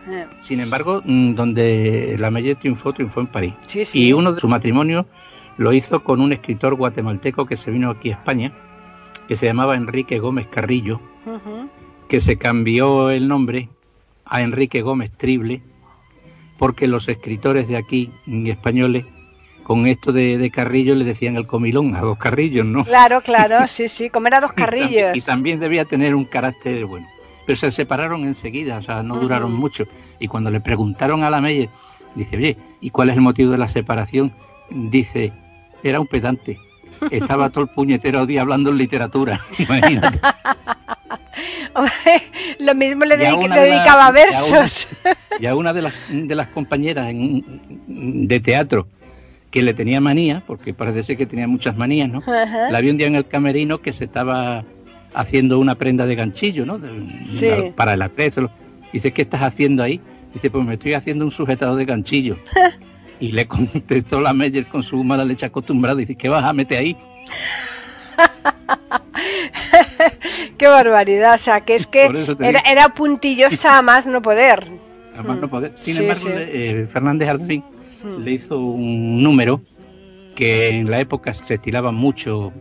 eh, 0.08 0.26
sin 0.40 0.60
embargo, 0.60 1.02
mm, 1.04 1.34
donde 1.34 2.16
la 2.18 2.30
Meyer 2.30 2.56
triunfó, 2.56 2.92
triunfó 2.92 3.20
en 3.20 3.26
París. 3.28 3.54
sí, 3.66 3.84
sí. 3.84 4.06
Y 4.08 4.12
uno 4.12 4.32
de 4.32 4.40
su 4.40 4.48
matrimonio 4.48 5.06
lo 5.58 5.72
hizo 5.72 6.02
con 6.02 6.20
un 6.20 6.32
escritor 6.32 6.74
guatemalteco 6.74 7.46
que 7.46 7.56
se 7.56 7.70
vino 7.70 7.90
aquí 7.90 8.10
a 8.10 8.14
España, 8.14 8.52
que 9.28 9.36
se 9.36 9.46
llamaba 9.46 9.76
Enrique 9.76 10.18
Gómez 10.18 10.46
Carrillo, 10.48 11.00
que 12.08 12.20
se 12.20 12.36
cambió 12.36 13.10
el 13.10 13.28
nombre 13.28 13.68
a 14.24 14.42
Enrique 14.42 14.82
Gómez 14.82 15.10
Trible, 15.12 15.62
porque 16.58 16.86
los 16.86 17.08
escritores 17.08 17.68
de 17.68 17.76
aquí, 17.76 18.10
mm, 18.26 18.46
españoles, 18.46 19.04
con 19.62 19.86
esto 19.86 20.10
de, 20.12 20.38
de 20.38 20.50
Carrillo 20.50 20.94
le 20.96 21.04
decían 21.04 21.36
el 21.36 21.46
comilón 21.46 21.94
a 21.94 22.00
dos 22.00 22.18
carrillos, 22.18 22.66
¿no? 22.66 22.84
Claro, 22.84 23.20
claro, 23.20 23.64
sí, 23.68 23.88
sí. 23.88 24.10
Comer 24.10 24.34
a 24.34 24.40
dos 24.40 24.52
Y 24.52 24.56
también- 24.56 24.80
carrillos. 24.88 25.16
Y 25.16 25.20
también 25.20 25.60
debía 25.60 25.84
tener 25.84 26.14
un 26.16 26.24
carácter 26.24 26.84
bueno. 26.86 27.06
Pero 27.46 27.56
se 27.56 27.70
separaron 27.70 28.24
enseguida, 28.24 28.78
o 28.78 28.82
sea, 28.82 29.02
no 29.02 29.16
duraron 29.18 29.52
mucho. 29.52 29.84
Y 30.20 30.28
cuando 30.28 30.50
le 30.50 30.60
preguntaron 30.60 31.24
a 31.24 31.30
la 31.30 31.40
Meyer, 31.40 31.68
dice, 32.14 32.36
oye, 32.36 32.56
¿y 32.80 32.90
cuál 32.90 33.10
es 33.10 33.16
el 33.16 33.22
motivo 33.22 33.50
de 33.50 33.58
la 33.58 33.68
separación? 33.68 34.32
Dice, 34.70 35.32
era 35.82 35.98
un 36.00 36.06
pedante. 36.06 36.58
Estaba 37.10 37.50
todo 37.50 37.64
el 37.64 37.70
puñetero 37.70 38.26
día 38.26 38.42
hablando 38.42 38.70
en 38.70 38.78
literatura. 38.78 39.40
Imagínate. 39.58 40.20
Lo 42.58 42.74
mismo 42.74 43.04
le, 43.04 43.16
dedica- 43.16 43.36
una 43.36 43.56
dedicaba 43.56 43.84
y 43.84 43.88
a 43.88 43.94
una- 43.94 44.10
versos. 44.12 44.88
Y 45.40 45.46
a 45.46 45.56
una 45.56 45.72
de 45.72 45.82
las, 45.82 45.94
de 46.10 46.34
las 46.34 46.48
compañeras 46.48 47.08
en- 47.08 48.26
de 48.28 48.40
teatro 48.40 48.86
que 49.50 49.62
le 49.62 49.74
tenía 49.74 50.00
manía, 50.00 50.42
porque 50.46 50.72
parece 50.74 51.02
ser 51.02 51.16
que 51.16 51.26
tenía 51.26 51.46
muchas 51.48 51.76
manías, 51.76 52.08
¿no? 52.08 52.22
La 52.70 52.80
vi 52.80 52.90
un 52.90 52.96
día 52.96 53.06
en 53.06 53.16
el 53.16 53.26
camerino 53.26 53.80
que 53.82 53.92
se 53.92 54.04
estaba 54.04 54.64
haciendo 55.14 55.58
una 55.58 55.74
prenda 55.76 56.06
de 56.06 56.14
ganchillo, 56.14 56.66
¿no? 56.66 56.78
Sí. 57.38 57.48
Para 57.76 57.94
el 57.94 58.02
atrezo. 58.02 58.50
Dice, 58.92 59.12
¿qué 59.12 59.22
estás 59.22 59.42
haciendo 59.42 59.82
ahí? 59.82 60.00
Dice, 60.34 60.50
pues 60.50 60.64
me 60.66 60.74
estoy 60.74 60.94
haciendo 60.94 61.24
un 61.24 61.30
sujetado 61.30 61.76
de 61.76 61.84
ganchillo. 61.84 62.36
y 63.20 63.32
le 63.32 63.46
contestó 63.46 64.20
la 64.20 64.32
Meyer 64.32 64.66
con 64.66 64.82
su 64.82 65.02
mala 65.04 65.24
leche 65.24 65.46
acostumbrada. 65.46 65.96
Dice, 65.96 66.14
¿qué 66.14 66.28
vas 66.28 66.44
a 66.44 66.52
meter 66.52 66.78
ahí? 66.78 66.96
Qué 70.58 70.66
barbaridad. 70.68 71.34
O 71.34 71.38
sea, 71.38 71.60
que 71.62 71.74
es 71.74 71.86
que 71.86 72.10
era, 72.40 72.88
puntillosa 72.90 73.78
a 73.78 73.82
más 73.82 74.06
no 74.06 74.22
poder. 74.22 74.70
Mm. 74.70 75.40
no 75.40 75.48
poder. 75.48 75.72
Sin 75.76 75.94
Sí, 75.94 76.02
embargo, 76.02 76.22
sí. 76.22 76.28
eh, 76.34 76.86
Fernández 76.90 77.28
Ardín 77.28 77.64
Mm. 78.04 78.22
le 78.24 78.32
hizo 78.32 78.58
un 78.58 79.22
número 79.22 79.60
que 80.34 80.70
en 80.70 80.90
la 80.90 80.98
época 81.00 81.32
se 81.34 81.54
estilaba 81.54 81.92
mucho 81.92 82.52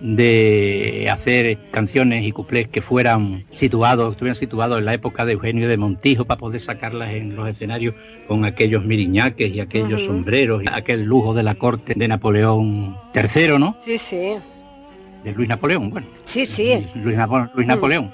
de 0.00 1.08
hacer 1.10 1.58
canciones 1.70 2.24
y 2.24 2.32
cuplés 2.32 2.68
que 2.68 2.80
fueran 2.80 3.44
situados, 3.50 4.12
estuvieran 4.12 4.36
situados 4.36 4.78
en 4.78 4.84
la 4.84 4.94
época 4.94 5.24
de 5.24 5.32
Eugenio 5.32 5.68
de 5.68 5.76
Montijo 5.76 6.24
para 6.24 6.38
poder 6.38 6.60
sacarlas 6.60 7.12
en 7.14 7.34
los 7.36 7.48
escenarios 7.48 7.94
con 8.26 8.44
aquellos 8.44 8.84
miriñaques 8.84 9.54
y 9.54 9.60
aquellos 9.60 10.02
sombreros, 10.04 10.62
y 10.62 10.66
aquel 10.70 11.02
lujo 11.04 11.34
de 11.34 11.42
la 11.42 11.54
corte 11.56 11.94
de 11.96 12.08
Napoleón 12.08 12.96
III, 13.14 13.58
¿no? 13.58 13.76
Sí, 13.84 13.98
sí. 13.98 14.34
De 15.24 15.32
Luis 15.32 15.48
Napoleón, 15.48 15.90
bueno. 15.90 16.06
Sí, 16.24 16.46
sí. 16.46 16.86
Luis, 16.94 17.16
Napo- 17.16 17.50
Luis 17.54 17.66
Mm. 17.66 17.70
Napoleón 17.70 18.10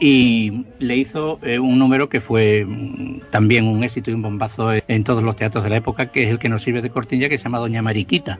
y 0.00 0.64
le 0.78 0.96
hizo 0.96 1.40
eh, 1.42 1.58
un 1.58 1.76
número 1.78 2.08
que 2.08 2.20
fue 2.20 2.64
mm, 2.64 3.22
también 3.30 3.66
un 3.66 3.82
éxito 3.82 4.10
y 4.10 4.14
un 4.14 4.22
bombazo 4.22 4.70
en 4.86 5.02
todos 5.02 5.24
los 5.24 5.34
teatros 5.34 5.64
de 5.64 5.70
la 5.70 5.76
época, 5.78 6.06
que 6.12 6.22
es 6.22 6.30
el 6.30 6.38
que 6.38 6.48
nos 6.48 6.62
sirve 6.62 6.82
de 6.82 6.90
cortinilla, 6.90 7.28
que 7.28 7.36
se 7.38 7.44
llama 7.44 7.58
Doña 7.58 7.82
Mariquita. 7.82 8.38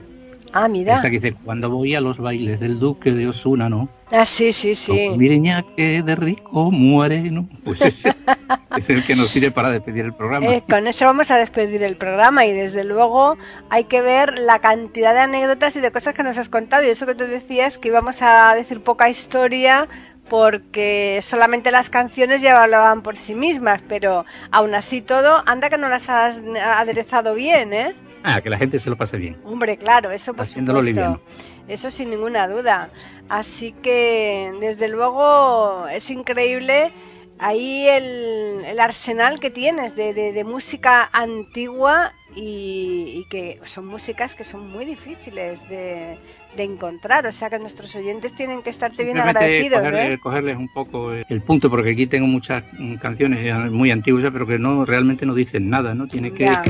Ah, 0.53 0.67
mira. 0.67 0.95
Esa 0.95 1.09
que 1.09 1.19
dice, 1.19 1.33
cuando 1.33 1.69
voy 1.69 1.95
a 1.95 2.01
los 2.01 2.17
bailes 2.17 2.59
del 2.59 2.79
duque 2.79 3.11
de 3.11 3.27
Osuna, 3.27 3.69
¿no? 3.69 3.89
Ah, 4.11 4.25
sí, 4.25 4.53
sí, 4.53 4.73
sí. 4.73 5.09
Mireña 5.15 5.63
que 5.75 6.01
de 6.01 6.15
rico 6.15 6.71
muere, 6.71 7.21
¿no? 7.29 7.47
Pues 7.63 7.81
ese 7.81 8.15
es 8.77 8.89
el 8.89 9.05
que 9.05 9.15
nos 9.15 9.29
sirve 9.29 9.51
para 9.51 9.71
despedir 9.71 10.05
el 10.05 10.13
programa. 10.13 10.47
Eh, 10.47 10.63
con 10.67 10.87
eso 10.87 11.05
vamos 11.05 11.29
a 11.29 11.37
despedir 11.37 11.83
el 11.83 11.95
programa 11.95 12.45
y 12.45 12.53
desde 12.53 12.83
luego 12.83 13.37
hay 13.69 13.83
que 13.83 14.01
ver 14.01 14.39
la 14.39 14.59
cantidad 14.59 15.13
de 15.13 15.19
anécdotas 15.19 15.75
y 15.75 15.81
de 15.81 15.91
cosas 15.91 16.15
que 16.15 16.23
nos 16.23 16.37
has 16.37 16.49
contado 16.49 16.83
y 16.83 16.89
eso 16.89 17.05
que 17.05 17.15
tú 17.15 17.25
decías 17.25 17.77
que 17.77 17.89
íbamos 17.89 18.21
a 18.21 18.55
decir 18.55 18.81
poca 18.81 19.09
historia 19.09 19.87
porque 20.29 21.19
solamente 21.23 21.71
las 21.71 21.89
canciones 21.89 22.41
ya 22.41 22.61
hablaban 22.61 23.01
por 23.01 23.17
sí 23.17 23.35
mismas, 23.35 23.81
pero 23.87 24.25
aún 24.51 24.75
así 24.75 25.01
todo, 25.01 25.43
anda 25.45 25.69
que 25.69 25.77
no 25.77 25.89
las 25.89 26.09
has 26.09 26.39
aderezado 26.77 27.33
bien, 27.33 27.73
¿eh? 27.73 27.95
Ah, 28.23 28.41
que 28.41 28.49
la 28.49 28.57
gente 28.57 28.79
se 28.79 28.89
lo 28.89 28.97
pase 28.97 29.17
bien. 29.17 29.37
Hombre, 29.43 29.77
claro, 29.77 30.11
eso 30.11 30.33
por 30.33 30.45
Haciéndolo 30.45 30.81
supuesto. 30.81 30.99
liviano. 31.01 31.21
Eso 31.67 31.89
sin 31.91 32.09
ninguna 32.09 32.47
duda. 32.47 32.89
Así 33.29 33.71
que, 33.81 34.51
desde 34.59 34.87
luego, 34.89 35.87
es 35.87 36.09
increíble 36.09 36.91
ahí 37.37 37.87
el, 37.87 38.65
el 38.65 38.79
arsenal 38.81 39.39
que 39.39 39.49
tienes 39.49 39.95
de, 39.95 40.13
de- 40.13 40.33
de 40.33 40.43
música 40.43 41.09
antigua 41.13 42.11
y, 42.35 43.13
y 43.21 43.25
que 43.29 43.59
son 43.63 43.85
músicas 43.87 44.35
que 44.35 44.43
son 44.43 44.67
muy 44.69 44.83
difíciles 44.83 45.67
de, 45.69 46.17
de 46.57 46.63
encontrar. 46.63 47.25
O 47.27 47.31
sea 47.31 47.49
que 47.49 47.57
nuestros 47.59 47.95
oyentes 47.95 48.33
tienen 48.33 48.61
que 48.61 48.69
estarte 48.71 49.05
bien 49.05 49.19
agradecidos. 49.19 49.79
cogerle- 49.81 50.13
¿eh? 50.15 50.19
cogerles 50.19 50.57
un 50.57 50.67
poco 50.67 51.13
eh, 51.13 51.23
el 51.29 51.41
punto, 51.41 51.69
porque 51.69 51.91
aquí 51.91 52.07
tengo 52.07 52.27
muchas 52.27 52.63
mm, 52.77 52.95
canciones 52.95 53.45
ya 53.45 53.57
muy 53.59 53.91
antiguas, 53.91 54.25
pero 54.33 54.45
que 54.45 54.59
no 54.59 54.83
realmente 54.83 55.25
no 55.25 55.33
dicen 55.33 55.69
nada, 55.69 55.93
¿no? 55.95 56.07
Tiene 56.07 56.33
que, 56.33 56.43
Ya. 56.43 56.65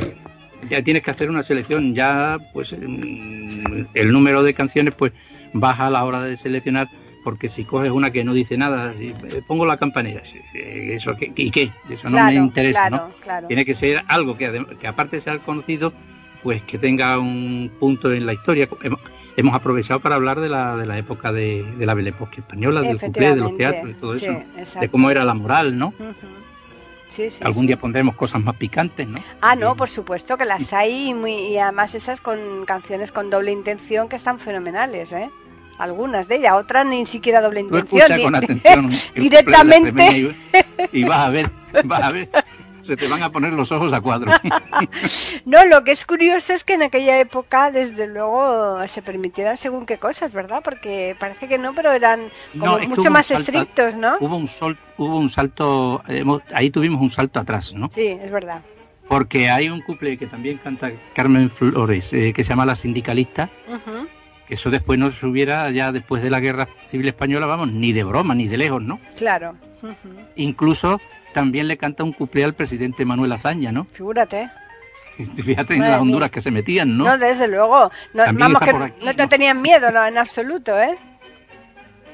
Ya 0.69 0.83
tienes 0.83 1.03
que 1.03 1.11
hacer 1.11 1.29
una 1.29 1.43
selección, 1.43 1.93
ya 1.95 2.37
pues 2.53 2.73
mm, 2.73 3.85
el 3.93 4.11
número 4.11 4.43
de 4.43 4.53
canciones 4.53 4.93
pues 4.95 5.13
baja 5.53 5.87
a 5.87 5.89
la 5.89 6.03
hora 6.03 6.23
de 6.23 6.37
seleccionar 6.37 6.89
porque 7.23 7.49
si 7.49 7.65
coges 7.65 7.91
una 7.91 8.11
que 8.11 8.23
no 8.23 8.33
dice 8.33 8.57
nada, 8.57 8.93
eh, 8.97 9.13
pongo 9.45 9.65
la 9.65 9.77
campanera, 9.77 10.21
sí, 10.25 10.39
eso 10.53 11.15
¿y 11.35 11.51
qué? 11.51 11.71
Eso 11.89 12.07
no 12.07 12.13
Claro, 12.13 12.27
me 12.27 12.35
interesa, 12.35 12.87
claro, 12.87 13.07
¿no? 13.07 13.13
claro. 13.21 13.47
Tiene 13.47 13.65
que 13.65 13.75
ser 13.75 14.03
algo 14.07 14.37
que, 14.37 14.65
que 14.79 14.87
aparte 14.87 15.17
de 15.17 15.21
ser 15.21 15.39
conocido, 15.41 15.93
pues 16.43 16.61
que 16.63 16.77
tenga 16.77 17.19
un 17.19 17.71
punto 17.79 18.11
en 18.11 18.25
la 18.25 18.33
historia. 18.33 18.69
Hemos, 18.81 19.01
hemos 19.35 19.53
aprovechado 19.53 19.99
para 19.99 20.15
hablar 20.15 20.39
de 20.39 20.49
la, 20.49 20.77
de 20.77 20.85
la 20.85 20.97
época 20.97 21.33
de, 21.33 21.63
de 21.77 21.85
la 21.85 21.93
Belle 21.93 22.09
Époque 22.09 22.39
española, 22.39 22.81
del 22.81 22.99
cuplé, 22.99 23.35
de 23.35 23.41
los 23.41 23.55
teatros, 23.57 23.87
de 23.87 23.93
todo 23.95 24.13
sí, 24.13 24.25
eso, 24.25 24.41
exacto. 24.57 24.79
de 24.79 24.89
cómo 24.89 25.11
era 25.11 25.23
la 25.25 25.33
moral, 25.33 25.77
¿no? 25.77 25.87
Ujú. 25.89 26.05
Sí, 27.09 27.29
sí, 27.29 27.39
Algún 27.43 27.61
sí. 27.61 27.67
día 27.67 27.77
pondremos 27.79 28.15
cosas 28.15 28.41
más 28.41 28.55
picantes, 28.55 29.07
¿no? 29.07 29.19
Ah, 29.41 29.55
no, 29.55 29.75
por 29.75 29.89
supuesto 29.89 30.37
que 30.37 30.45
las 30.45 30.71
hay 30.73 31.09
y, 31.09 31.13
muy- 31.13 31.47
y 31.47 31.57
además 31.57 31.93
esas 31.95 32.21
con 32.21 32.65
canciones 32.65 33.11
con 33.11 33.29
doble 33.29 33.51
intención 33.51 34.07
que 34.07 34.15
están 34.15 34.39
fenomenales, 34.39 35.11
¿eh? 35.11 35.29
Algunas 35.79 36.27
de 36.27 36.35
ellas, 36.35 36.53
otras 36.53 36.85
ni 36.85 37.05
siquiera 37.05 37.41
doble 37.41 37.61
Tú 37.63 37.77
intención. 37.77 38.01
escucha 38.01 38.23
con 38.23 38.35
atención 38.43 38.89
directamente. 39.15 40.35
Y 40.91 41.03
vas 41.03 41.19
a 41.19 41.29
ver, 41.29 41.51
vas 41.85 42.03
a 42.03 42.11
ver, 42.11 42.29
se 42.81 42.95
te 42.97 43.07
van 43.07 43.23
a 43.23 43.31
poner 43.31 43.53
los 43.53 43.71
ojos 43.71 43.91
a 43.93 44.01
cuadro. 44.01 44.31
No, 45.45 45.65
lo 45.65 45.83
que 45.83 45.91
es 45.91 46.05
curioso 46.05 46.53
es 46.53 46.63
que 46.63 46.73
en 46.73 46.83
aquella 46.83 47.19
época, 47.19 47.71
desde 47.71 48.07
luego, 48.07 48.87
se 48.87 49.01
permitieran 49.01 49.57
según 49.57 49.85
qué 49.85 49.97
cosas, 49.97 50.33
¿verdad? 50.33 50.61
Porque 50.63 51.15
parece 51.19 51.47
que 51.47 51.57
no, 51.57 51.73
pero 51.73 51.91
eran 51.91 52.31
como 52.59 52.77
No, 52.79 52.87
mucho 52.87 53.09
más 53.11 53.27
salto- 53.27 53.41
estrictos, 53.51 53.95
¿no? 53.95 54.17
Hubo 54.19 54.35
un, 54.37 54.47
sol, 54.47 54.77
hubo 54.97 55.17
un 55.17 55.29
salto, 55.29 56.03
ahí 56.53 56.69
tuvimos 56.69 57.01
un 57.01 57.09
salto 57.09 57.39
atrás, 57.39 57.73
¿no? 57.73 57.89
Sí, 57.91 58.07
es 58.07 58.31
verdad. 58.31 58.61
Porque 59.07 59.49
hay 59.49 59.69
un 59.69 59.81
couple 59.81 60.17
que 60.17 60.27
también 60.27 60.57
canta 60.59 60.91
Carmen 61.15 61.49
Flores, 61.49 62.13
eh, 62.13 62.31
que 62.33 62.43
se 62.43 62.49
llama 62.49 62.65
La 62.65 62.75
Sindicalista, 62.75 63.49
Ujú. 63.67 64.07
que 64.47 64.53
eso 64.53 64.69
después 64.69 64.99
no 64.99 65.09
se 65.11 65.25
hubiera, 65.25 65.69
ya 65.71 65.91
después 65.91 66.21
de 66.21 66.29
la 66.29 66.39
Guerra 66.39 66.67
Civil 66.85 67.07
Española, 67.07 67.47
vamos, 67.47 67.71
ni 67.71 67.91
de 67.91 68.03
broma, 68.03 68.35
ni 68.35 68.47
de 68.47 68.57
lejos, 68.57 68.81
¿no? 68.83 68.99
Claro. 69.17 69.55
Incluso 70.35 71.01
también 71.33 71.67
le 71.67 71.77
canta 71.77 72.03
un 72.03 72.13
couple 72.13 72.43
al 72.43 72.53
presidente 72.53 73.05
Manuel 73.05 73.31
Azaña, 73.31 73.71
¿no? 73.71 73.85
Figúrate. 73.85 74.49
Fíjate 75.43 75.73
en 75.75 75.81
las 75.81 75.99
Honduras 75.99 76.27
mía. 76.29 76.31
que 76.33 76.41
se 76.41 76.49
metían, 76.51 76.97
¿no? 76.97 77.03
No, 77.05 77.17
desde 77.17 77.47
luego. 77.49 77.91
No, 78.13 78.23
vamos, 78.33 78.61
que 78.61 78.69
aquí, 78.69 79.05
no 79.05 79.13
te 79.15 79.23
¿no? 79.23 79.29
tenían 79.29 79.61
miedo, 79.61 79.91
no, 79.91 80.05
en 80.05 80.17
absoluto, 80.17 80.79
¿eh? 80.79 80.97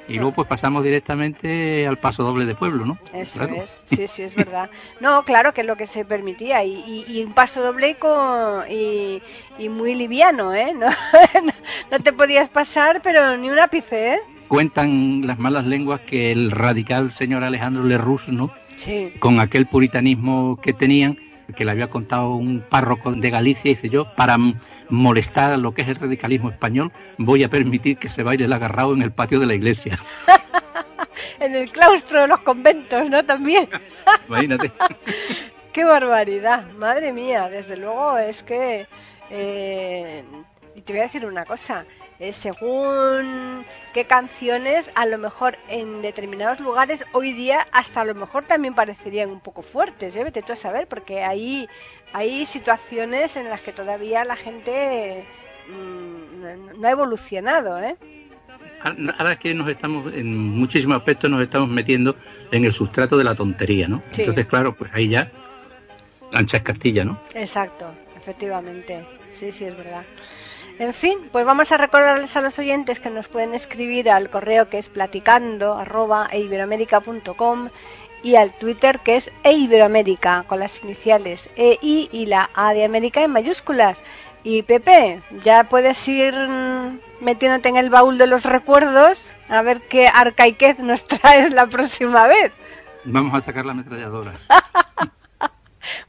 Y 0.08 0.16
luego 0.16 0.34
pues 0.34 0.48
pasamos 0.48 0.84
directamente 0.84 1.88
al 1.88 1.98
paso 1.98 2.22
doble 2.24 2.46
de 2.46 2.54
pueblo, 2.54 2.86
¿no? 2.86 3.00
Eso 3.12 3.40
Claro. 3.40 3.56
es, 3.56 3.82
sí, 3.86 4.06
sí, 4.06 4.22
es 4.22 4.36
verdad. 4.36 4.70
No, 5.00 5.24
claro 5.24 5.52
que 5.54 5.62
es 5.62 5.68
lo 5.68 5.76
que 5.78 5.88
se 5.88 6.06
permitía 6.06 6.64
y, 6.64 6.74
y- 6.86 7.06
y 7.08 7.24
un 7.24 7.34
paso 7.34 7.62
doble 7.64 7.90
y, 7.90 7.94
con- 7.96 8.70
y, 8.70 9.22
y 9.58 9.70
muy 9.70 9.96
liviano, 9.96 10.54
¿eh? 10.54 10.74
No, 10.80 10.88
no 11.92 12.00
te 12.00 12.14
podías 12.14 12.50
pasar, 12.50 13.02
pero 13.02 13.36
ni 13.38 13.50
un 13.50 13.58
ápice, 13.60 14.14
¿eh? 14.16 14.20
Cuentan 14.48 15.26
las 15.26 15.40
malas 15.40 15.66
lenguas 15.66 16.02
que 16.02 16.32
el 16.32 16.52
radical 16.52 17.10
señor 17.12 17.44
Alejandro 17.44 17.84
Lerroux, 17.84 18.28
¿no? 18.32 18.52
Sí. 18.76 19.14
con 19.20 19.40
aquel 19.40 19.66
puritanismo 19.68 20.60
que 20.62 20.74
tenían, 20.74 21.18
que 21.56 21.64
le 21.66 21.72
había 21.72 21.90
contado 21.90 22.36
un 22.36 22.62
párroco 22.62 23.14
de 23.14 23.30
Galicia, 23.30 23.70
dice 23.70 23.90
yo, 23.90 24.14
para 24.16 24.38
molestar 24.90 25.54
a 25.54 25.58
lo 25.58 25.74
que 25.74 25.84
es 25.84 25.88
el 25.88 25.96
radicalismo 25.96 26.50
español, 26.50 26.92
voy 27.18 27.44
a 27.44 27.50
permitir 27.50 27.98
que 27.98 28.10
se 28.10 28.24
baile 28.24 28.46
el 28.46 28.54
agarrado 28.54 28.94
en 28.94 29.02
el 29.02 29.12
patio 29.12 29.40
de 29.40 29.46
la 29.46 29.54
iglesia. 29.54 30.00
En 31.40 31.54
el 31.54 31.70
claustro 31.72 32.22
de 32.22 32.28
los 32.28 32.40
conventos, 32.42 33.10
¿no? 33.10 33.24
También. 33.26 33.68
Imagínate. 34.28 34.72
¡Qué 35.74 35.84
barbaridad! 35.84 36.72
Madre 36.78 37.12
mía, 37.12 37.50
desde 37.50 37.76
luego 37.78 38.18
es 38.18 38.42
que... 38.44 38.88
eh, 39.30 40.24
y 40.76 40.82
te 40.82 40.94
voy 40.94 41.02
a 41.02 41.04
decir 41.04 41.26
una 41.26 41.46
cosa, 41.46 41.86
eh, 42.20 42.32
según 42.32 43.66
qué 43.94 44.06
canciones, 44.06 44.90
a 44.96 45.06
lo 45.06 45.18
mejor 45.18 45.58
en 45.68 46.02
determinados 46.02 46.62
lugares 46.62 47.04
hoy 47.12 47.34
día 47.34 47.68
hasta 47.72 48.02
a 48.02 48.06
lo 48.06 48.16
mejor 48.16 48.46
también 48.46 48.74
parecerían 48.74 49.30
un 49.30 49.42
poco 49.42 49.62
fuertes, 49.62 50.16
¿eh? 50.16 50.24
Vete 50.24 50.42
tú 50.42 50.54
a 50.54 50.56
saber, 50.56 50.88
porque 50.88 51.24
hay, 51.24 51.68
hay 52.14 52.46
situaciones 52.46 53.36
en 53.36 53.50
las 53.50 53.62
que 53.62 53.74
todavía 53.74 54.24
la 54.24 54.38
gente 54.38 55.26
mm, 55.68 56.80
no, 56.80 56.88
ha 56.88 56.92
evolucionado, 56.92 57.80
¿eh? 57.80 57.98
Ahora 59.18 59.34
es 59.34 59.40
que 59.40 59.54
nos 59.54 59.68
estamos, 59.68 60.14
en 60.14 60.38
muchísimos 60.38 60.98
aspectos 60.98 61.30
nos 61.30 61.42
estamos 61.42 61.68
metiendo 61.68 62.16
en 62.52 62.64
el 62.64 62.72
sustrato 62.72 63.18
de 63.18 63.24
la 63.24 63.36
tontería, 63.36 63.88
¿no? 63.88 64.04
Sí. 64.12 64.22
Entonces, 64.22 64.46
claro, 64.46 64.76
pues 64.76 64.92
ahí 64.94 65.10
ya, 65.10 65.32
ancha 66.32 66.58
es 66.58 66.64
Castilla, 66.64 67.04
¿no? 67.04 67.20
Exacto, 67.34 67.92
efectivamente. 68.16 69.06
Sí, 69.32 69.52
sí, 69.52 69.66
es 69.66 69.76
verdad. 69.76 70.06
En 70.78 70.94
fin, 70.94 71.30
pues 71.32 71.46
vamos 71.46 71.72
a 71.72 71.78
recordarles 71.78 72.36
a 72.36 72.42
los 72.42 72.60
oyentes 72.60 73.00
que 73.00 73.10
nos 73.10 73.30
pueden 73.30 73.54
escribir 73.54 74.10
al 74.10 74.30
correo 74.30 74.70
que 74.70 74.78
es 74.78 74.90
platicando 74.90 75.74
arroba 75.78 76.28
eiberoamerica.com 76.32 77.70
y 78.24 78.36
al 78.36 78.54
Twitter 78.58 79.00
que 79.00 79.16
es 79.16 79.32
eiberoamérica 79.44 80.44
con 80.48 80.60
las 80.60 80.84
iniciales 80.84 81.50
EI 81.56 82.10
y 82.12 82.26
la 82.26 82.50
A 82.54 82.74
de 82.74 82.84
América 82.84 83.24
en 83.24 83.32
mayúsculas. 83.32 84.04
Y 84.44 84.64
Pepe, 84.64 85.24
ya 85.44 85.70
puedes 85.70 86.06
ir 86.10 86.34
metiéndote 87.22 87.70
en 87.70 87.78
el 87.78 87.90
baúl 87.90 88.18
de 88.18 88.28
los 88.28 88.44
recuerdos 88.44 89.32
a 89.48 89.62
ver 89.62 89.82
qué 89.88 90.08
arcaiquez 90.08 90.80
nos 90.80 91.06
traes 91.08 91.52
la 91.52 91.68
próxima 91.68 92.28
vez. 92.28 92.52
Vamos 93.06 93.34
a 93.34 93.42
sacar 93.42 93.66
la 93.66 93.72
ametralladora. 93.72 94.34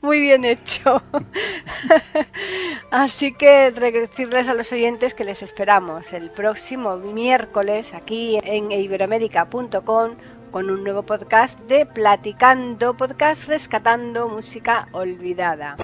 Muy 0.00 0.20
bien 0.20 0.44
hecho. 0.44 1.02
Así 2.90 3.32
que 3.32 3.70
decirles 3.70 4.48
a 4.48 4.54
los 4.54 4.72
oyentes 4.72 5.14
que 5.14 5.24
les 5.24 5.42
esperamos 5.42 6.12
el 6.12 6.30
próximo 6.30 6.96
miércoles 6.96 7.94
aquí 7.94 8.38
en 8.42 8.72
iberoamérica.com 8.72 10.16
con 10.50 10.70
un 10.70 10.84
nuevo 10.84 11.02
podcast 11.02 11.58
de 11.62 11.86
Platicando 11.86 12.96
Podcast 12.96 13.44
Rescatando 13.44 14.28
Música 14.28 14.88
Olvidada. 14.92 15.76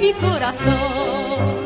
mi 0.10 0.14
corazón. 0.14 1.60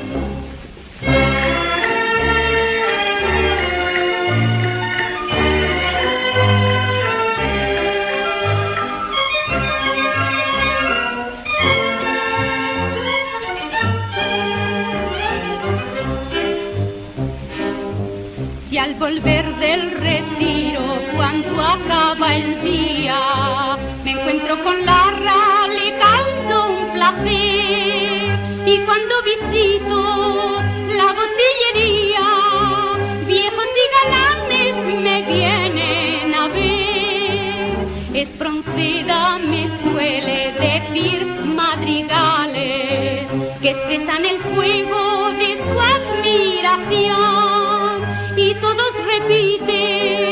Y 18.70 18.78
al 18.78 18.96
volver 18.96 19.56
del 19.58 19.92
retiro, 19.92 20.82
cuando 21.16 21.62
acaba 21.62 22.36
el 22.36 22.62
día, 22.62 23.18
me 24.04 24.12
encuentro 24.12 24.62
con 24.64 24.84
la 24.86 25.04
realidad, 25.12 26.68
un 26.68 26.94
placer. 26.94 27.83
Y 28.66 28.78
cuando 28.80 29.22
visito 29.24 30.62
la 30.96 31.14
botillería, 31.14 32.26
viejos 33.28 33.70
y 33.84 33.86
galanes 33.98 34.76
me 35.02 35.22
vienen 35.24 36.34
a 36.34 36.48
ver. 36.48 37.74
Espronceda 38.14 39.38
me 39.40 39.68
suele 39.84 40.54
decir 40.54 41.26
madrigales 41.46 43.28
que 43.62 43.70
expresan 43.72 44.26
el 44.26 44.40
fuego 44.40 45.30
de 45.34 45.58
su 45.58 45.80
admiración 45.96 47.04
y 48.38 48.56
todos 48.56 48.94
repiten 49.06 50.23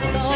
corazón. 0.00 0.35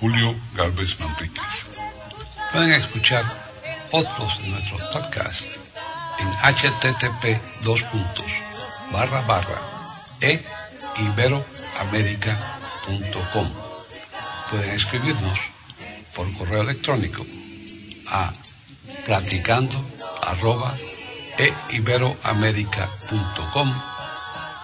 Julio 0.00 0.34
Galvez 0.54 0.98
Manríquez. 1.00 1.44
Pueden 2.52 2.72
escuchar 2.72 3.24
otros 3.90 4.42
de 4.42 4.48
nuestros 4.48 4.82
podcasts 4.82 5.58
en 6.18 6.28
http 6.30 7.40
dos 7.62 7.84
barra 8.92 9.22
barra 9.22 9.60
e. 10.20 10.42
Pueden 14.50 14.70
escribirnos 14.70 15.38
por 16.14 16.32
correo 16.34 16.62
electrónico 16.62 17.26
a 18.08 18.32
platicando 19.04 19.76
arroba 20.22 20.74
e 21.38 21.52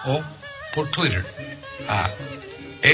o 0.05 0.23
por 0.73 0.87
Twitter 0.89 1.25
a 1.87 2.09
e 2.81 2.93